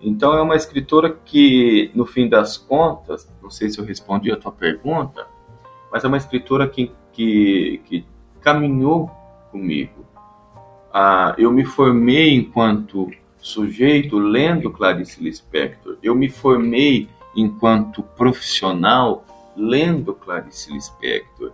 Então 0.00 0.36
é 0.36 0.42
uma 0.42 0.56
escritora 0.56 1.16
que, 1.24 1.92
no 1.94 2.06
fim 2.06 2.28
das 2.28 2.56
contas, 2.56 3.32
não 3.40 3.48
sei 3.48 3.70
se 3.70 3.78
eu 3.78 3.84
respondi 3.84 4.32
a 4.32 4.36
tua 4.36 4.50
pergunta, 4.50 5.24
mas 5.92 6.02
é 6.02 6.08
uma 6.08 6.16
escritora 6.16 6.68
que, 6.68 6.90
que, 7.12 7.80
que 7.84 8.04
caminhou 8.40 9.08
comigo. 9.52 10.04
Ah, 10.92 11.36
eu 11.38 11.52
me 11.52 11.64
formei 11.64 12.34
enquanto 12.34 13.08
sujeito 13.40 14.18
lendo 14.18 14.70
Clarice 14.70 15.22
Lispector. 15.22 15.96
Eu 16.02 16.14
me 16.14 16.28
formei 16.28 17.08
enquanto 17.34 18.02
profissional 18.02 19.24
lendo 19.56 20.14
Clarice 20.14 20.72
Lispector. 20.72 21.52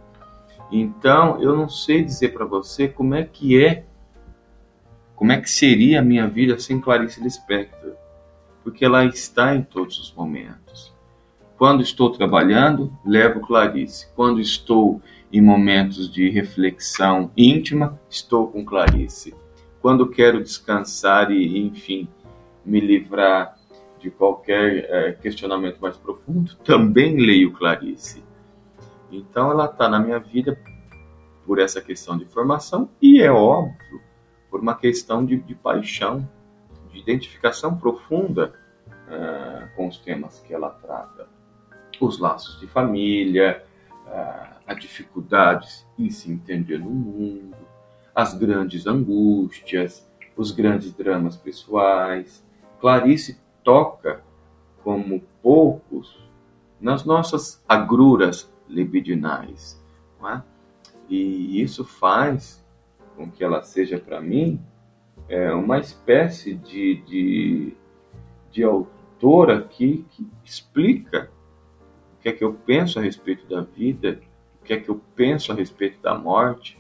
Então, 0.71 1.41
eu 1.41 1.57
não 1.57 1.69
sei 1.69 2.03
dizer 2.03 2.33
para 2.33 2.45
você 2.45 2.89
como 2.89 3.15
é 3.15 3.25
que 3.25 3.63
é, 3.63 3.85
como 5.15 5.33
é 5.33 5.41
que 5.41 5.49
seria 5.49 6.01
a 6.01 6.05
minha 6.05 6.27
vida 6.27 6.59
sem 6.59 6.81
Clarice 6.81 7.23
Lispector, 7.23 7.95
porque 8.65 8.85
ela 8.85 9.05
está 9.05 9.55
em 9.55 9.63
todos 9.63 9.99
os 9.99 10.13
momentos. 10.13 10.93
Quando 11.57 11.83
estou 11.83 12.11
trabalhando, 12.11 12.93
levo 13.05 13.41
Clarice. 13.41 14.09
Quando 14.15 14.41
estou 14.41 15.01
em 15.33 15.41
momentos 15.41 16.13
de 16.13 16.29
reflexão 16.29 17.31
íntima, 17.37 17.99
estou 18.11 18.49
com 18.49 18.65
Clarice. 18.65 19.35
Quando 19.87 20.09
quero 20.09 20.43
descansar 20.43 21.31
e, 21.31 21.65
enfim, 21.65 22.09
me 22.65 22.81
livrar 22.81 23.57
de 24.01 24.11
qualquer 24.11 24.85
é, 24.91 25.13
questionamento 25.13 25.79
mais 25.79 25.97
profundo, 25.97 26.57
também 26.65 27.17
leio 27.17 27.53
Clarice. 27.53 28.21
Então, 29.13 29.49
ela 29.49 29.67
está 29.67 29.89
na 29.89 30.01
minha 30.01 30.19
vida 30.19 30.61
por 31.47 31.61
essa 31.61 31.81
questão 31.81 32.19
de 32.19 32.25
formação 32.25 32.91
e, 33.01 33.23
é 33.23 33.31
óbvio, 33.31 34.03
por 34.51 34.59
uma 34.59 34.75
questão 34.75 35.25
de, 35.25 35.37
de 35.37 35.55
paixão, 35.55 36.29
de 36.91 36.99
identificação 36.99 37.77
profunda 37.79 38.55
uh, 38.91 39.77
com 39.77 39.87
os 39.87 39.99
temas 39.99 40.41
que 40.41 40.53
ela 40.53 40.71
trata 40.71 41.29
os 42.01 42.19
laços 42.19 42.59
de 42.59 42.67
família, 42.67 43.65
a 44.67 44.75
dificuldades 44.75 45.87
em 45.97 46.11
se 46.11 46.31
entender 46.31 46.79
no 46.79 46.91
mundo, 46.91 47.57
as 48.17 48.33
grandes 48.33 48.87
angústias, 48.87 50.09
os 50.35 50.51
grandes 50.51 50.93
dramas 50.93 51.37
pessoais. 51.37 52.43
Clarice 52.81 53.39
toca 53.63 54.23
como 54.83 55.23
poucos 55.43 56.19
nas 56.81 57.05
nossas 57.05 57.63
agruras 57.69 58.51
libidinais. 58.69 59.81
É? 60.25 60.41
E 61.09 61.63
isso 61.63 61.85
faz 61.85 62.65
com 63.15 63.31
que 63.31 63.45
ela 63.45 63.63
seja 63.63 63.99
para 63.99 64.21
mim 64.21 64.61
é, 65.29 65.53
uma 65.53 65.79
espécie 65.79 66.55
de, 66.55 66.97
de, 67.03 67.77
de 68.51 68.65
autora 68.65 69.63
que, 69.63 70.05
que 70.11 70.27
explica 70.43 71.31
que 72.27 72.31
é 72.31 72.33
que 72.33 72.43
eu 72.43 72.55
penso 72.55 72.99
a 72.99 73.03
respeito 73.03 73.47
da 73.47 73.61
vida, 73.61 74.21
o 74.61 74.65
que 74.65 74.73
é 74.73 74.81
que 74.81 74.89
eu 74.89 75.01
penso 75.15 75.53
a 75.53 75.55
respeito 75.55 76.01
da 76.03 76.13
morte, 76.13 76.77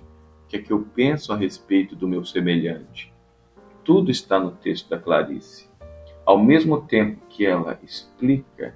o 0.46 0.48
que 0.48 0.56
é 0.56 0.62
que 0.62 0.72
eu 0.72 0.86
penso 0.94 1.32
a 1.32 1.36
respeito 1.36 1.96
do 1.96 2.06
meu 2.06 2.24
semelhante. 2.24 3.12
Tudo 3.84 4.12
está 4.12 4.38
no 4.38 4.52
texto 4.52 4.88
da 4.88 4.96
Clarice. 4.96 5.68
Ao 6.24 6.38
mesmo 6.38 6.80
tempo 6.82 7.20
que 7.28 7.44
ela 7.44 7.78
explica, 7.82 8.74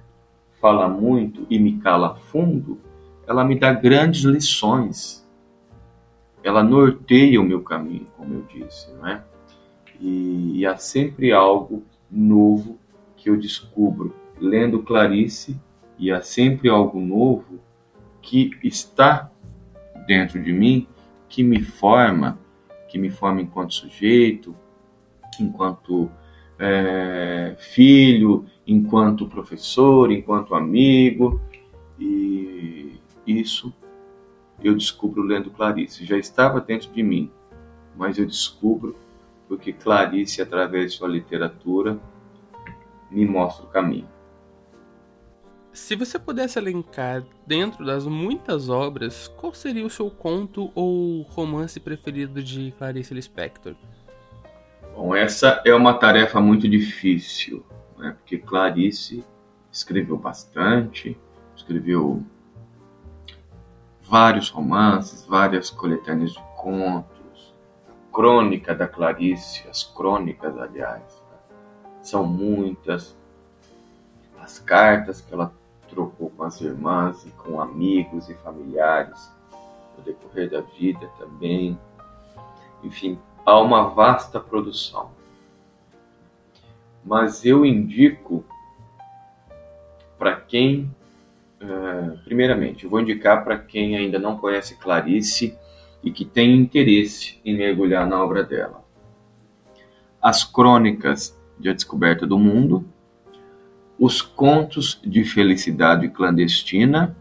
fala 0.59 0.89
muito 0.89 1.47
e 1.49 1.57
me 1.57 1.77
cala 1.77 2.15
fundo, 2.15 2.79
ela 3.25 3.45
me 3.45 3.57
dá 3.57 3.73
grandes 3.73 4.23
lições. 4.23 5.25
Ela 6.43 6.61
norteia 6.61 7.39
o 7.39 7.43
meu 7.43 7.61
caminho, 7.61 8.07
como 8.17 8.33
eu 8.33 8.41
disse, 8.43 8.91
não 8.93 9.07
é? 9.07 9.23
E, 9.99 10.59
e 10.59 10.65
há 10.65 10.75
sempre 10.75 11.31
algo 11.31 11.83
novo 12.09 12.77
que 13.15 13.29
eu 13.29 13.37
descubro 13.37 14.13
lendo 14.39 14.81
Clarice 14.83 15.57
e 15.97 16.11
há 16.11 16.21
sempre 16.21 16.67
algo 16.67 16.99
novo 16.99 17.59
que 18.21 18.51
está 18.63 19.31
dentro 20.07 20.41
de 20.41 20.51
mim, 20.51 20.87
que 21.31 21.43
me 21.43 21.63
forma, 21.63 22.37
que 22.89 22.99
me 22.99 23.09
forma 23.09 23.41
enquanto 23.41 23.73
sujeito, 23.73 24.53
enquanto 25.39 26.11
é, 26.59 27.55
filho, 27.57 28.45
enquanto 28.67 29.29
professor, 29.29 30.11
enquanto 30.11 30.53
amigo. 30.53 31.39
E 31.97 32.99
isso 33.25 33.73
eu 34.61 34.75
descubro 34.75 35.23
lendo 35.23 35.49
Clarice. 35.49 36.05
Já 36.05 36.17
estava 36.17 36.59
dentro 36.59 36.91
de 36.91 37.01
mim, 37.01 37.31
mas 37.95 38.17
eu 38.17 38.25
descubro 38.25 38.93
porque 39.47 39.71
Clarice, 39.71 40.41
através 40.41 40.91
de 40.91 40.97
sua 40.97 41.07
literatura, 41.07 41.97
me 43.09 43.25
mostra 43.25 43.65
o 43.65 43.69
caminho. 43.69 44.07
Se 45.73 45.95
você 45.95 46.19
pudesse 46.19 46.59
elencar 46.59 47.23
dentro 47.47 47.85
das 47.85 48.05
muitas 48.05 48.67
obras, 48.67 49.29
qual 49.37 49.53
seria 49.53 49.85
o 49.85 49.89
seu 49.89 50.11
conto 50.11 50.69
ou 50.75 51.21
romance 51.21 51.79
preferido 51.79 52.43
de 52.43 52.73
Clarice 52.77 53.13
Lispector? 53.13 53.75
Bom, 54.93 55.15
essa 55.15 55.61
é 55.65 55.73
uma 55.73 55.93
tarefa 55.93 56.41
muito 56.41 56.67
difícil, 56.67 57.65
né? 57.97 58.13
porque 58.17 58.37
Clarice 58.37 59.23
escreveu 59.71 60.17
bastante, 60.17 61.17
escreveu 61.55 62.21
vários 64.01 64.49
romances, 64.49 65.25
várias 65.25 65.69
coletâneas 65.69 66.33
de 66.33 66.43
contos, 66.57 67.55
crônica 68.11 68.75
da 68.75 68.89
Clarice, 68.89 69.65
as 69.69 69.85
crônicas, 69.85 70.57
aliás, 70.57 71.01
né? 71.31 71.37
são 72.01 72.25
muitas, 72.25 73.17
as 74.37 74.59
cartas 74.59 75.21
que 75.21 75.33
ela 75.33 75.60
trocou 75.91 76.31
com 76.31 76.43
as 76.43 76.59
irmãs 76.61 77.25
e 77.25 77.29
com 77.31 77.61
amigos 77.61 78.29
e 78.29 78.33
familiares 78.35 79.29
no 79.97 80.03
decorrer 80.03 80.49
da 80.49 80.61
vida 80.61 81.07
também. 81.19 81.77
Enfim, 82.83 83.19
há 83.45 83.59
uma 83.59 83.89
vasta 83.89 84.39
produção. 84.39 85.11
Mas 87.03 87.45
eu 87.45 87.65
indico 87.65 88.43
para 90.17 90.35
quem, 90.35 90.89
uh, 91.61 92.17
primeiramente, 92.23 92.85
eu 92.85 92.89
vou 92.89 93.01
indicar 93.01 93.43
para 93.43 93.57
quem 93.57 93.97
ainda 93.97 94.17
não 94.17 94.37
conhece 94.37 94.77
Clarice 94.77 95.57
e 96.03 96.11
que 96.11 96.23
tem 96.23 96.55
interesse 96.55 97.39
em 97.43 97.57
mergulhar 97.57 98.07
na 98.07 98.23
obra 98.23 98.43
dela. 98.43 98.83
As 100.21 100.43
Crônicas 100.43 101.37
de 101.59 101.69
A 101.69 101.73
Descoberta 101.73 102.25
do 102.25 102.37
Mundo, 102.37 102.85
os 104.01 104.19
Contos 104.19 104.99
de 105.05 105.23
Felicidade 105.23 106.09
Clandestina 106.09 107.15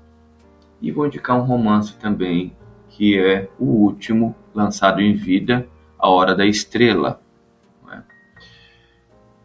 e 0.81 0.91
vou 0.91 1.07
indicar 1.07 1.37
um 1.37 1.45
romance 1.45 1.95
também, 1.99 2.57
que 2.89 3.19
é 3.19 3.51
o 3.59 3.67
último 3.67 4.35
lançado 4.55 5.03
em 5.03 5.13
vida, 5.13 5.69
A 5.99 6.09
Hora 6.09 6.35
da 6.35 6.47
Estrela. 6.47 7.21
É? 7.93 7.99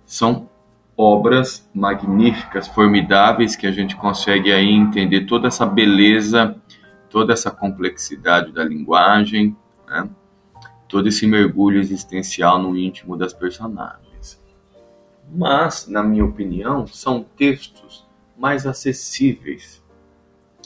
São 0.06 0.50
obras 0.96 1.70
magníficas, 1.74 2.70
formidáveis, 2.70 3.58
que 3.58 3.68
a 3.68 3.72
gente 3.72 3.98
consegue 3.98 4.54
aí 4.54 4.72
entender 4.72 5.26
toda 5.26 5.50
essa 5.50 5.66
beleza, 5.66 6.56
toda 7.10 7.34
essa 7.34 7.52
complexidade 7.52 8.54
da 8.54 8.64
linguagem, 8.64 9.54
né? 9.90 10.10
todo 10.88 11.10
esse 11.10 11.28
mergulho 11.28 11.82
existencial 11.82 12.58
no 12.60 12.78
íntimo 12.78 13.18
das 13.18 13.34
personagens 13.34 14.15
mas, 15.32 15.88
na 15.88 16.04
minha 16.04 16.26
opinião, 16.26 16.88
são 16.88 17.24
textos 17.24 18.06
mais 18.38 18.66
acessíveis 18.66 19.84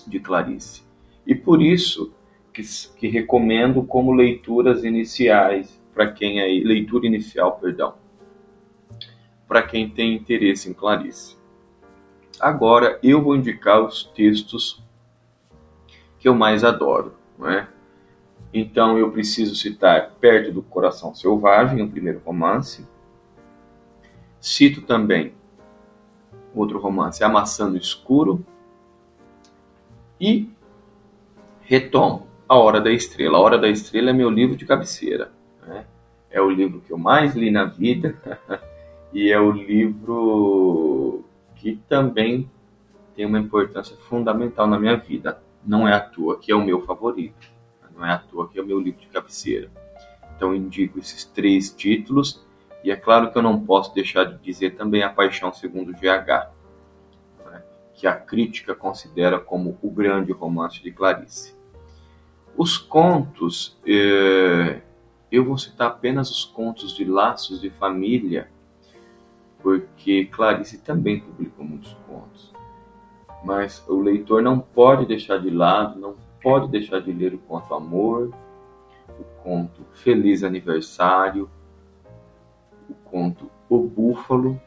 de 0.05 0.19
Clarice. 0.19 0.83
E 1.25 1.35
por 1.35 1.61
isso 1.61 2.13
que, 2.53 2.61
que 2.97 3.07
recomendo 3.07 3.83
como 3.83 4.11
leituras 4.11 4.83
iniciais 4.83 5.79
para 5.93 6.11
quem 6.11 6.41
aí 6.41 6.63
leitura 6.63 7.05
inicial, 7.07 7.57
perdão, 7.59 7.95
para 9.47 9.61
quem 9.61 9.89
tem 9.89 10.15
interesse 10.15 10.69
em 10.69 10.73
Clarice. 10.73 11.37
Agora 12.39 12.99
eu 13.03 13.21
vou 13.21 13.35
indicar 13.35 13.81
os 13.83 14.03
textos 14.03 14.81
que 16.17 16.27
eu 16.27 16.35
mais 16.35 16.63
adoro, 16.63 17.15
não 17.37 17.49
é? 17.49 17.67
Então 18.53 18.97
eu 18.97 19.11
preciso 19.11 19.55
citar 19.55 20.11
Perto 20.19 20.51
do 20.51 20.61
Coração 20.61 21.13
Selvagem, 21.13 21.81
o 21.81 21.89
primeiro 21.89 22.21
romance, 22.25 22.87
Cito 24.39 24.81
também 24.81 25.33
outro 26.53 26.79
romance, 26.79 27.23
A 27.23 27.29
Maçã 27.29 27.69
no 27.69 27.77
Escuro, 27.77 28.43
e 30.19 30.49
retomo 31.61 32.27
A 32.47 32.57
Hora 32.57 32.81
da 32.81 32.91
Estrela. 32.91 33.37
A 33.37 33.41
Hora 33.41 33.57
da 33.57 33.69
Estrela 33.69 34.09
é 34.09 34.13
meu 34.13 34.29
livro 34.29 34.55
de 34.55 34.65
cabeceira. 34.65 35.31
Né? 35.65 35.85
É 36.29 36.41
o 36.41 36.49
livro 36.49 36.81
que 36.81 36.91
eu 36.91 36.97
mais 36.97 37.35
li 37.35 37.51
na 37.51 37.65
vida 37.65 38.17
e 39.13 39.31
é 39.31 39.39
o 39.39 39.51
livro 39.51 41.23
que 41.55 41.75
também 41.87 42.49
tem 43.15 43.25
uma 43.25 43.39
importância 43.39 43.95
fundamental 43.97 44.67
na 44.67 44.79
minha 44.79 44.95
vida. 44.95 45.41
Não 45.65 45.87
é 45.87 45.93
à 45.93 45.99
toa 45.99 46.39
que 46.39 46.51
é 46.51 46.55
o 46.55 46.63
meu 46.63 46.81
favorito. 46.81 47.49
Não 47.95 48.05
é 48.05 48.11
à 48.11 48.17
toa 48.17 48.47
que 48.47 48.57
é 48.57 48.61
o 48.61 48.65
meu 48.65 48.79
livro 48.79 49.01
de 49.01 49.07
cabeceira. 49.07 49.69
Então 50.35 50.55
indico 50.55 50.99
esses 50.99 51.25
três 51.25 51.69
títulos 51.69 52.45
E 52.83 52.91
é 52.91 52.95
claro 52.95 53.31
que 53.31 53.37
eu 53.37 53.41
não 53.41 53.65
posso 53.65 53.93
deixar 53.93 54.23
de 54.23 54.37
dizer 54.37 54.75
também 54.75 55.03
A 55.03 55.09
Paixão 55.09 55.53
segundo 55.53 55.91
GH, 55.91 56.49
né, 57.45 57.63
que 57.93 58.07
a 58.07 58.15
crítica 58.15 58.73
considera 58.73 59.39
como 59.39 59.77
o 59.81 59.89
grande 59.89 60.31
romance 60.31 60.81
de 60.81 60.91
Clarice. 60.91 61.55
Os 62.55 62.77
contos, 62.77 63.77
eh, 63.85 64.81
eu 65.31 65.45
vou 65.45 65.57
citar 65.57 65.87
apenas 65.87 66.31
os 66.31 66.45
contos 66.45 66.95
de 66.95 67.05
Laços 67.05 67.61
de 67.61 67.69
Família, 67.69 68.49
porque 69.61 70.25
Clarice 70.25 70.77
também 70.79 71.19
publicou 71.19 71.65
muitos 71.65 71.93
contos. 72.07 72.53
Mas 73.43 73.85
o 73.87 73.99
leitor 73.99 74.41
não 74.41 74.59
pode 74.59 75.05
deixar 75.05 75.37
de 75.37 75.49
lado, 75.49 75.99
não 75.99 76.15
pode 76.41 76.69
deixar 76.69 76.99
de 77.01 77.11
ler 77.11 77.33
o 77.33 77.37
conto 77.37 77.73
Amor, 77.73 78.33
o 79.07 79.23
conto 79.43 79.85
Feliz 79.93 80.43
Aniversário, 80.43 81.49
conto 83.09 83.49
O 83.69 83.79
Búfalo 83.79 84.59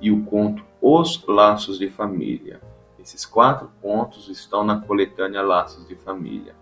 e 0.00 0.10
o 0.10 0.24
conto 0.24 0.64
Os 0.80 1.24
Laços 1.26 1.78
de 1.78 1.88
Família. 1.88 2.60
Esses 2.98 3.24
quatro 3.24 3.70
contos 3.80 4.28
estão 4.28 4.64
na 4.64 4.80
coletânea 4.80 5.42
Laços 5.42 5.86
de 5.86 5.94
Família. 5.94 6.54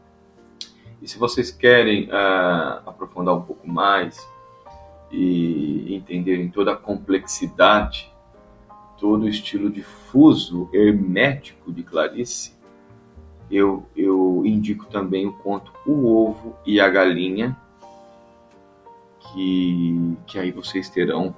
E 1.00 1.08
se 1.08 1.18
vocês 1.18 1.50
querem 1.50 2.08
uh, 2.08 2.82
aprofundar 2.86 3.34
um 3.34 3.42
pouco 3.42 3.68
mais 3.68 4.18
e 5.10 5.94
entenderem 5.94 6.50
toda 6.50 6.72
a 6.72 6.76
complexidade, 6.76 8.12
todo 8.98 9.22
o 9.22 9.28
estilo 9.28 9.70
difuso, 9.70 10.68
hermético 10.72 11.72
de 11.72 11.82
Clarice, 11.82 12.58
eu, 13.50 13.86
eu 13.96 14.42
indico 14.44 14.86
também 14.86 15.26
o 15.26 15.32
conto 15.32 15.72
O 15.86 16.06
Ovo 16.06 16.56
e 16.66 16.80
a 16.80 16.88
Galinha, 16.88 17.56
que, 19.32 20.16
que 20.26 20.38
aí 20.38 20.50
vocês 20.50 20.88
terão 20.88 21.34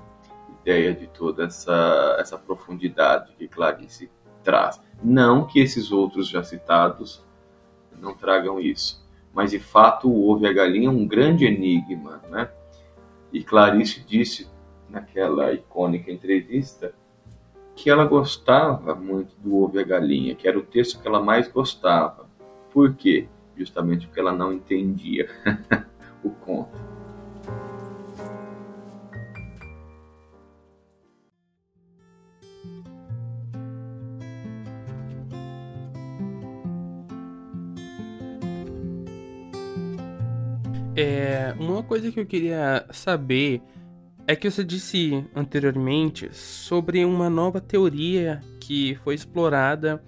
ideia 0.63 0.95
de 0.95 1.07
toda 1.07 1.45
essa, 1.45 2.17
essa 2.19 2.39
profundidade 2.39 3.33
que 3.37 3.49
Clarice 3.49 4.11
traz. 4.43 4.81
Não 5.03 5.47
que 5.47 5.61
esses 5.61 5.91
outros 5.91 6.29
já 6.29 6.43
citados 6.43 7.25
não 7.99 8.15
tragam 8.15 8.59
isso, 8.61 9.07
mas 9.33 9.51
de 9.51 9.59
fato 9.59 10.09
o 10.09 10.31
Ovo 10.31 10.45
e 10.45 10.49
a 10.49 10.53
Galinha 10.53 10.89
é 10.89 10.91
um 10.91 11.07
grande 11.07 11.45
enigma, 11.45 12.21
né? 12.31 12.51
E 13.33 13.43
Clarice 13.43 14.05
disse 14.07 14.49
naquela 14.89 15.53
icônica 15.53 16.11
entrevista 16.11 16.95
que 17.77 17.89
ela 17.89 18.05
gostava 18.05 18.95
muito 18.95 19.35
do 19.39 19.57
Ovo 19.57 19.79
e 19.79 19.81
a 19.81 19.85
Galinha, 19.85 20.35
que 20.35 20.47
era 20.47 20.59
o 20.59 20.63
texto 20.63 21.01
que 21.01 21.09
ela 21.09 21.23
mais 21.23 21.49
gostava. 21.49 22.29
Por 22.73 22.95
quê? 22.95 23.29
Justamente 23.57 24.07
porque 24.07 24.21
ela 24.21 24.33
não 24.33 24.53
entendia 24.53 25.29
o 26.23 26.31
conto. 26.31 26.90
É, 41.01 41.55
uma 41.59 41.83
coisa 41.83 42.13
que 42.13 42.21
eu 42.21 42.27
queria 42.27 42.85
saber 42.91 43.63
é 44.27 44.37
que 44.37 44.51
você 44.51 44.63
disse 44.63 45.25
anteriormente 45.35 46.29
sobre 46.31 47.03
uma 47.07 47.31
nova 47.31 47.59
teoria 47.59 48.41
que 48.61 48.97
foi 49.03 49.15
explorada 49.15 50.05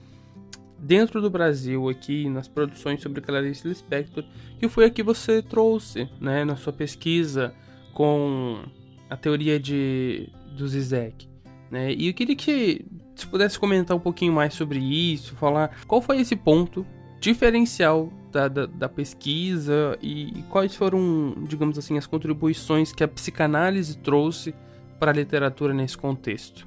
dentro 0.79 1.23
do 1.23 1.31
Brasil 1.31 1.89
aqui 1.89 2.29
nas 2.29 2.47
produções 2.47 3.01
sobre 3.01 3.23
Clarice 3.23 3.67
Lispector, 3.67 4.23
que 4.59 4.69
foi 4.69 4.85
a 4.85 4.91
que 4.91 5.03
você 5.03 5.41
trouxe, 5.41 6.11
né, 6.21 6.45
na 6.45 6.57
sua 6.57 6.75
pesquisa 6.75 7.55
com 7.95 8.63
a 9.09 9.17
teoria 9.17 9.59
de 9.59 10.29
do 10.59 10.69
Zizek, 10.69 11.27
né? 11.71 11.95
E 11.95 12.09
eu 12.09 12.13
queria 12.13 12.37
que 12.37 12.85
se 13.17 13.27
pudesse 13.27 13.59
comentar 13.59 13.97
um 13.97 14.01
pouquinho 14.01 14.35
mais 14.35 14.53
sobre 14.53 14.79
isso, 14.79 15.35
falar 15.37 15.75
qual 15.87 16.03
foi 16.03 16.21
esse 16.21 16.37
ponto 16.37 16.85
diferencial 17.23 18.13
da, 18.33 18.49
da, 18.49 18.67
da 18.67 18.89
pesquisa 18.89 19.97
e, 20.03 20.43
quais 20.51 20.75
foram, 20.75 21.35
digamos 21.43 21.79
assim, 21.79 21.97
as 21.97 22.05
contribuições 22.05 22.93
que 22.93 23.05
a 23.05 23.09
psicanálise 23.09 23.97
trouxe 23.99 24.53
para 24.99 25.13
a 25.13 25.15
literatura 25.15 25.73
nesse 25.73 25.97
contexto? 25.97 26.67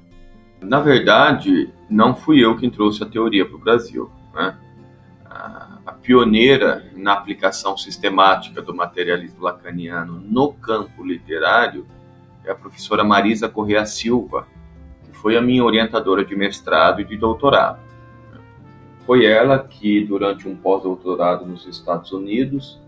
Na 0.58 0.80
verdade, 0.80 1.68
não 1.90 2.16
fui 2.16 2.42
eu 2.42 2.56
quem 2.56 2.70
trouxe 2.70 3.02
a 3.02 3.06
teoria 3.06 3.44
para 3.44 3.54
o 3.54 3.58
Brasil. 3.58 4.10
Né? 4.34 4.56
A 5.28 5.92
pioneira 5.92 6.90
na 6.96 7.12
aplicação 7.12 7.76
sistemática 7.76 8.62
do 8.62 8.74
materialismo 8.74 9.42
lacaniano 9.42 10.18
no 10.18 10.54
campo 10.54 11.04
literário 11.04 11.86
é 12.46 12.50
a 12.50 12.54
professora 12.54 13.04
Marisa 13.04 13.46
Correa 13.46 13.84
Silva, 13.84 14.48
que 15.04 15.18
foi 15.18 15.36
a 15.36 15.42
minha 15.42 15.62
orientadora 15.62 16.24
de 16.24 16.34
mestrado 16.34 17.02
e 17.02 17.04
de 17.04 17.18
doutorado. 17.18 17.85
Foi 19.06 19.24
ela 19.24 19.60
que, 19.60 20.04
durante 20.04 20.48
um 20.48 20.56
pós-doutorado 20.56 21.46
nos 21.46 21.64
Estados 21.64 22.10
Unidos, 22.10 22.80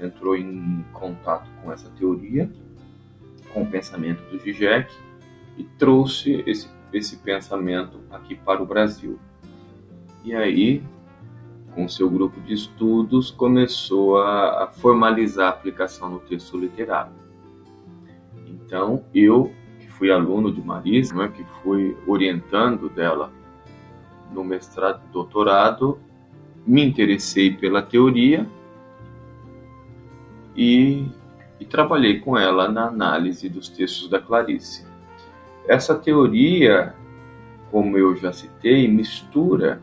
entrou 0.00 0.36
em 0.36 0.84
contato 0.92 1.48
com 1.62 1.70
essa 1.70 1.88
teoria, 1.90 2.50
com 3.54 3.62
o 3.62 3.66
pensamento 3.66 4.20
do 4.30 4.38
Zizek, 4.40 4.92
e 5.56 5.62
trouxe 5.78 6.42
esse, 6.44 6.68
esse 6.92 7.16
pensamento 7.18 8.00
aqui 8.10 8.34
para 8.34 8.60
o 8.60 8.66
Brasil. 8.66 9.18
E 10.24 10.34
aí, 10.34 10.82
com 11.72 11.88
seu 11.88 12.10
grupo 12.10 12.40
de 12.40 12.52
estudos, 12.52 13.30
começou 13.30 14.18
a, 14.18 14.64
a 14.64 14.66
formalizar 14.66 15.46
a 15.46 15.50
aplicação 15.50 16.10
no 16.10 16.18
texto 16.18 16.58
literário. 16.58 17.12
Então, 18.44 19.04
eu, 19.14 19.52
que 19.78 19.88
fui 19.88 20.10
aluno 20.10 20.52
de 20.52 20.60
Marisa, 20.60 21.14
né, 21.14 21.28
que 21.28 21.44
fui 21.62 21.96
orientando 22.08 22.88
dela 22.88 23.32
no 24.32 24.44
mestrado 24.44 25.02
e 25.08 25.12
doutorado, 25.12 25.98
me 26.66 26.84
interessei 26.84 27.52
pela 27.52 27.82
teoria 27.82 28.46
e, 30.54 31.08
e, 31.58 31.64
trabalhei 31.64 32.20
com 32.20 32.36
ela 32.36 32.68
na 32.68 32.86
análise 32.86 33.48
dos 33.48 33.68
textos 33.68 34.08
da 34.08 34.20
Clarice. 34.20 34.86
Essa 35.66 35.94
teoria, 35.94 36.94
como 37.70 37.96
eu 37.96 38.16
já 38.16 38.32
citei, 38.32 38.86
mistura 38.88 39.80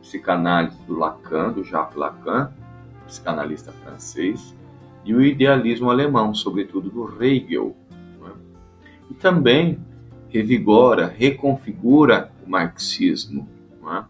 psicanálise 0.00 0.80
do 0.82 0.98
Lacan, 0.98 1.52
do 1.52 1.64
Jacques 1.64 1.96
Lacan, 1.96 2.52
psicanalista 3.06 3.72
francês, 3.72 4.54
e 5.04 5.14
o 5.14 5.22
idealismo 5.22 5.90
alemão, 5.90 6.34
sobretudo 6.34 6.90
do 6.90 7.22
Hegel. 7.22 7.76
Né? 8.20 8.32
E 9.10 9.14
também 9.14 9.78
revigora, 10.28 11.06
reconfigura 11.06 12.30
o 12.44 12.50
marxismo 12.50 13.48
é? 13.94 14.04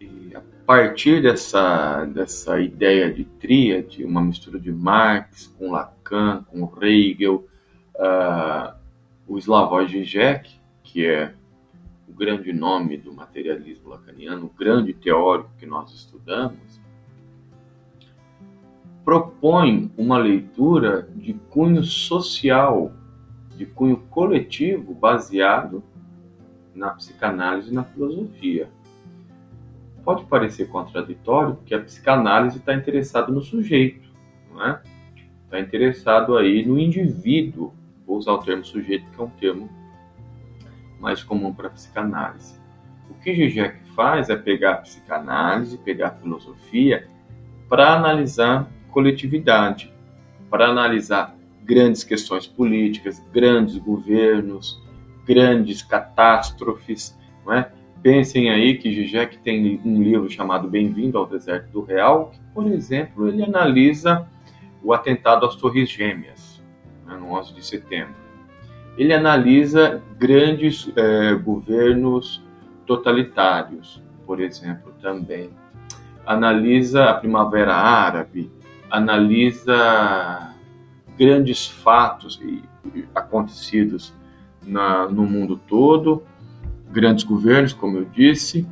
E 0.00 0.34
a 0.34 0.42
partir 0.64 1.20
dessa, 1.20 2.06
dessa 2.06 2.58
ideia 2.58 3.12
de 3.12 3.24
tríade, 3.24 4.04
uma 4.04 4.22
mistura 4.22 4.58
de 4.58 4.72
Marx 4.72 5.46
com 5.58 5.70
Lacan, 5.70 6.44
com 6.44 6.70
Hegel, 6.82 7.46
uh, 7.96 8.74
o 9.28 9.36
Slavoj 9.36 9.86
Žižek, 9.86 10.58
que 10.82 11.06
é 11.06 11.34
o 12.08 12.12
grande 12.12 12.52
nome 12.52 12.96
do 12.96 13.12
materialismo 13.12 13.90
lacaniano, 13.90 14.46
o 14.46 14.48
grande 14.48 14.94
teórico 14.94 15.50
que 15.58 15.66
nós 15.66 15.92
estudamos, 15.92 16.80
propõe 19.04 19.92
uma 19.98 20.18
leitura 20.18 21.08
de 21.14 21.34
cunho 21.50 21.84
social, 21.84 22.92
de 23.56 23.66
cunho 23.66 23.98
coletivo, 24.08 24.94
baseado 24.94 25.82
na 26.74 26.90
psicanálise 26.90 27.70
e 27.70 27.74
na 27.74 27.84
filosofia 27.84 28.70
pode 30.10 30.24
parecer 30.24 30.66
contraditório, 30.68 31.54
porque 31.54 31.72
a 31.72 31.80
psicanálise 31.80 32.58
está 32.58 32.74
interessada 32.74 33.30
no 33.30 33.40
sujeito, 33.40 34.10
não 34.52 34.66
é? 34.66 34.82
Está 35.44 35.60
interessado 35.60 36.36
aí 36.36 36.66
no 36.66 36.80
indivíduo. 36.80 37.72
Vou 38.04 38.16
usar 38.18 38.32
o 38.32 38.38
termo 38.38 38.64
sujeito, 38.64 39.08
que 39.08 39.20
é 39.20 39.24
um 39.24 39.30
termo 39.30 39.70
mais 40.98 41.22
comum 41.22 41.54
para 41.54 41.68
a 41.68 41.70
psicanálise. 41.70 42.58
O 43.08 43.14
que 43.22 43.32
Zizek 43.32 43.78
faz 43.94 44.28
é 44.30 44.36
pegar 44.36 44.72
a 44.72 44.76
psicanálise, 44.78 45.78
pegar 45.78 46.08
a 46.08 46.14
filosofia, 46.16 47.06
para 47.68 47.94
analisar 47.94 48.68
coletividade, 48.90 49.94
para 50.50 50.66
analisar 50.66 51.36
grandes 51.62 52.02
questões 52.02 52.48
políticas, 52.48 53.24
grandes 53.32 53.76
governos, 53.76 54.82
grandes 55.24 55.82
catástrofes, 55.82 57.16
não 57.46 57.52
é? 57.52 57.70
Pensem 58.02 58.48
aí 58.48 58.78
que 58.78 58.90
Zizek 58.90 59.38
tem 59.38 59.78
um 59.84 60.02
livro 60.02 60.30
chamado 60.30 60.66
Bem-vindo 60.68 61.18
ao 61.18 61.26
Deserto 61.26 61.70
do 61.70 61.82
Real, 61.82 62.30
que, 62.30 62.40
por 62.54 62.66
exemplo, 62.66 63.28
ele 63.28 63.42
analisa 63.42 64.26
o 64.82 64.94
atentado 64.94 65.44
às 65.44 65.54
Torres 65.54 65.90
Gêmeas, 65.90 66.62
né, 67.06 67.14
no 67.16 67.32
11 67.32 67.52
de 67.52 67.64
setembro. 67.64 68.14
Ele 68.96 69.12
analisa 69.12 70.02
grandes 70.18 70.90
eh, 70.96 71.34
governos 71.34 72.42
totalitários, 72.86 74.02
por 74.26 74.40
exemplo, 74.40 74.94
também. 75.02 75.50
Analisa 76.24 77.04
a 77.04 77.14
Primavera 77.14 77.74
Árabe, 77.74 78.50
analisa 78.90 80.54
grandes 81.18 81.68
fatos 81.68 82.40
acontecidos 83.14 84.14
na, 84.62 85.06
no 85.06 85.24
mundo 85.24 85.60
todo, 85.68 86.24
grandes 86.90 87.24
governos, 87.24 87.72
como 87.72 87.98
eu 87.98 88.04
disse, 88.04 88.66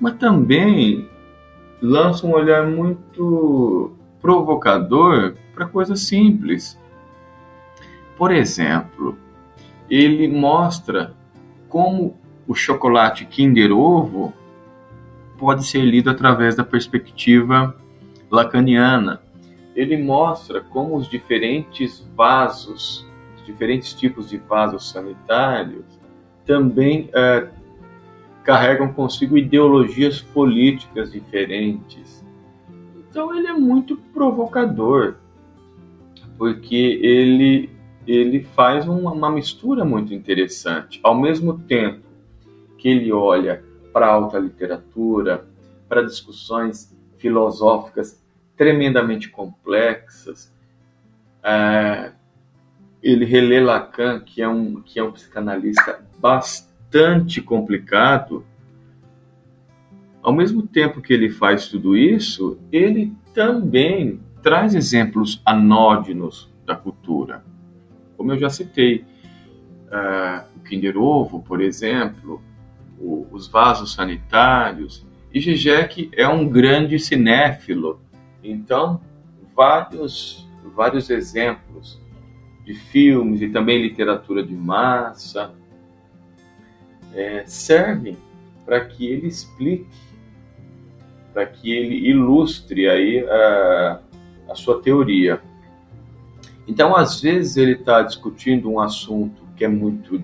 mas 0.00 0.14
também 0.14 1.08
lança 1.80 2.26
um 2.26 2.32
olhar 2.32 2.66
muito 2.66 3.92
provocador 4.20 5.34
para 5.54 5.66
coisas 5.66 6.00
simples. 6.00 6.78
Por 8.16 8.30
exemplo, 8.30 9.16
ele 9.90 10.28
mostra 10.28 11.14
como 11.68 12.16
o 12.46 12.54
chocolate 12.54 13.24
Kinder 13.26 13.72
Ovo 13.72 14.32
pode 15.38 15.66
ser 15.66 15.82
lido 15.82 16.08
através 16.10 16.54
da 16.54 16.64
perspectiva 16.64 17.76
lacaniana. 18.30 19.20
Ele 19.74 19.96
mostra 19.96 20.60
como 20.60 20.96
os 20.96 21.08
diferentes 21.08 22.06
vasos, 22.14 23.06
os 23.36 23.44
diferentes 23.44 23.92
tipos 23.92 24.28
de 24.30 24.36
vasos 24.36 24.90
sanitários, 24.90 25.84
também 26.46 27.08
é, 27.14 27.48
carregam 28.44 28.92
consigo 28.92 29.36
ideologias 29.36 30.20
políticas 30.20 31.12
diferentes. 31.12 32.24
Então 32.96 33.34
ele 33.34 33.46
é 33.46 33.52
muito 33.52 33.96
provocador, 34.12 35.16
porque 36.38 36.98
ele 37.02 37.70
ele 38.04 38.42
faz 38.42 38.88
uma, 38.88 39.12
uma 39.12 39.30
mistura 39.30 39.84
muito 39.84 40.12
interessante. 40.12 40.98
Ao 41.04 41.14
mesmo 41.14 41.58
tempo 41.60 42.02
que 42.76 42.88
ele 42.88 43.12
olha 43.12 43.62
para 43.92 44.06
a 44.06 44.10
alta 44.10 44.38
literatura, 44.38 45.46
para 45.88 46.02
discussões 46.02 46.96
filosóficas 47.18 48.20
tremendamente 48.56 49.28
complexas, 49.28 50.52
é, 51.44 52.12
ele 53.02 53.24
relê 53.24 53.60
Lacan, 53.60 54.20
que 54.20 54.40
é 54.40 54.48
um, 54.48 54.80
que 54.80 54.98
é 54.98 55.02
um 55.02 55.12
psicanalista 55.12 56.04
bastante 56.18 57.40
complicado. 57.40 58.44
Ao 60.22 60.32
mesmo 60.32 60.62
tempo 60.62 61.00
que 61.00 61.12
ele 61.12 61.30
faz 61.30 61.68
tudo 61.68 61.96
isso, 61.96 62.58
ele 62.70 63.12
também 63.34 64.20
traz 64.42 64.74
exemplos 64.74 65.42
anódinos 65.44 66.52
da 66.64 66.76
cultura 66.76 67.42
como 68.22 68.32
eu 68.32 68.38
já 68.38 68.48
citei. 68.48 69.04
Uh, 69.88 70.46
o 70.56 70.60
Kinder 70.60 70.96
Ovo, 70.96 71.42
por 71.42 71.60
exemplo, 71.60 72.40
o, 72.98 73.26
os 73.32 73.48
vasos 73.48 73.92
sanitários. 73.92 75.04
E 75.34 75.40
Zizek 75.40 76.08
é 76.12 76.28
um 76.28 76.48
grande 76.48 77.00
cinéfilo, 77.00 78.00
então 78.44 79.00
vários, 79.56 80.48
vários 80.74 81.10
exemplos 81.10 82.00
de 82.72 82.74
filmes 82.74 83.42
e 83.42 83.48
também 83.50 83.82
literatura 83.82 84.42
de 84.42 84.54
massa 84.54 85.52
é, 87.14 87.44
servem 87.46 88.16
para 88.64 88.80
que 88.80 89.06
ele 89.06 89.26
explique, 89.26 89.86
para 91.34 91.44
que 91.44 91.70
ele 91.70 92.08
ilustre 92.08 92.88
aí 92.88 93.26
a, 93.28 94.00
a 94.48 94.54
sua 94.54 94.80
teoria. 94.80 95.42
Então, 96.66 96.96
às 96.96 97.20
vezes, 97.20 97.56
ele 97.56 97.72
está 97.72 98.02
discutindo 98.02 98.70
um 98.70 98.80
assunto 98.80 99.42
que 99.56 99.64
é 99.64 99.68
muito, 99.68 100.22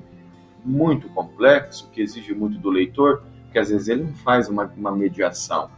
muito 0.64 1.08
complexo, 1.10 1.90
que 1.92 2.00
exige 2.00 2.32
muito 2.32 2.58
do 2.58 2.70
leitor, 2.70 3.22
que 3.52 3.58
às 3.58 3.68
vezes 3.68 3.88
ele 3.88 4.04
não 4.04 4.14
faz 4.14 4.48
uma, 4.48 4.64
uma 4.76 4.92
mediação. 4.92 5.70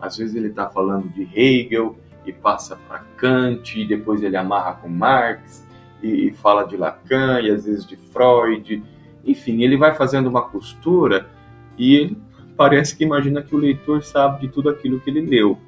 Às 0.00 0.16
vezes 0.16 0.34
ele 0.36 0.48
está 0.48 0.70
falando 0.70 1.08
de 1.08 1.28
Hegel 1.34 1.96
e 2.24 2.32
passa 2.32 2.76
para 2.88 3.00
Kant, 3.16 3.78
e 3.78 3.86
depois 3.86 4.22
ele 4.22 4.36
amarra 4.36 4.74
com 4.74 4.88
Marx, 4.88 5.67
e, 6.02 6.28
e 6.28 6.32
fala 6.32 6.64
de 6.64 6.76
Lacan, 6.76 7.40
e 7.40 7.50
às 7.50 7.64
vezes 7.64 7.84
de 7.86 7.96
Freud. 7.96 8.82
Enfim, 9.24 9.62
ele 9.62 9.76
vai 9.76 9.94
fazendo 9.94 10.28
uma 10.28 10.42
costura 10.42 11.28
e 11.76 11.94
ele 11.94 12.18
parece 12.56 12.96
que 12.96 13.04
imagina 13.04 13.42
que 13.42 13.54
o 13.54 13.58
leitor 13.58 14.02
sabe 14.02 14.40
de 14.40 14.52
tudo 14.52 14.68
aquilo 14.68 15.00
que 15.00 15.10
ele 15.10 15.20
leu. 15.20 15.58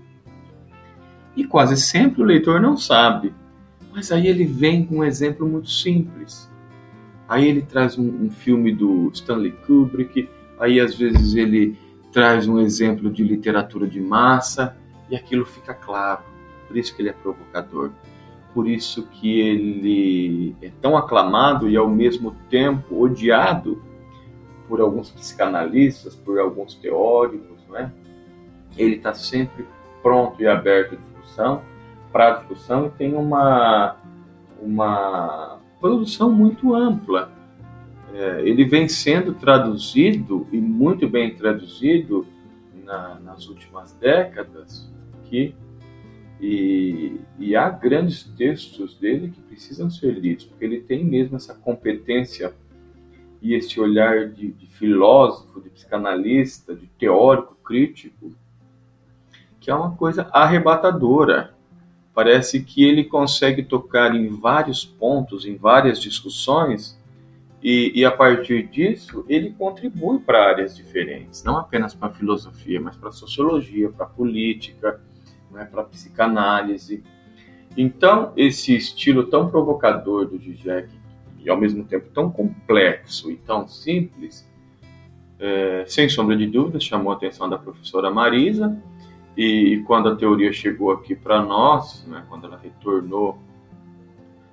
E 1.37 1.45
quase 1.45 1.76
sempre 1.76 2.22
o 2.22 2.24
leitor 2.24 2.61
não 2.61 2.76
sabe. 2.76 3.33
Mas 3.93 4.11
aí 4.11 4.26
ele 4.26 4.45
vem 4.45 4.85
com 4.85 4.99
um 4.99 5.05
exemplo 5.05 5.49
muito 5.49 5.70
simples. 5.70 6.51
Aí 7.28 7.47
ele 7.47 7.62
traz 7.62 7.97
um, 7.97 8.24
um 8.24 8.31
filme 8.31 8.74
do 8.74 9.09
Stanley 9.12 9.53
Kubrick, 9.64 10.28
aí 10.59 10.81
às 10.81 10.95
vezes 10.95 11.35
ele 11.35 11.78
traz 12.12 12.49
um 12.49 12.59
exemplo 12.59 13.09
de 13.09 13.22
literatura 13.22 13.87
de 13.87 14.01
massa 14.01 14.76
e 15.09 15.14
aquilo 15.14 15.45
fica 15.45 15.72
claro. 15.72 16.22
Por 16.66 16.76
isso 16.76 16.95
que 16.95 17.03
ele 17.03 17.09
é 17.09 17.12
provocador. 17.12 17.93
Por 18.53 18.68
isso 18.68 19.07
que 19.07 19.40
ele 19.40 20.57
é 20.61 20.70
tão 20.80 20.96
aclamado 20.96 21.68
e 21.68 21.76
ao 21.76 21.88
mesmo 21.88 22.34
tempo 22.48 23.03
odiado 23.03 23.82
por 24.68 24.80
alguns 24.80 25.11
psicanalistas, 25.11 26.14
por 26.14 26.38
alguns 26.38 26.74
teóricos, 26.74 27.59
não 27.68 27.76
é? 27.76 27.92
Ele 28.76 28.96
está 28.96 29.14
sempre 29.14 29.66
pronto 30.03 30.40
e 30.42 30.46
aberto 30.46 30.94
à 30.94 30.96
discussão 30.96 31.62
para 32.12 32.38
discussão 32.38 32.86
e 32.86 32.90
tem 32.90 33.14
uma, 33.14 33.96
uma 34.61 35.59
produção 35.80 36.30
muito 36.30 36.74
ampla. 36.74 37.30
É, 38.12 38.42
ele 38.42 38.64
vem 38.64 38.88
sendo 38.88 39.34
traduzido, 39.34 40.46
e 40.51 40.61
muito 40.61 41.09
bem 41.09 41.34
traduzido, 41.34 42.26
na, 42.84 43.20
nas 43.20 43.46
últimas 43.46 43.92
décadas, 43.92 44.90
que, 45.24 45.55
e, 46.41 47.20
e 47.38 47.55
há 47.55 47.68
grandes 47.68 48.24
textos 48.24 48.95
dele 48.95 49.30
que 49.30 49.41
precisam 49.43 49.91
ser 49.91 50.12
lidos, 50.12 50.47
porque 50.47 50.64
ele 50.64 50.80
tem 50.80 51.05
mesmo 51.05 51.36
essa 51.36 51.55
competência 51.55 52.55
e 53.43 53.55
esse 53.55 53.78
olhar 53.78 54.28
de, 54.28 54.51
de 54.53 54.66
filósofo, 54.66 55.61
de 55.61 55.68
psicanalista, 55.70 56.74
de 56.74 56.86
teórico 56.99 57.55
crítico, 57.62 58.32
que 59.61 59.70
é 59.70 59.74
uma 59.74 59.95
coisa 59.97 60.28
arrebatadora. 60.32 61.55
Parece 62.14 62.62
que 62.62 62.84
ele 62.84 63.05
consegue 63.05 63.62
tocar 63.62 64.14
em 64.14 64.28
vários 64.28 64.84
pontos, 64.84 65.45
em 65.45 65.57
várias 65.57 66.01
discussões, 66.01 66.99
e, 67.62 67.93
e 67.95 68.05
a 68.05 68.11
partir 68.11 68.66
disso 68.68 69.24
ele 69.28 69.51
contribui 69.53 70.18
para 70.18 70.49
áreas 70.49 70.74
diferentes, 70.74 71.45
não 71.45 71.59
apenas 71.59 71.95
para 71.95 72.09
a 72.09 72.12
filosofia, 72.12 72.80
mas 72.80 72.97
para 72.97 73.11
a 73.11 73.12
sociologia, 73.12 73.91
para 73.91 74.07
a 74.07 74.09
política, 74.09 75.01
né, 75.51 75.64
para 75.64 75.82
psicanálise. 75.84 77.03
Então, 77.76 78.32
esse 78.36 78.74
estilo 78.76 79.24
tão 79.24 79.48
provocador 79.48 80.26
do 80.26 80.38
Zizek, 80.38 80.88
e 81.42 81.48
ao 81.48 81.57
mesmo 81.57 81.84
tempo 81.84 82.09
tão 82.12 82.30
complexo 82.30 83.30
e 83.30 83.36
tão 83.36 83.66
simples, 83.66 84.48
é, 85.38 85.84
sem 85.86 86.09
sombra 86.09 86.36
de 86.36 86.46
dúvidas, 86.46 86.84
chamou 86.84 87.12
a 87.12 87.16
atenção 87.16 87.48
da 87.48 87.57
professora 87.57 88.11
Marisa, 88.11 88.76
e 89.36 89.82
quando 89.86 90.09
a 90.09 90.16
teoria 90.16 90.53
chegou 90.53 90.90
aqui 90.90 91.14
para 91.14 91.40
nós, 91.42 92.05
né, 92.07 92.24
quando 92.28 92.46
ela 92.46 92.59
retornou 92.62 93.38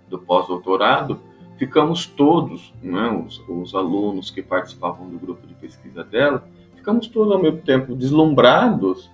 do 0.07 0.17
pós-doutorado, 0.17 1.19
ficamos 1.57 2.05
todos, 2.05 2.73
né, 2.81 3.09
os, 3.09 3.43
os, 3.49 3.75
alunos 3.75 4.29
que 4.29 4.41
participavam 4.41 5.09
do 5.09 5.19
grupo 5.19 5.45
de 5.45 5.53
pesquisa 5.55 6.03
dela, 6.03 6.47
ficamos 6.75 7.07
todos 7.07 7.33
ao 7.33 7.41
mesmo 7.41 7.59
tempo 7.61 7.95
deslumbrados, 7.95 9.11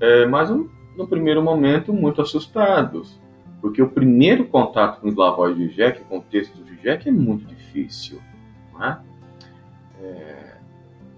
é, 0.00 0.26
mas 0.26 0.50
no 0.96 1.06
primeiro 1.06 1.42
momento 1.42 1.92
muito 1.92 2.20
assustados, 2.20 3.20
porque 3.60 3.82
o 3.82 3.88
primeiro 3.88 4.46
contato 4.46 5.00
com 5.00 5.08
os 5.08 5.12
Slavoj 5.12 5.54
Žižek, 5.54 6.04
com 6.04 6.18
o 6.18 6.22
texto 6.22 6.56
do 6.56 6.66
Žižek, 6.66 7.08
é 7.08 7.12
muito 7.12 7.46
difícil. 7.46 8.20
É? 8.80 8.96
É, 10.00 10.56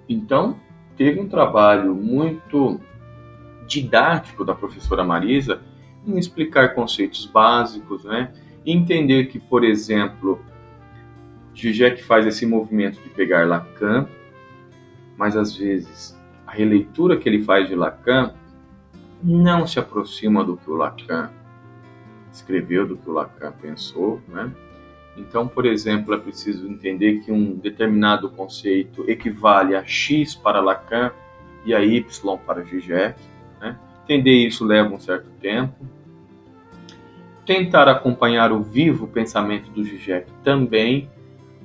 então, 0.09 0.57
teve 0.97 1.21
um 1.21 1.29
trabalho 1.29 1.95
muito 1.95 2.81
didático 3.67 4.45
da 4.45 4.55
professora 4.55 5.03
Marisa 5.03 5.63
em 6.07 6.19
explicar 6.19 6.75
conceitos 6.75 7.25
básicos, 7.25 8.05
né? 8.05 8.33
Entender 8.67 9.27
que, 9.27 9.39
por 9.39 9.65
exemplo, 9.65 10.39
Zizek 11.57 12.03
faz 12.03 12.27
esse 12.27 12.45
movimento 12.45 13.01
de 13.01 13.09
pegar 13.11 13.47
Lacan, 13.47 14.07
mas 15.17 15.37
às 15.37 15.57
vezes 15.57 16.19
a 16.47 16.53
releitura 16.53 17.17
que 17.17 17.29
ele 17.29 17.43
faz 17.43 17.69
de 17.69 17.75
Lacan 17.75 18.35
não 19.25 19.67
se 19.67 19.79
aproxima 19.79 20.45
do 20.45 20.57
que 20.57 20.71
o 20.71 20.75
Lacan 20.75 21.31
escreveu, 22.31 22.87
do 22.87 22.97
que 22.97 23.09
o 23.09 23.13
Lacan 23.13 23.53
pensou, 23.53 24.21
né? 24.29 24.53
Então, 25.17 25.47
por 25.49 25.65
exemplo, 25.65 26.13
é 26.13 26.19
preciso 26.19 26.69
entender 26.69 27.21
que 27.21 27.33
um 27.33 27.55
determinado 27.55 28.29
conceito 28.29 29.09
equivale 29.09 29.75
a 29.75 29.85
X 29.85 30.35
para 30.35 30.61
Lacan 30.61 31.13
e 31.65 31.73
a 31.73 31.83
Y 31.83 32.39
para 32.45 32.63
Zizek, 32.65 33.19
né? 33.61 33.79
Entender 34.03 34.47
isso 34.47 34.65
leva 34.65 34.93
um 34.93 34.99
certo 34.99 35.31
tempo. 35.41 35.87
Tentar 37.47 37.89
acompanhar 37.89 38.53
o 38.53 38.63
vivo 38.63 39.07
pensamento 39.07 39.71
do 39.71 39.85
Zizek 39.85 40.31
também, 40.43 41.09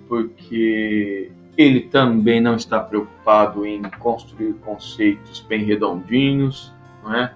porque 0.08 1.32
ele 1.58 1.82
também 1.82 2.40
não 2.40 2.56
está 2.56 2.80
preocupado 2.80 3.66
em 3.66 3.82
construir 4.00 4.54
conceitos 4.54 5.42
bem 5.42 5.64
redondinhos, 5.66 6.74
não 7.04 7.16
é? 7.16 7.34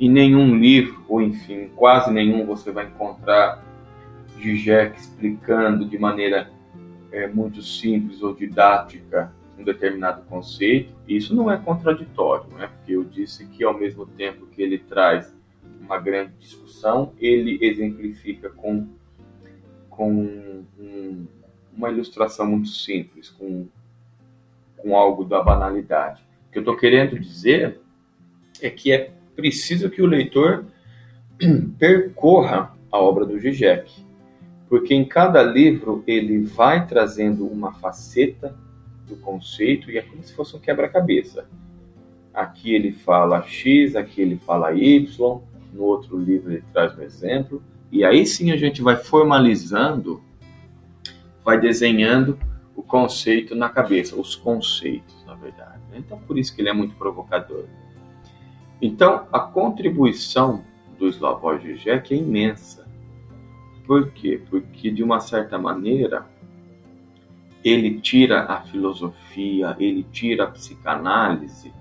Em 0.00 0.08
nenhum 0.08 0.56
livro, 0.56 1.04
ou 1.06 1.20
enfim, 1.20 1.68
quase 1.76 2.10
nenhum, 2.10 2.46
você 2.46 2.72
vai 2.72 2.86
encontrar 2.86 3.62
Zizek 4.38 4.98
explicando 4.98 5.84
de 5.84 5.98
maneira 5.98 6.50
é, 7.12 7.26
muito 7.28 7.60
simples 7.60 8.22
ou 8.22 8.34
didática 8.34 9.30
um 9.58 9.62
determinado 9.62 10.22
conceito, 10.22 10.94
isso 11.06 11.34
não 11.34 11.50
é 11.50 11.58
contraditório, 11.58 12.48
né? 12.56 12.68
porque 12.68 12.92
eu 12.92 13.04
disse 13.04 13.46
que 13.46 13.62
ao 13.62 13.78
mesmo 13.78 14.06
tempo 14.06 14.46
que 14.46 14.62
ele 14.62 14.78
traz 14.78 15.36
uma 15.78 15.98
grande 15.98 16.32
discussão, 16.38 17.12
ele 17.18 17.58
exemplifica 17.60 18.48
com, 18.48 18.88
com 19.90 20.10
um, 20.78 21.26
uma 21.76 21.90
ilustração 21.90 22.46
muito 22.46 22.68
simples, 22.68 23.28
com, 23.28 23.66
com 24.78 24.96
algo 24.96 25.24
da 25.24 25.42
banalidade. 25.42 26.22
O 26.48 26.52
que 26.52 26.58
eu 26.58 26.62
estou 26.62 26.76
querendo 26.76 27.18
dizer 27.18 27.80
é 28.62 28.70
que 28.70 28.92
é 28.92 29.12
preciso 29.40 29.88
que 29.88 30.02
o 30.02 30.06
leitor 30.06 30.66
percorra 31.78 32.76
a 32.92 32.98
obra 32.98 33.24
do 33.24 33.38
Zizek, 33.38 33.90
porque 34.68 34.94
em 34.94 35.04
cada 35.04 35.42
livro 35.42 36.04
ele 36.06 36.40
vai 36.40 36.86
trazendo 36.86 37.46
uma 37.46 37.72
faceta 37.72 38.54
do 39.06 39.16
conceito 39.16 39.90
e 39.90 39.98
é 39.98 40.02
como 40.02 40.22
se 40.22 40.34
fosse 40.34 40.54
um 40.54 40.60
quebra-cabeça. 40.60 41.48
Aqui 42.32 42.74
ele 42.74 42.92
fala 42.92 43.42
X, 43.42 43.96
aqui 43.96 44.20
ele 44.20 44.36
fala 44.36 44.72
Y, 44.74 45.40
no 45.72 45.82
outro 45.82 46.18
livro 46.18 46.52
ele 46.52 46.64
traz 46.72 46.96
um 46.96 47.02
exemplo, 47.02 47.62
e 47.90 48.04
aí 48.04 48.26
sim 48.26 48.52
a 48.52 48.56
gente 48.56 48.82
vai 48.82 48.96
formalizando, 48.96 50.22
vai 51.44 51.58
desenhando 51.58 52.38
o 52.76 52.82
conceito 52.82 53.54
na 53.54 53.68
cabeça, 53.68 54.14
os 54.14 54.36
conceitos, 54.36 55.24
na 55.26 55.34
verdade. 55.34 55.80
Né? 55.90 55.98
Então, 55.98 56.18
por 56.18 56.38
isso 56.38 56.54
que 56.54 56.62
ele 56.62 56.68
é 56.68 56.72
muito 56.72 56.94
provocador. 56.94 57.64
Então, 58.82 59.26
a 59.32 59.40
contribuição 59.40 60.64
do 60.98 61.08
Slavoj 61.08 61.60
Žižek 61.60 62.14
é 62.14 62.16
imensa. 62.16 62.88
Por 63.86 64.10
quê? 64.12 64.40
Porque, 64.48 64.90
de 64.90 65.02
uma 65.02 65.20
certa 65.20 65.58
maneira, 65.58 66.26
ele 67.64 68.00
tira 68.00 68.44
a 68.44 68.60
filosofia, 68.62 69.76
ele 69.78 70.02
tira 70.04 70.44
a 70.44 70.46
psicanálise 70.46 71.72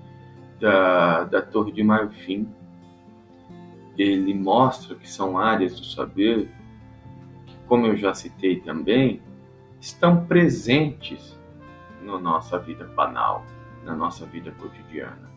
da, 0.59 1.23
da 1.23 1.41
Torre 1.41 1.71
de 1.71 1.83
Marfim. 1.83 2.49
Ele 3.97 4.33
mostra 4.33 4.95
que 4.95 5.09
são 5.09 5.37
áreas 5.37 5.79
do 5.79 5.85
saber 5.85 6.49
que, 7.45 7.55
como 7.67 7.85
eu 7.85 7.95
já 7.95 8.13
citei 8.13 8.59
também, 8.59 9.21
estão 9.79 10.25
presentes 10.25 11.37
na 12.01 12.19
nossa 12.19 12.57
vida 12.59 12.85
banal, 12.85 13.45
na 13.85 13.95
nossa 13.95 14.25
vida 14.25 14.51
cotidiana. 14.51 15.28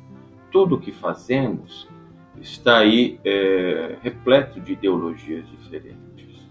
Tudo 0.53 0.77
o 0.77 0.81
que 0.81 0.93
fazemos 0.93 1.89
está 2.41 2.79
aí 2.79 3.19
é, 3.25 3.97
repleto 4.03 4.61
de 4.61 4.75
ideologias 4.75 5.45
diferentes. 5.49 6.47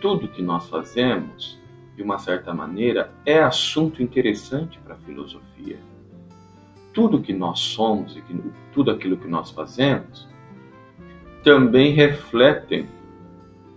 Tudo 0.00 0.28
que 0.28 0.42
nós 0.42 0.68
fazemos 0.68 1.58
de 1.96 2.02
uma 2.02 2.18
certa 2.18 2.52
maneira, 2.52 3.10
é 3.24 3.42
assunto 3.42 4.02
interessante 4.02 4.78
para 4.80 4.94
a 4.94 4.98
filosofia. 4.98 5.78
Tudo 6.92 7.22
que 7.22 7.32
nós 7.32 7.58
somos 7.58 8.16
e 8.16 8.20
que, 8.20 8.38
tudo 8.72 8.90
aquilo 8.90 9.16
que 9.16 9.26
nós 9.26 9.50
fazemos 9.50 10.28
também 11.42 11.92
refletem 11.92 12.86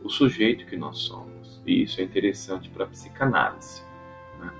o 0.03 0.09
sujeito 0.09 0.65
que 0.65 0.75
nós 0.75 0.97
somos. 0.99 1.61
E 1.65 1.83
isso 1.83 2.01
é 2.01 2.03
interessante 2.03 2.69
para 2.69 2.83
a 2.83 2.87
psicanálise. 2.87 3.83
Né? 4.39 4.51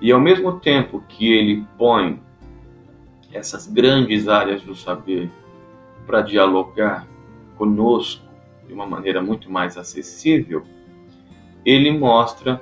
E 0.00 0.10
ao 0.10 0.20
mesmo 0.20 0.58
tempo 0.58 1.04
que 1.08 1.30
ele 1.30 1.66
põe 1.76 2.20
essas 3.32 3.66
grandes 3.66 4.28
áreas 4.28 4.62
do 4.62 4.74
saber 4.74 5.30
para 6.06 6.22
dialogar 6.22 7.06
conosco 7.56 8.22
de 8.66 8.72
uma 8.72 8.86
maneira 8.86 9.22
muito 9.22 9.50
mais 9.50 9.76
acessível, 9.76 10.64
ele 11.64 11.90
mostra 11.96 12.60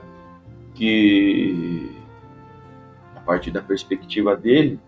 que, 0.75 1.91
a 3.16 3.21
partir 3.21 3.51
da 3.51 3.62
perspectiva 3.62 4.37
dele, 4.37 4.79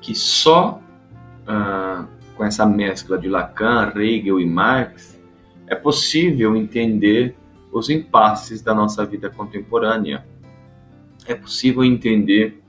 que 0.00 0.14
só 0.14 0.80
ah, 1.46 2.06
com 2.36 2.44
essa 2.44 2.66
mescla 2.66 3.18
de 3.18 3.28
Lacan, 3.28 3.92
Hegel 3.96 4.40
e 4.40 4.46
Marx 4.46 5.20
é 5.66 5.74
possível 5.74 6.56
entender 6.56 7.36
os 7.72 7.88
impasses 7.90 8.60
da 8.62 8.74
nossa 8.74 9.04
vida 9.04 9.30
contemporânea. 9.30 10.24
É 11.26 11.34
possível 11.34 11.84
entender 11.84 12.62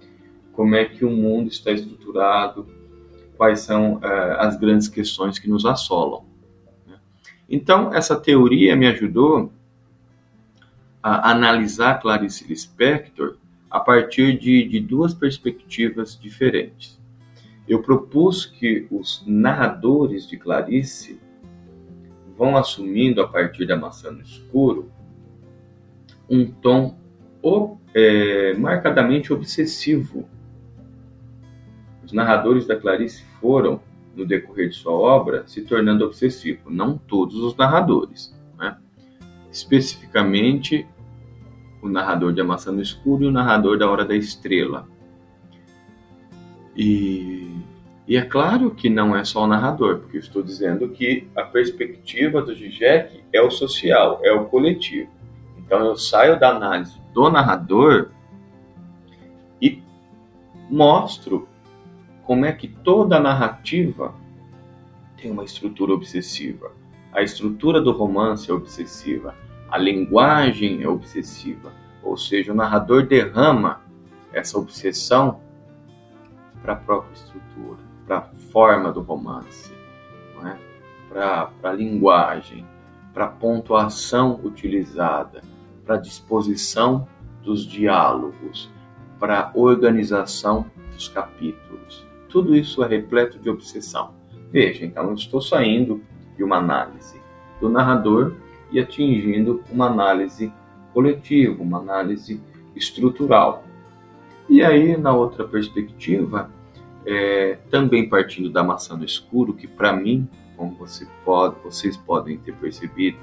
como 0.56 0.76
é 0.76 0.86
que 0.86 1.04
o 1.04 1.10
mundo 1.10 1.50
está 1.50 1.72
estruturado, 1.72 2.68
quais 3.38 3.60
são 3.62 4.00
ah, 4.02 4.48
as 4.48 4.58
grandes 4.58 4.88
questões 4.88 5.38
que 5.38 5.50
nos 5.50 5.66
assolam. 5.66 6.26
Né? 6.88 6.96
Então, 7.50 7.94
essa 7.94 8.16
teoria 8.16 8.76
me 8.76 8.88
ajudou 8.88 9.52
a 11.04 11.32
analisar 11.32 12.02
Clarice 12.02 12.48
Lispector 12.48 13.38
a 13.70 13.80
partir 13.80 14.40
de, 14.40 14.68
de 14.68 14.80
duas 14.80 15.14
perspectivas 15.14 16.18
diferentes. 16.20 17.00
Eu 17.68 17.82
propus 17.82 18.46
que 18.46 18.88
os 18.90 19.24
narradores 19.26 20.28
de 20.28 20.38
Clarice 20.38 21.20
vão 22.38 22.56
assumindo, 22.56 23.22
a 23.22 23.28
partir 23.28 23.66
da 23.66 23.76
maçã 23.76 24.12
no 24.12 24.22
escuro, 24.22 24.92
um 26.30 26.46
tom 26.46 26.96
é, 27.94 28.54
marcadamente 28.56 29.32
obsessivo. 29.34 30.28
Os 32.06 32.14
narradores 32.14 32.68
da 32.68 32.76
Clarice 32.76 33.24
foram, 33.42 33.82
no 34.16 34.26
decorrer 34.26 34.70
de 34.70 34.76
sua 34.76 34.94
obra, 34.94 35.44
se 35.48 35.64
tornando 35.64 36.06
obsessivos. 36.06 36.72
Não 36.72 36.98
todos 36.98 37.36
os 37.36 37.56
narradores. 37.58 38.34
Né? 38.58 38.78
Especificamente, 39.52 40.88
o 41.82 41.90
narrador 41.90 42.32
de 42.32 42.42
A 42.42 42.44
Maçã 42.44 42.72
no 42.72 42.82
Escuro 42.82 43.24
e 43.24 43.28
o 43.28 43.32
narrador 43.32 43.78
da 43.78 43.90
Hora 43.90 44.06
da 44.06 44.16
Estrela. 44.16 44.88
E, 46.78 47.52
e 48.08 48.16
é 48.16 48.22
claro 48.22 48.72
que 48.72 48.88
não 48.88 49.16
é 49.16 49.24
só 49.24 49.44
o 49.44 49.48
narrador, 49.48 50.00
porque 50.00 50.18
eu 50.18 50.22
estou 50.22 50.44
dizendo 50.44 50.88
que 50.90 51.28
a 51.36 51.44
perspectiva 51.44 52.42
do 52.42 52.54
Zizek 52.54 53.24
é 53.34 53.42
o 53.42 53.50
social, 53.50 54.20
é 54.24 54.32
o 54.32 54.46
coletivo. 54.46 55.10
Então 55.58 55.84
eu 55.84 55.96
saio 55.96 56.40
da 56.40 56.50
análise 56.50 56.96
do 57.14 57.30
narrador 57.32 58.12
e 59.60 59.82
mostro 60.70 61.48
como 62.26 62.46
é 62.46 62.52
que 62.52 62.68
toda 62.68 63.20
narrativa 63.20 64.14
tem 65.16 65.32
uma 65.32 65.44
estrutura 65.44 65.94
obsessiva. 65.94 66.72
A 67.14 67.22
estrutura 67.22 67.80
do 67.80 67.92
romance 67.92 68.50
é 68.52 68.54
obsessiva, 68.54 69.36
a 69.70 69.78
linguagem 69.78 70.84
é 70.84 70.90
obsessiva, 70.90 71.72
ou 72.04 72.18
seja, 72.18 72.52
o 72.52 72.56
narrador 72.56 73.06
derrama 73.06 73.82
essa 74.34 74.58
obsessão 74.58 75.40
para 76.62 76.74
a 76.74 76.76
própria 76.76 77.14
estrutura, 77.14 77.80
para 78.06 78.18
a 78.18 78.22
forma 78.52 78.92
do 78.92 79.02
romance, 79.02 79.74
é? 80.44 80.58
para 81.10 81.50
a 81.64 81.72
linguagem, 81.72 82.66
para 83.14 83.26
a 83.26 83.30
pontuação 83.30 84.42
utilizada, 84.44 85.42
para 85.86 85.96
a 85.96 86.00
disposição 86.00 87.08
dos 87.42 87.66
diálogos, 87.66 88.70
para 89.20 89.40
a 89.40 89.52
organização 89.54 90.66
dos 90.94 91.08
capítulos. 91.08 92.05
Tudo 92.36 92.54
isso 92.54 92.84
é 92.84 92.88
repleto 92.90 93.40
de 93.40 93.50
obsessão. 93.50 94.14
Veja, 94.52 94.86
então 94.86 95.06
eu 95.06 95.14
estou 95.14 95.42
saindo 95.42 96.04
de 96.36 96.44
uma 96.44 96.58
análise 96.58 97.18
do 97.62 97.70
narrador 97.70 98.36
e 98.70 98.78
atingindo 98.78 99.64
uma 99.72 99.86
análise 99.86 100.52
coletiva, 100.94 101.64
uma 101.64 101.78
análise 101.78 102.44
estrutural. 102.76 103.64
E 104.50 104.62
aí, 104.62 104.98
na 104.98 105.14
outra 105.14 105.48
perspectiva, 105.48 106.52
é, 107.06 107.58
também 107.72 108.10
partindo 108.10 108.50
da 108.50 108.62
maçã 108.62 108.98
no 108.98 109.06
escuro, 109.06 109.54
que 109.54 109.66
para 109.66 109.94
mim, 109.94 110.28
como 110.58 110.76
você 110.76 111.08
pode, 111.24 111.56
vocês 111.64 111.96
podem 111.96 112.38
ter 112.38 112.54
percebido, 112.56 113.18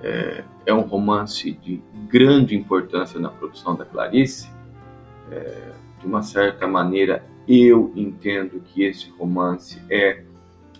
é, 0.00 0.42
é, 0.64 0.72
um 0.72 0.80
romance 0.80 1.52
de 1.52 1.82
grande 2.08 2.56
importância 2.56 3.20
na 3.20 3.28
produção 3.28 3.76
da 3.76 3.84
Clarice. 3.84 4.50
É, 5.30 5.72
de 6.02 6.06
uma 6.06 6.22
certa 6.22 6.66
maneira, 6.66 7.24
eu 7.46 7.92
entendo 7.96 8.60
que 8.60 8.84
esse 8.84 9.10
romance 9.10 9.80
é 9.90 10.24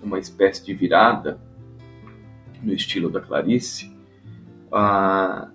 uma 0.02 0.18
espécie 0.18 0.64
de 0.64 0.74
virada 0.74 1.40
no 2.62 2.72
estilo 2.72 3.10
da 3.10 3.20
Clarice, 3.20 3.92
ah, 4.70 5.50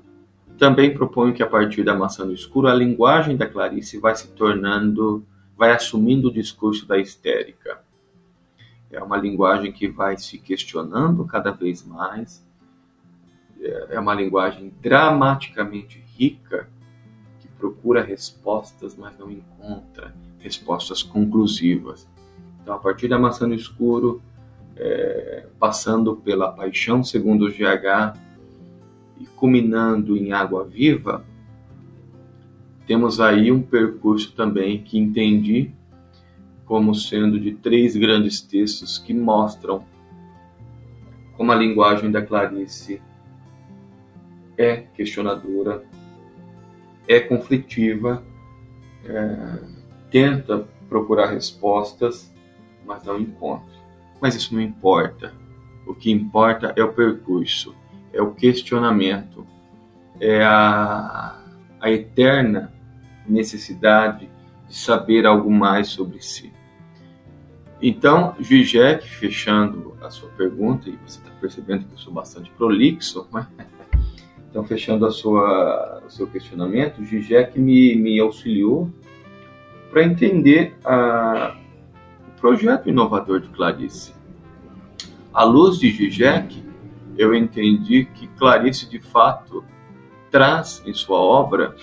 também 0.58 0.94
proponho 0.94 1.34
que 1.34 1.44
a 1.44 1.48
partir 1.48 1.84
da 1.84 1.96
maçã 1.96 2.26
no 2.26 2.34
escuro 2.34 2.68
a 2.68 2.74
linguagem 2.74 3.38
da 3.38 3.48
Clarice 3.48 4.00
vai 4.00 4.16
se 4.16 4.30
tornando, 4.30 5.26
vai 5.56 5.72
assumindo 5.72 6.28
o 6.28 6.34
discurso 6.34 6.88
da 6.88 6.98
histérica. 6.98 7.82
É 8.92 9.02
uma 9.02 9.18
linguagem 9.18 9.72
que 9.72 9.88
vai 9.88 10.18
se 10.18 10.38
questionando 10.38 11.26
cada 11.26 11.52
vez 11.52 11.86
mais. 11.86 12.46
É, 13.60 13.96
é 13.96 14.00
uma 14.00 14.14
linguagem 14.14 14.74
dramaticamente 14.82 16.04
rica 16.18 16.68
procura 17.58 18.04
respostas, 18.04 18.96
mas 18.96 19.18
não 19.18 19.32
encontra 19.32 20.14
respostas 20.40 21.02
conclusivas. 21.02 22.08
Então, 22.62 22.76
a 22.76 22.80
partir 22.80 23.08
da 23.08 23.18
maçã 23.18 23.48
no 23.48 23.54
escuro, 23.54 24.22
é, 24.76 25.48
passando 25.60 26.16
pela 26.16 26.52
Paixão 26.52 27.04
segundo 27.04 27.46
o 27.46 27.50
GH 27.50 28.18
e 29.20 29.26
culminando 29.26 30.16
em 30.16 30.32
Água 30.32 30.64
Viva, 30.64 31.26
temos 32.86 33.20
aí 33.20 33.52
um 33.52 33.62
percurso 33.62 34.34
também 34.34 34.82
que 34.82 34.98
entendi 34.98 35.72
como 36.66 36.94
sendo 36.94 37.40
de 37.40 37.54
três 37.54 37.96
grandes 37.96 38.42
textos 38.42 38.98
que 38.98 39.14
mostram 39.14 39.84
como 41.38 41.52
a 41.52 41.56
linguagem 41.56 42.12
da 42.12 42.22
Clarice 42.22 43.00
é 44.58 44.78
questionadora, 44.78 45.86
é 47.08 47.20
conflitiva, 47.20 48.24
é, 49.06 49.60
tenta 50.12 50.68
procurar 50.90 51.28
respostas, 51.28 52.34
mas 52.86 53.04
não 53.04 53.20
encontra. 53.20 53.78
Mas 54.22 54.36
isso 54.36 54.54
não 54.54 54.62
importa. 54.62 55.34
O 55.86 55.94
que 55.94 56.12
importa 56.12 56.74
é 56.76 56.84
o 56.84 56.92
percurso, 56.92 57.76
é 58.12 58.22
o 58.22 58.34
questionamento, 58.34 59.46
é 60.20 60.44
a, 60.44 61.40
a 61.80 61.92
eterna 61.92 62.74
necessidade 63.28 64.30
de 64.68 64.76
saber 64.76 65.26
algo 65.26 65.50
mais 65.52 65.88
sobre 65.88 66.22
si. 66.22 66.52
Então, 67.82 68.36
Zizek, 68.42 69.08
fechando 69.08 69.96
a 70.02 70.10
sua 70.10 70.30
pergunta, 70.30 70.90
e 70.90 70.98
você 71.06 71.20
está 71.20 71.30
percebendo 71.40 71.86
que 71.86 71.94
eu 71.94 71.98
sou 71.98 72.12
bastante 72.12 72.50
prolixo, 72.52 73.28
né? 73.32 73.48
Então, 74.50 74.64
fechando 74.64 75.06
a 75.06 75.12
sua, 75.12 76.02
o 76.06 76.10
seu 76.10 76.26
questionamento, 76.28 77.04
Zizek 77.04 77.60
me, 77.60 77.96
me 77.96 78.20
auxiliou 78.20 78.90
para 79.92 80.04
entender 80.04 80.76
a, 80.84 81.56
o 82.28 82.32
projeto 82.40 82.90
inovador 82.90 83.42
de 83.42 83.50
Clarice. 83.50 84.16
À 85.34 85.44
luz 85.44 85.78
de 85.78 85.92
Zizek, 85.92 86.64
eu 87.18 87.36
entendi 87.36 88.06
que 88.06 88.28
Clarice, 88.28 88.90
de 88.90 89.00
fato, 89.00 89.64
traz 90.32 90.82
em 90.86 90.94
sua 90.94 91.20
obra 91.20 91.76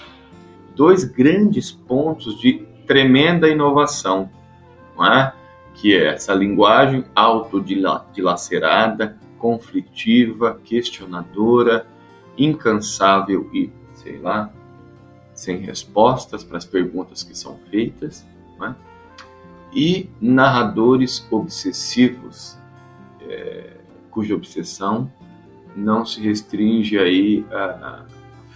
dois 0.75 1.05
grandes 1.05 1.71
pontos 1.71 2.41
de 2.41 2.67
tremenda 2.87 3.47
inovação, 3.49 4.31
é? 5.01 5.33
que 5.75 5.95
é 5.95 6.15
essa 6.15 6.33
linguagem 6.33 7.05
autodilacerada, 7.15 9.19
conflitiva, 9.39 10.59
questionadora, 10.65 11.87
incansável 12.37 13.49
e, 13.53 13.71
sei 13.95 14.19
lá, 14.19 14.53
sem 15.35 15.59
respostas 15.59 16.45
para 16.45 16.59
as 16.59 16.65
perguntas 16.65 17.23
que 17.23 17.37
são 17.37 17.59
feitas, 17.71 18.25
é? 18.63 18.75
e 19.73 20.09
narradores 20.21 21.27
obsessivos, 21.31 22.57
é, 23.21 23.79
cuja 24.11 24.35
obsessão 24.35 25.11
não 25.75 26.07
se 26.07 26.21
restringe 26.21 26.99
aí 26.99 27.45
à, 27.51 27.65
à 27.65 28.07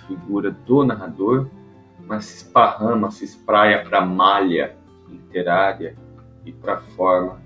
figura 0.06 0.50
do 0.50 0.84
narrador, 0.84 1.48
mas 2.06 2.26
se 2.26 2.44
esparrama, 2.44 3.10
se 3.10 3.24
espraia 3.24 3.84
para 3.84 3.98
a 3.98 4.06
malha 4.06 4.76
literária 5.08 5.96
e 6.44 6.52
para 6.52 6.74
a 6.74 6.80
forma 6.80 7.40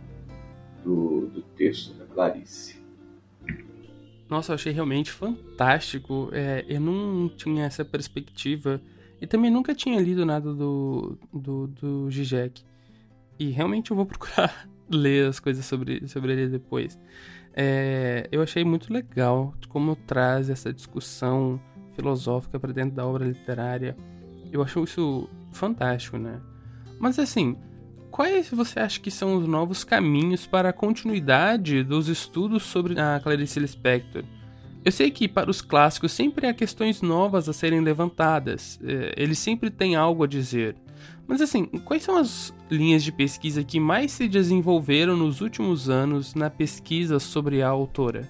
do, 0.85 1.27
do, 1.27 1.43
texto 1.57 1.95
da 1.95 2.05
Clarice. 2.05 2.82
Nossa, 4.33 4.53
eu 4.53 4.55
achei 4.55 4.73
realmente 4.73 5.13
fantástico. 5.13 6.31
É, 6.33 6.65
eu 6.67 6.81
não 6.81 7.29
tinha 7.29 7.67
essa 7.67 7.85
perspectiva 7.85 8.81
e 9.21 9.27
também 9.27 9.51
nunca 9.51 9.75
tinha 9.75 10.01
lido 10.01 10.25
nada 10.25 10.55
do, 10.55 11.19
do, 11.31 11.67
do 11.67 12.11
Zizek. 12.11 12.65
E 13.39 13.51
realmente 13.51 13.91
eu 13.91 13.97
vou 13.97 14.07
procurar 14.09 14.67
ler 14.91 15.29
as 15.29 15.39
coisas 15.39 15.67
sobre, 15.67 16.09
sobre 16.09 16.33
ele 16.33 16.49
depois. 16.49 16.99
É, 17.53 18.27
eu 18.33 18.41
achei 18.41 18.65
muito 18.65 18.91
legal 18.91 19.55
como 19.69 19.95
traz 19.95 20.49
essa 20.49 20.73
discussão 20.73 21.61
filosófica 21.95 22.59
para 22.59 22.73
dentro 22.73 22.97
da 22.97 23.05
obra 23.05 23.27
literária. 23.27 23.95
Eu 24.51 24.63
acho 24.63 24.83
isso 24.83 25.29
fantástico, 25.51 26.17
né? 26.17 26.41
Mas 26.99 27.19
assim, 27.19 27.55
quais 28.13 28.51
você 28.51 28.79
acha 28.79 29.01
que 29.01 29.11
são 29.11 29.37
os 29.37 29.49
novos 29.49 29.83
caminhos 29.83 30.47
para 30.47 30.69
a 30.69 30.73
continuidade 30.73 31.83
dos 31.83 32.09
estudos 32.09 32.63
sobre 32.63 33.01
a 33.01 33.19
Clarice 33.21 33.59
Lispector? 33.59 34.23
Eu 34.85 34.93
sei 34.93 35.11
que 35.11 35.27
para 35.27 35.51
os 35.51 35.63
clássicos 35.63 36.13
sempre 36.13 36.47
há 36.47 36.53
questões 36.53 37.01
novas 37.01 37.49
a 37.49 37.53
serem 37.53 37.81
levantadas, 37.81 38.79
é, 38.85 39.15
eles 39.17 39.39
sempre 39.39 39.71
têm 39.71 39.97
algo 39.97 40.25
a 40.25 40.27
dizer. 40.27 40.77
Mas 41.27 41.41
assim, 41.41 41.65
quais 41.65 42.03
são 42.03 42.17
as 42.19 42.53
linhas 42.71 43.03
de 43.03 43.11
pesquisa 43.11 43.65
que 43.65 43.81
mais 43.81 44.13
se 44.13 44.29
desenvolveram 44.29 45.17
nos 45.17 45.41
últimos 45.41 45.89
anos 45.89 46.35
na 46.35 46.51
pesquisa 46.51 47.19
sobre 47.19 47.63
a 47.63 47.69
autora? 47.69 48.29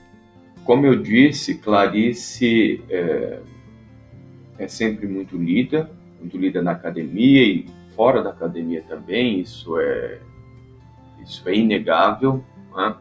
Como 0.63 0.87
eu 0.87 1.03
disse, 1.03 1.57
Clarice 1.59 2.81
é, 2.89 3.41
é 4.59 4.69
sempre 4.69 5.09
muito 5.09 5.37
lida, 5.37 5.91
muito 6.21 6.39
lida 6.39 6.63
na 6.63 6.71
academia 6.71 7.43
e 7.43 7.67
fora 7.95 8.23
da 8.23 8.31
academia 8.31 8.83
também, 8.83 9.41
isso 9.41 9.79
é, 9.79 10.21
isso 11.23 11.49
é 11.49 11.55
inegável. 11.55 12.45
Né? 12.75 12.97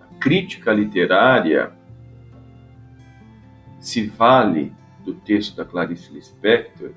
A 0.00 0.14
crítica 0.18 0.72
literária 0.72 1.72
se 3.80 4.06
vale 4.06 4.72
do 5.04 5.14
texto 5.14 5.56
da 5.56 5.64
Clarice 5.64 6.12
Lispector 6.12 6.92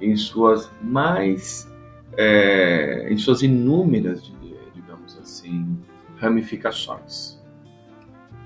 em 0.00 0.16
suas 0.16 0.70
mais, 0.82 1.72
é, 2.16 3.08
em 3.10 3.16
suas 3.16 3.42
inúmeras, 3.42 4.30
digamos 4.74 5.18
assim, 5.18 5.78
ramificações. 6.16 7.40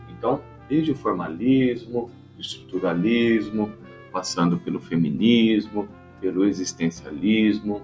Então, 0.09 0.41
desde 0.69 0.93
o 0.93 0.95
formalismo, 0.95 2.11
o 2.37 2.41
estruturalismo, 2.41 3.73
passando 4.13 4.59
pelo 4.59 4.81
feminismo, 4.81 5.89
pelo 6.21 6.45
existencialismo, 6.45 7.83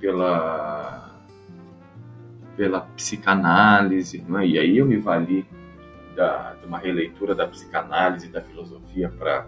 pela 0.00 1.10
pela 2.56 2.80
psicanálise, 2.80 4.22
não 4.28 4.38
é? 4.38 4.46
e 4.46 4.58
aí 4.58 4.76
eu 4.78 4.84
me 4.86 4.98
vali 4.98 5.46
da, 6.14 6.52
de 6.54 6.66
uma 6.66 6.78
releitura 6.78 7.34
da 7.34 7.46
psicanálise 7.46 8.28
da 8.28 8.42
filosofia 8.42 9.08
para 9.18 9.46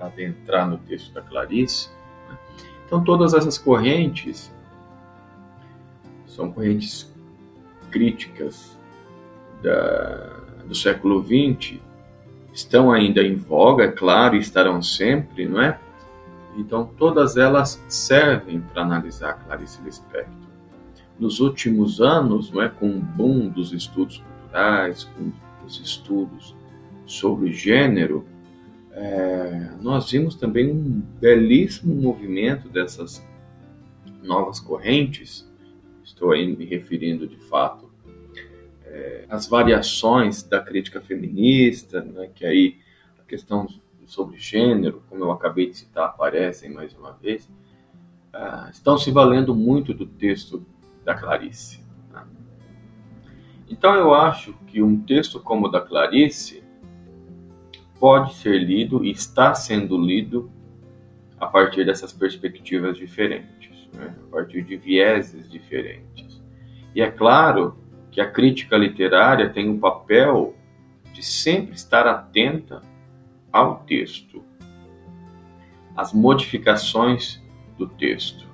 adentrar 0.00 0.68
no 0.68 0.78
texto 0.78 1.12
da 1.12 1.20
Clarice. 1.20 1.90
Né? 2.28 2.38
Então, 2.86 3.02
todas 3.02 3.34
essas 3.34 3.58
correntes 3.58 4.52
são 6.26 6.52
correntes 6.52 7.12
críticas 7.90 8.78
da, 9.62 10.40
do 10.64 10.74
século 10.74 11.24
XX, 11.24 11.80
estão 12.52 12.92
ainda 12.92 13.22
em 13.22 13.34
voga, 13.34 13.84
é 13.84 13.90
claro, 13.90 14.36
e 14.36 14.38
estarão 14.38 14.80
sempre, 14.80 15.48
não 15.48 15.60
é? 15.60 15.78
Então, 16.58 16.84
todas 16.98 17.36
elas 17.36 17.82
servem 17.88 18.60
para 18.60 18.82
analisar 18.82 19.44
Clarice 19.44 19.80
Lispector. 19.80 20.48
Nos 21.16 21.38
últimos 21.38 22.00
anos, 22.00 22.50
não 22.50 22.60
é, 22.60 22.68
com 22.68 22.90
o 22.90 23.00
boom 23.00 23.48
dos 23.48 23.72
estudos 23.72 24.18
culturais, 24.18 25.04
com 25.04 25.30
os 25.64 25.80
estudos 25.80 26.56
sobre 27.06 27.52
gênero, 27.52 28.26
é, 28.90 29.70
nós 29.80 30.10
vimos 30.10 30.34
também 30.34 30.68
um 30.68 31.00
belíssimo 31.20 31.94
movimento 31.94 32.68
dessas 32.68 33.24
novas 34.20 34.58
correntes, 34.58 35.48
estou 36.02 36.32
aí 36.32 36.56
me 36.56 36.64
referindo 36.64 37.28
de 37.28 37.36
fato 37.36 37.88
é, 38.84 39.24
às 39.28 39.46
variações 39.46 40.42
da 40.42 40.60
crítica 40.60 41.00
feminista, 41.00 42.02
né, 42.02 42.28
que 42.34 42.44
aí 42.44 42.78
a 43.16 43.22
questão 43.22 43.68
sobre 44.08 44.38
gênero, 44.38 45.02
como 45.08 45.22
eu 45.22 45.30
acabei 45.30 45.68
de 45.68 45.76
citar, 45.76 46.06
aparecem 46.06 46.72
mais 46.72 46.94
uma 46.94 47.12
vez, 47.12 47.44
uh, 48.34 48.70
estão 48.70 48.96
se 48.96 49.10
valendo 49.10 49.54
muito 49.54 49.92
do 49.92 50.06
texto 50.06 50.66
da 51.04 51.14
Clarice. 51.14 51.84
Né? 52.10 52.24
Então 53.68 53.94
eu 53.94 54.14
acho 54.14 54.54
que 54.66 54.82
um 54.82 54.98
texto 55.00 55.38
como 55.40 55.66
o 55.66 55.68
da 55.68 55.80
Clarice 55.80 56.64
pode 58.00 58.34
ser 58.34 58.58
lido 58.58 59.04
e 59.04 59.10
está 59.10 59.54
sendo 59.54 60.00
lido 60.00 60.50
a 61.38 61.46
partir 61.46 61.84
dessas 61.84 62.12
perspectivas 62.12 62.96
diferentes, 62.96 63.88
né? 63.92 64.16
a 64.26 64.30
partir 64.30 64.62
de 64.62 64.76
vieses 64.76 65.48
diferentes. 65.50 66.42
E 66.94 67.02
é 67.02 67.10
claro 67.10 67.76
que 68.10 68.22
a 68.22 68.30
crítica 68.30 68.76
literária 68.76 69.50
tem 69.50 69.68
o 69.68 69.78
papel 69.78 70.54
de 71.12 71.22
sempre 71.22 71.74
estar 71.74 72.06
atenta 72.06 72.82
ao 73.52 73.80
texto, 73.80 74.44
as 75.96 76.12
modificações 76.12 77.42
do 77.76 77.86
texto, 77.86 78.46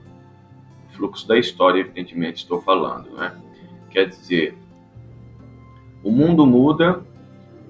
o 0.89 0.97
fluxo 0.97 1.27
da 1.27 1.39
história, 1.39 1.81
evidentemente, 1.81 2.39
estou 2.39 2.61
falando, 2.63 3.11
né? 3.11 3.39
Quer 3.91 4.09
dizer, 4.09 4.57
o 6.03 6.11
mundo 6.11 6.47
muda, 6.47 7.03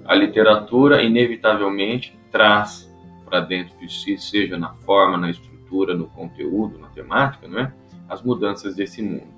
a 0.05 0.15
literatura 0.15 1.03
inevitavelmente 1.03 2.19
traz 2.31 2.93
para 3.25 3.41
dentro 3.41 3.79
de 3.79 3.93
si, 3.93 4.19
seja 4.19 4.59
na 4.59 4.75
forma, 4.75 5.17
na 5.17 5.31
estrutura, 5.31 5.95
no 5.95 6.07
conteúdo, 6.09 6.79
na 6.79 6.89
temática, 6.89 7.49
não 7.49 7.61
é? 7.61 7.73
As 8.09 8.23
mudanças 8.23 8.75
desse 8.75 9.03
mundo. 9.03 9.33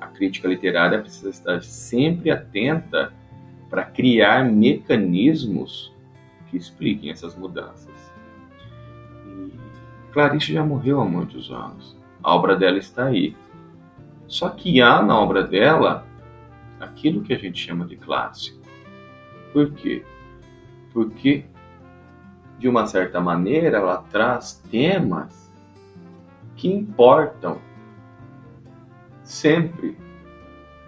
A 0.00 0.06
crítica 0.06 0.48
literária 0.48 1.00
precisa 1.00 1.30
estar 1.30 1.62
sempre 1.62 2.30
atenta 2.30 3.12
para 3.68 3.84
criar 3.84 4.44
mecanismos 4.44 5.92
que 6.50 6.56
expliquem 6.56 7.10
essas 7.10 7.36
mudanças. 7.36 8.12
E 9.26 10.12
Clarice 10.12 10.52
já 10.52 10.64
morreu 10.64 11.00
há 11.00 11.04
muitos 11.04 11.50
anos. 11.50 11.96
A 12.22 12.34
obra 12.34 12.56
dela 12.56 12.78
está 12.78 13.06
aí. 13.06 13.36
Só 14.26 14.48
que 14.48 14.80
há 14.80 15.02
na 15.02 15.18
obra 15.18 15.42
dela 15.42 16.06
aquilo 16.78 17.22
que 17.22 17.32
a 17.32 17.38
gente 17.38 17.64
chama 17.64 17.84
de 17.86 17.96
clássico. 17.96 18.60
Por 19.52 19.72
quê? 19.72 20.04
Porque, 20.92 21.44
de 22.58 22.68
uma 22.68 22.86
certa 22.86 23.20
maneira, 23.20 23.78
ela 23.78 23.98
traz 24.10 24.62
temas 24.70 25.50
que 26.56 26.68
importam 26.68 27.58
sempre, 29.22 29.96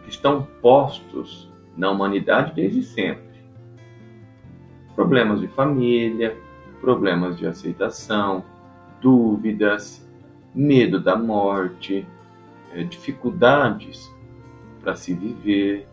que 0.04 0.10
estão 0.10 0.46
postos 0.60 1.48
na 1.76 1.90
humanidade 1.90 2.54
desde 2.54 2.82
sempre. 2.82 3.31
Problemas 4.94 5.40
de 5.40 5.48
família, 5.48 6.36
problemas 6.80 7.38
de 7.38 7.46
aceitação, 7.46 8.44
dúvidas, 9.00 10.06
medo 10.54 11.00
da 11.00 11.16
morte, 11.16 12.06
eh, 12.72 12.84
dificuldades 12.84 14.12
para 14.82 14.94
se 14.94 15.14
viver, 15.14 15.88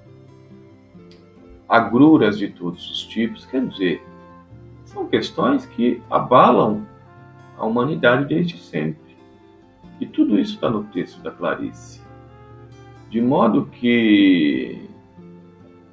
agruras 1.67 2.38
de 2.38 2.49
todos 2.49 2.89
os 2.89 3.03
tipos, 3.03 3.45
quer 3.45 3.65
dizer, 3.67 4.03
são 4.85 5.07
questões 5.07 5.65
que 5.67 6.01
abalam 6.09 6.85
a 7.55 7.65
humanidade 7.65 8.26
desde 8.26 8.57
sempre. 8.57 9.15
E 9.99 10.05
tudo 10.05 10.39
isso 10.39 10.55
está 10.55 10.69
no 10.69 10.85
texto 10.85 11.21
da 11.21 11.30
Clarice. 11.30 12.01
De 13.09 13.21
modo 13.21 13.65
que, 13.67 14.89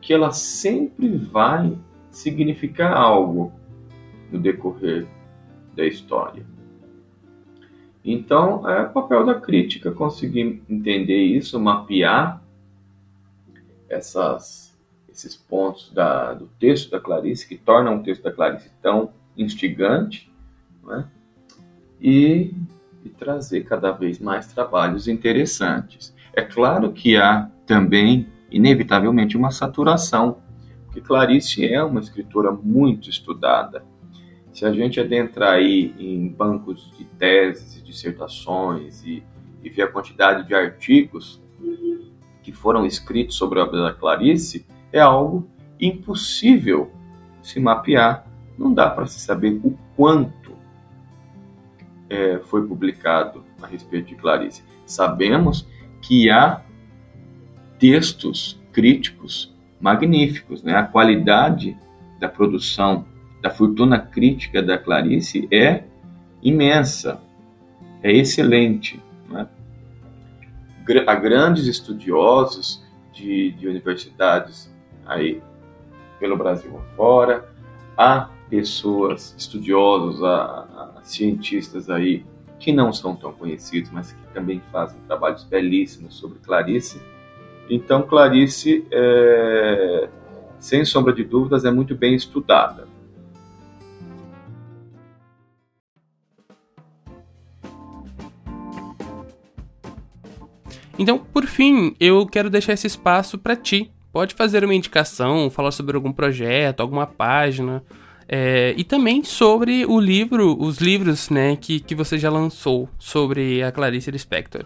que 0.01 0.15
ela 0.15 0.33
sempre 0.33 1.09
vai 1.17 1.77
significar 2.17 2.95
algo 2.95 3.53
no 4.33 4.39
decorrer 4.39 5.07
da 5.75 5.85
história. 5.85 6.47
Então, 8.03 8.69
é 8.69 8.87
papel 8.87 9.27
da 9.27 9.35
crítica 9.35 9.93
conseguir 9.93 10.63
entender 10.69 11.23
isso, 11.23 11.61
mapear 11.61 12.43
essas, 13.87 14.75
esses 15.09 15.37
pontos 15.37 15.93
da, 15.93 16.33
do 16.33 16.47
texto 16.59 16.91
da 16.91 16.99
Clarice, 16.99 17.47
que 17.47 17.59
tornam 17.59 17.97
o 17.97 18.03
texto 18.03 18.23
da 18.23 18.33
Clarice 18.33 18.71
tão 18.81 19.11
instigante, 19.37 20.33
né? 20.85 21.07
e, 22.01 22.55
e 23.05 23.09
trazer 23.11 23.65
cada 23.65 23.93
vez 23.93 24.19
mais 24.19 24.47
trabalhos 24.47 25.07
interessantes. 25.07 26.15
É 26.33 26.41
claro 26.41 26.93
que 26.93 27.17
há 27.17 27.51
também, 27.67 28.27
inevitavelmente, 28.51 29.37
uma 29.37 29.51
saturação, 29.51 30.39
porque 30.97 31.01
Clarice 31.01 31.67
é 31.67 31.83
uma 31.83 32.01
escritora 32.01 32.51
muito 32.51 33.11
estudada. 33.11 33.85
Se 34.53 34.65
a 34.65 34.73
gente 34.73 34.99
adentrar 34.99 35.55
aí 35.55 35.95
em 35.99 36.29
bancos 36.29 36.91
de 36.97 37.05
teses 37.05 37.77
e 37.77 37.83
dissertações 37.83 39.05
e, 39.05 39.23
e 39.63 39.69
ver 39.69 39.83
a 39.83 39.89
quantidade 39.89 40.47
de 40.47 40.55
artigos 40.55 41.43
que 42.43 42.51
foram 42.51 42.87
escritos 42.87 43.37
sobre 43.37 43.61
a 43.61 43.65
obra 43.65 43.83
da 43.83 43.93
Clarice 43.93 44.67
é 44.91 44.99
algo 44.99 45.47
impossível 45.79 46.91
se 47.43 47.61
mapear. 47.61 48.27
Não 48.57 48.73
dá 48.73 48.89
para 48.89 49.07
se 49.07 49.21
saber 49.21 49.61
o 49.63 49.77
quanto 49.95 50.53
é, 52.09 52.39
foi 52.39 52.67
publicado 52.67 53.45
a 53.61 53.67
respeito 53.67 54.09
de 54.09 54.15
Clarice. 54.15 54.65
Sabemos 54.87 55.69
que 56.01 56.31
há 56.31 56.63
textos 57.79 58.59
críticos 58.73 59.56
magníficos, 59.81 60.63
né? 60.63 60.75
A 60.75 60.83
qualidade 60.83 61.77
da 62.19 62.29
produção, 62.29 63.05
da 63.43 63.51
fortuna 63.51 63.99
crítica 63.99 64.63
da 64.63 64.79
Clarice 64.79 65.49
é 65.51 65.85
imensa, 66.43 67.21
é 68.03 68.13
excelente 68.13 69.03
a 71.07 71.15
grandes 71.15 71.67
estudiosos 71.67 72.83
de, 73.13 73.51
de 73.53 73.67
universidades 73.67 74.73
aí 75.05 75.43
pelo 76.21 76.37
Brasil 76.37 76.79
afora, 76.79 77.49
há 77.97 78.31
pessoas 78.49 79.35
estudiosos, 79.37 80.23
há, 80.23 80.95
há, 80.97 81.01
cientistas 81.03 81.91
aí 81.91 82.25
que 82.59 82.73
não 82.73 82.93
são 82.93 83.15
tão 83.17 83.33
conhecidos, 83.33 83.91
mas 83.91 84.13
que 84.13 84.27
também 84.33 84.63
fazem 84.73 84.99
trabalhos 85.07 85.45
belíssimos 85.45 86.15
sobre 86.15 86.39
Clarice. 86.39 87.01
Então, 87.69 88.03
Clarice, 88.03 88.87
é, 88.91 90.09
sem 90.59 90.85
sombra 90.85 91.13
de 91.13 91.25
dúvidas, 91.25 91.65
é 91.65 91.71
muito 91.71 91.95
bem 91.95 92.15
estudada. 92.15 92.87
Então, 100.99 101.19
por 101.19 101.47
fim, 101.47 101.95
eu 102.01 102.27
quero 102.27 102.49
deixar 102.49 102.73
esse 102.73 102.87
espaço 102.87 103.37
para 103.37 103.55
ti. 103.55 103.91
Pode 104.13 104.35
fazer 104.35 104.65
uma 104.65 104.75
indicação, 104.75 105.51
falar 105.51 105.71
sobre 105.71 105.95
algum 105.95 106.13
projeto, 106.13 106.81
alguma 106.81 107.07
página. 107.07 107.83
É, 108.29 108.75
e 108.77 108.83
também 108.83 109.23
sobre 109.23 109.85
o 109.85 110.01
livro, 110.01 110.57
os 110.59 110.79
livros 110.79 111.29
né, 111.29 111.55
que, 111.55 111.81
que 111.81 111.95
você 111.95 112.19
já 112.19 112.31
lançou 112.31 112.89
sobre 112.99 113.63
a 113.63 113.71
Clarice 113.71 114.11
Lispector. 114.11 114.65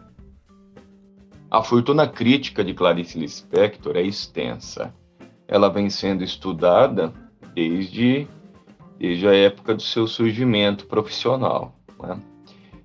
A 1.50 1.64
fortuna 1.64 2.06
crítica 2.06 2.62
de 2.62 2.72
Clarice 2.72 3.18
Lispector 3.18 3.96
é 3.96 4.02
extensa. 4.02 4.94
Ela 5.48 5.68
vem 5.68 5.90
sendo 5.90 6.22
estudada 6.22 7.12
desde, 7.52 8.28
desde 8.96 9.26
a 9.26 9.34
época 9.34 9.74
do 9.74 9.82
seu 9.82 10.06
surgimento 10.06 10.86
profissional. 10.86 11.74
Né? 12.00 12.20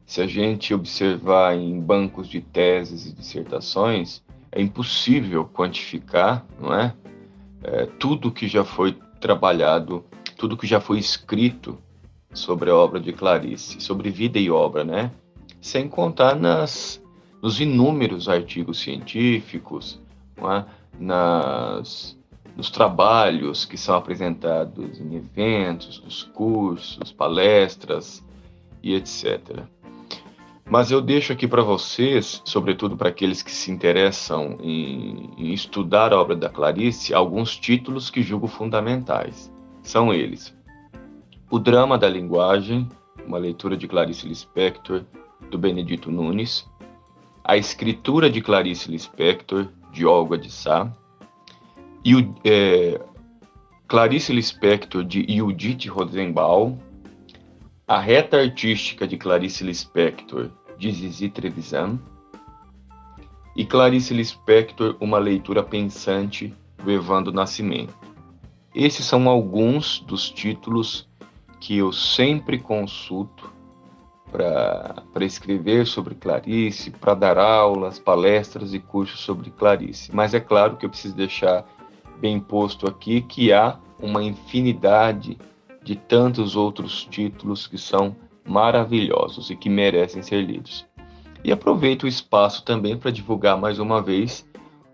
Se 0.04 0.20
a 0.20 0.26
gente 0.26 0.74
observar 0.74 1.56
em 1.56 1.80
bancos 1.80 2.28
de 2.28 2.42
teses 2.42 3.06
e 3.06 3.14
dissertações, 3.14 4.24
é 4.52 4.60
impossível 4.60 5.46
quantificar, 5.46 6.44
não 6.60 6.74
é? 6.74 6.92
é 7.62 7.86
tudo 8.00 8.32
que 8.32 8.48
já 8.48 8.64
foi 8.64 8.98
trabalhado, 9.20 10.04
tudo 10.38 10.58
que 10.58 10.66
já 10.66 10.82
foi 10.82 10.98
escrito 10.98 11.78
sobre 12.34 12.72
a 12.72 12.76
obra 12.76 13.00
de 13.00 13.14
Clarice, 13.14 13.80
sobre 13.80 14.10
vida 14.10 14.40
e 14.40 14.50
obra, 14.50 14.84
né? 14.84 15.12
Sem 15.62 15.88
contar 15.88 16.36
nas, 16.36 17.02
nos 17.41 17.60
inúmeros 17.60 18.28
artigos 18.28 18.80
científicos, 18.80 19.99
é? 20.38 20.66
nas, 20.99 22.18
nos 22.56 22.70
trabalhos 22.70 23.66
que 23.66 23.78
são 23.78 23.95
apresentados 23.95 24.99
em 24.99 25.16
eventos, 25.16 26.02
nos 26.03 26.24
cursos, 26.24 27.12
palestras 27.12 28.24
e 28.82 28.95
etc. 28.95 29.64
Mas 30.68 30.90
eu 30.90 30.99
deixo 30.99 31.32
aqui 31.32 31.48
para 31.48 31.62
vocês, 31.62 32.41
sobretudo 32.44 32.98
para 32.98 33.10
aqueles 33.10 33.44
que 33.44 33.52
se 33.52 33.70
interessam 33.70 34.57
em, 34.62 35.30
em, 35.38 35.53
estudar 35.53 36.12
a 36.12 36.20
obra 36.20 36.36
da 36.36 36.49
Clarice, 36.49 37.14
alguns 37.14 37.56
títulos 37.56 38.10
que 38.10 38.24
julgo 38.24 38.48
fundamentais. 38.48 39.52
São 39.84 40.12
eles: 40.12 40.56
O 41.52 41.60
Drama 41.60 41.99
da 41.99 42.10
Linguagem, 42.10 42.90
uma 43.28 43.38
leitura 43.38 43.78
de 43.78 43.88
Clarice 43.88 44.28
Lispector, 44.28 45.03
do 45.52 45.57
Benedito 45.57 46.12
Nunes, 46.12 46.68
A 47.48 47.56
Escritura 47.56 48.28
de 48.28 48.42
Clarice 48.42 48.90
Lispector, 48.90 49.68
de 49.94 50.04
Olga 50.04 50.36
de 50.36 50.52
Sá, 50.52 50.92
e 52.04 52.16
o, 52.16 52.36
é, 52.44 53.00
Clarice 53.88 54.34
Lispector, 54.34 55.04
de 55.04 55.24
Judith 55.30 55.86
Rosenbaum, 55.88 56.80
a 57.88 58.00
Reta 58.00 58.38
Artística 58.38 59.08
de 59.08 59.16
Clarice 59.16 59.64
Lispector, 59.64 60.50
de 60.80 60.92
Zizi 60.92 61.30
Trevisan, 61.30 62.00
e 63.56 63.64
Clarice 63.64 64.16
Lispector, 64.16 64.98
Uma 65.00 65.20
Leitura 65.20 65.62
Pensante, 65.62 66.52
do 66.84 66.92
Evandro 66.92 67.32
Nascimento. 67.32 67.96
Esses 68.74 69.06
são 69.06 69.30
alguns 69.30 70.00
dos 70.00 70.32
títulos 70.32 71.08
que 71.60 71.78
eu 71.78 71.94
sempre 71.94 72.58
consulto 72.58 73.55
para 74.32 75.26
escrever 75.26 75.86
sobre 75.86 76.16
Clarice, 76.16 76.92
para 76.92 77.14
dar 77.14 77.38
aulas, 77.38 78.00
palestras 78.00 78.74
e 78.74 78.80
cursos 78.80 79.20
sobre 79.20 79.50
Clarice. 79.50 80.14
Mas 80.14 80.34
é 80.34 80.40
claro 80.40 80.78
que 80.78 80.86
eu 80.86 80.90
preciso 80.90 81.16
deixar 81.16 81.66
bem 82.20 82.40
posto 82.40 82.88
aqui 82.88 83.22
que 83.22 83.54
há 83.54 83.78
uma 84.00 84.24
infinidade 84.24 85.38
de 85.84 85.96
tantos 85.96 86.56
outros 86.56 87.06
títulos 87.06 87.68
que 87.68 87.78
são 87.78 88.16
maravilhosos 88.48 89.50
e 89.50 89.56
que 89.56 89.70
merecem 89.70 90.22
ser 90.22 90.42
lidos. 90.42 90.86
E 91.44 91.52
aproveito 91.52 92.04
o 92.04 92.08
espaço 92.08 92.64
também 92.66 92.98
para 92.98 93.12
divulgar 93.12 93.58
mais 93.58 93.80
uma 93.80 94.02
vez 94.02 94.48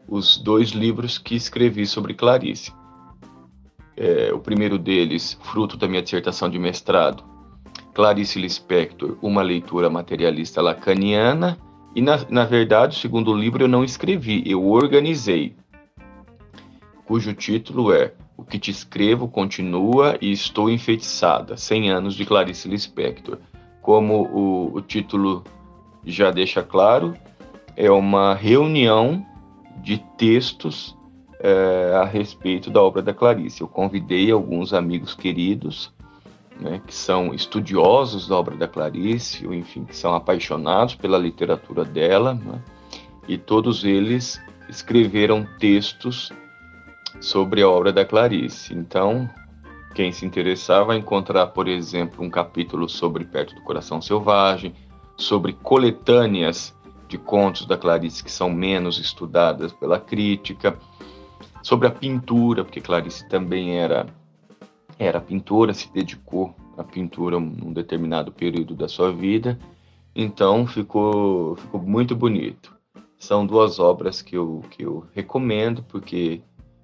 os 0.08 0.38
dois 0.38 0.70
livros 0.70 1.18
que 1.18 1.36
escrevi 1.36 1.86
sobre 1.86 2.14
Clarice. 2.14 2.74
É, 3.96 4.34
o 4.34 4.40
primeiro 4.40 4.78
deles, 4.78 5.38
fruto 5.42 5.78
da 5.78 5.88
minha 5.88 6.02
dissertação 6.02 6.50
de 6.50 6.60
mestrado, 6.60 7.24
Clarice 7.94 8.40
Lispector, 8.40 9.18
Uma 9.22 9.42
Leitura 9.42 9.90
Materialista 9.90 10.62
Lacaniana, 10.62 11.58
E 11.94 12.02
na, 12.02 12.20
na 12.30 12.46
verdade, 12.46 12.96
o 12.96 13.00
segundo 13.00 13.34
livro 13.34 13.64
eu 13.64 13.68
não 13.68 13.84
escrevi, 13.84 14.44
eu 14.46 14.66
organizei, 14.66 15.56
cujo 17.06 17.34
título 17.34 17.92
é 17.92 18.14
O 18.38 18.44
que 18.46 18.58
te 18.58 18.72
escrevo 18.72 19.28
continua 19.28 20.18
e 20.22 20.32
estou 20.32 20.70
enfeitiçada, 20.70 21.58
100 21.58 21.92
anos 21.92 22.16
de 22.16 22.26
Clarice 22.26 22.70
Lispector. 22.70 23.38
Como 23.82 24.24
o, 24.32 24.76
o 24.76 24.82
título 24.82 25.44
já 26.06 26.32
deixa 26.32 26.64
claro, 26.64 27.14
é 27.76 27.92
uma 27.92 28.34
reunião 28.34 29.26
de 29.84 29.98
textos 30.18 30.98
é, 31.42 31.94
a 31.96 32.06
respeito 32.06 32.70
da 32.70 32.82
obra 32.82 33.02
da 33.02 33.14
Clarice. 33.14 33.62
Eu 33.62 33.68
convidei 33.68 34.32
alguns 34.32 34.74
amigos 34.74 35.14
queridos, 35.14 35.92
né, 36.62 36.80
que 36.86 36.94
são 36.94 37.34
estudiosos 37.34 38.28
da 38.28 38.38
obra 38.38 38.56
da 38.56 38.68
Clarice, 38.68 39.46
ou 39.46 39.54
enfim, 39.54 39.84
que 39.84 39.96
são 39.96 40.14
apaixonados 40.14 40.94
pela 40.96 41.18
literatura 41.18 41.84
dela, 41.84 42.36
né, 42.36 42.62
e 43.28 43.38
todos 43.38 43.84
eles 43.84 44.40
escreveram 44.70 45.46
textos 45.60 46.32
sobre 47.20 47.62
a 47.62 47.70
obra 47.70 47.92
da 47.92 48.06
Clarice. 48.06 48.74
Então, 48.74 49.30
quem 49.96 50.12
se 50.12 50.26
interessar 50.26 50.86
vai 50.86 50.98
encontrar, 50.98 51.48
por 51.48 51.68
exemplo, 51.68 52.24
um 52.24 52.30
capítulo 52.30 52.88
sobre 52.88 53.26
Perto 53.26 53.56
do 53.56 53.62
Coração 53.62 54.02
Selvagem, 54.02 54.74
sobre 55.18 55.54
coletâneas 55.54 56.74
de 57.08 57.18
contos 57.18 57.66
da 57.66 57.78
Clarice 57.78 58.24
que 58.24 58.32
são 58.32 58.50
menos 58.50 58.98
estudadas 58.98 59.74
pela 59.74 60.00
crítica, 60.00 60.78
sobre 61.62 61.88
a 61.88 61.92
pintura, 61.92 62.64
porque 62.64 62.80
Clarice 62.80 63.28
também 63.28 63.78
era 63.78 64.08
era 65.02 65.20
pintora, 65.20 65.74
se 65.74 65.92
dedicou 65.92 66.56
à 66.78 66.84
pintura 66.84 67.40
num 67.40 67.74
determinado 67.74 68.32
período 68.32 68.76
da 68.76 68.88
sua 68.88 69.12
vida. 69.12 69.58
Então 70.16 70.68
ficou 70.68 71.56
ficou 71.56 71.82
muito 71.82 72.16
bonito. 72.16 72.76
São 73.18 73.46
duas 73.46 73.80
obras 73.80 74.22
que 74.22 74.38
eu 74.38 74.64
que 74.70 74.84
eu 74.84 75.04
recomendo 75.14 75.84
porque 75.84 76.42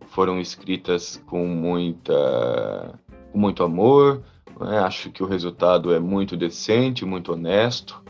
foram 0.07 0.39
escritas 0.39 1.21
com 1.27 1.45
muita 1.45 2.99
com 3.31 3.37
muito 3.37 3.63
amor. 3.63 4.23
Né? 4.59 4.79
Acho 4.79 5.11
que 5.11 5.21
o 5.21 5.27
resultado 5.27 5.93
é 5.93 5.99
muito 5.99 6.35
decente, 6.35 7.05
muito 7.05 7.33
honesto 7.33 8.01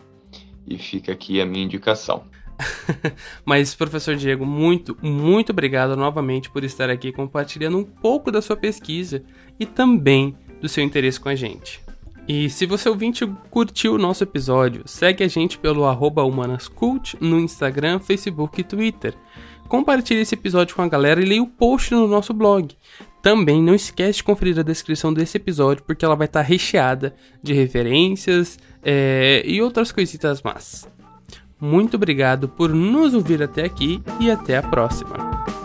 e 0.66 0.78
fica 0.78 1.12
aqui 1.12 1.42
a 1.42 1.46
minha 1.46 1.66
indicação. 1.66 2.24
Mas, 3.46 3.76
professor 3.76 4.16
Diego, 4.16 4.46
muito, 4.46 4.98
muito 5.02 5.52
obrigado 5.52 5.96
novamente 5.96 6.50
por 6.50 6.64
estar 6.64 6.90
aqui 6.90 7.12
compartilhando 7.12 7.78
um 7.78 7.84
pouco 7.84 8.32
da 8.32 8.42
sua 8.42 8.56
pesquisa 8.56 9.24
e 9.60 9.66
também 9.66 10.36
do 10.62 10.68
seu 10.68 10.84
interesse 10.84 11.20
com 11.20 11.30
a 11.30 11.36
gente. 11.36 11.80
E 12.28 12.50
se 12.50 12.66
você 12.66 12.90
ouvinte 12.90 13.26
curtiu 13.50 13.94
o 13.94 13.98
nosso 13.98 14.24
episódio, 14.24 14.84
segue 14.86 15.24
a 15.24 15.28
gente 15.28 15.58
pelo 15.58 15.84
humanascult 15.90 17.16
no 17.22 17.40
Instagram, 17.40 18.00
Facebook 18.00 18.60
e 18.60 18.66
Twitter. 18.66 19.14
Compartilhe 19.70 20.22
esse 20.22 20.36
episódio 20.36 20.76
com 20.76 20.82
a 20.82 20.88
galera 20.88 21.22
e 21.22 21.26
leia 21.26 21.42
o 21.42 21.48
post 21.48 21.94
no 21.94 22.08
nosso 22.08 22.34
blog. 22.34 22.76
Também 23.22 23.62
não 23.62 23.74
esquece 23.74 24.18
de 24.18 24.24
conferir 24.24 24.60
a 24.60 24.64
descrição 24.64 25.14
desse 25.14 25.38
episódio, 25.38 25.84
porque 25.84 26.04
ela 26.04 26.16
vai 26.16 26.26
estar 26.26 26.42
recheada 26.42 27.16
de 27.42 27.54
referências 27.54 28.60
é, 28.84 29.42
e 29.46 29.62
outras 29.62 29.92
coisitas 29.92 30.42
más. 30.42 30.88
Muito 31.60 31.96
obrigado 31.96 32.48
por 32.48 32.70
nos 32.70 33.14
ouvir 33.14 33.42
até 33.42 33.66
aqui 33.66 34.02
e 34.20 34.30
até 34.30 34.58
a 34.58 34.64
próxima. 34.64 35.57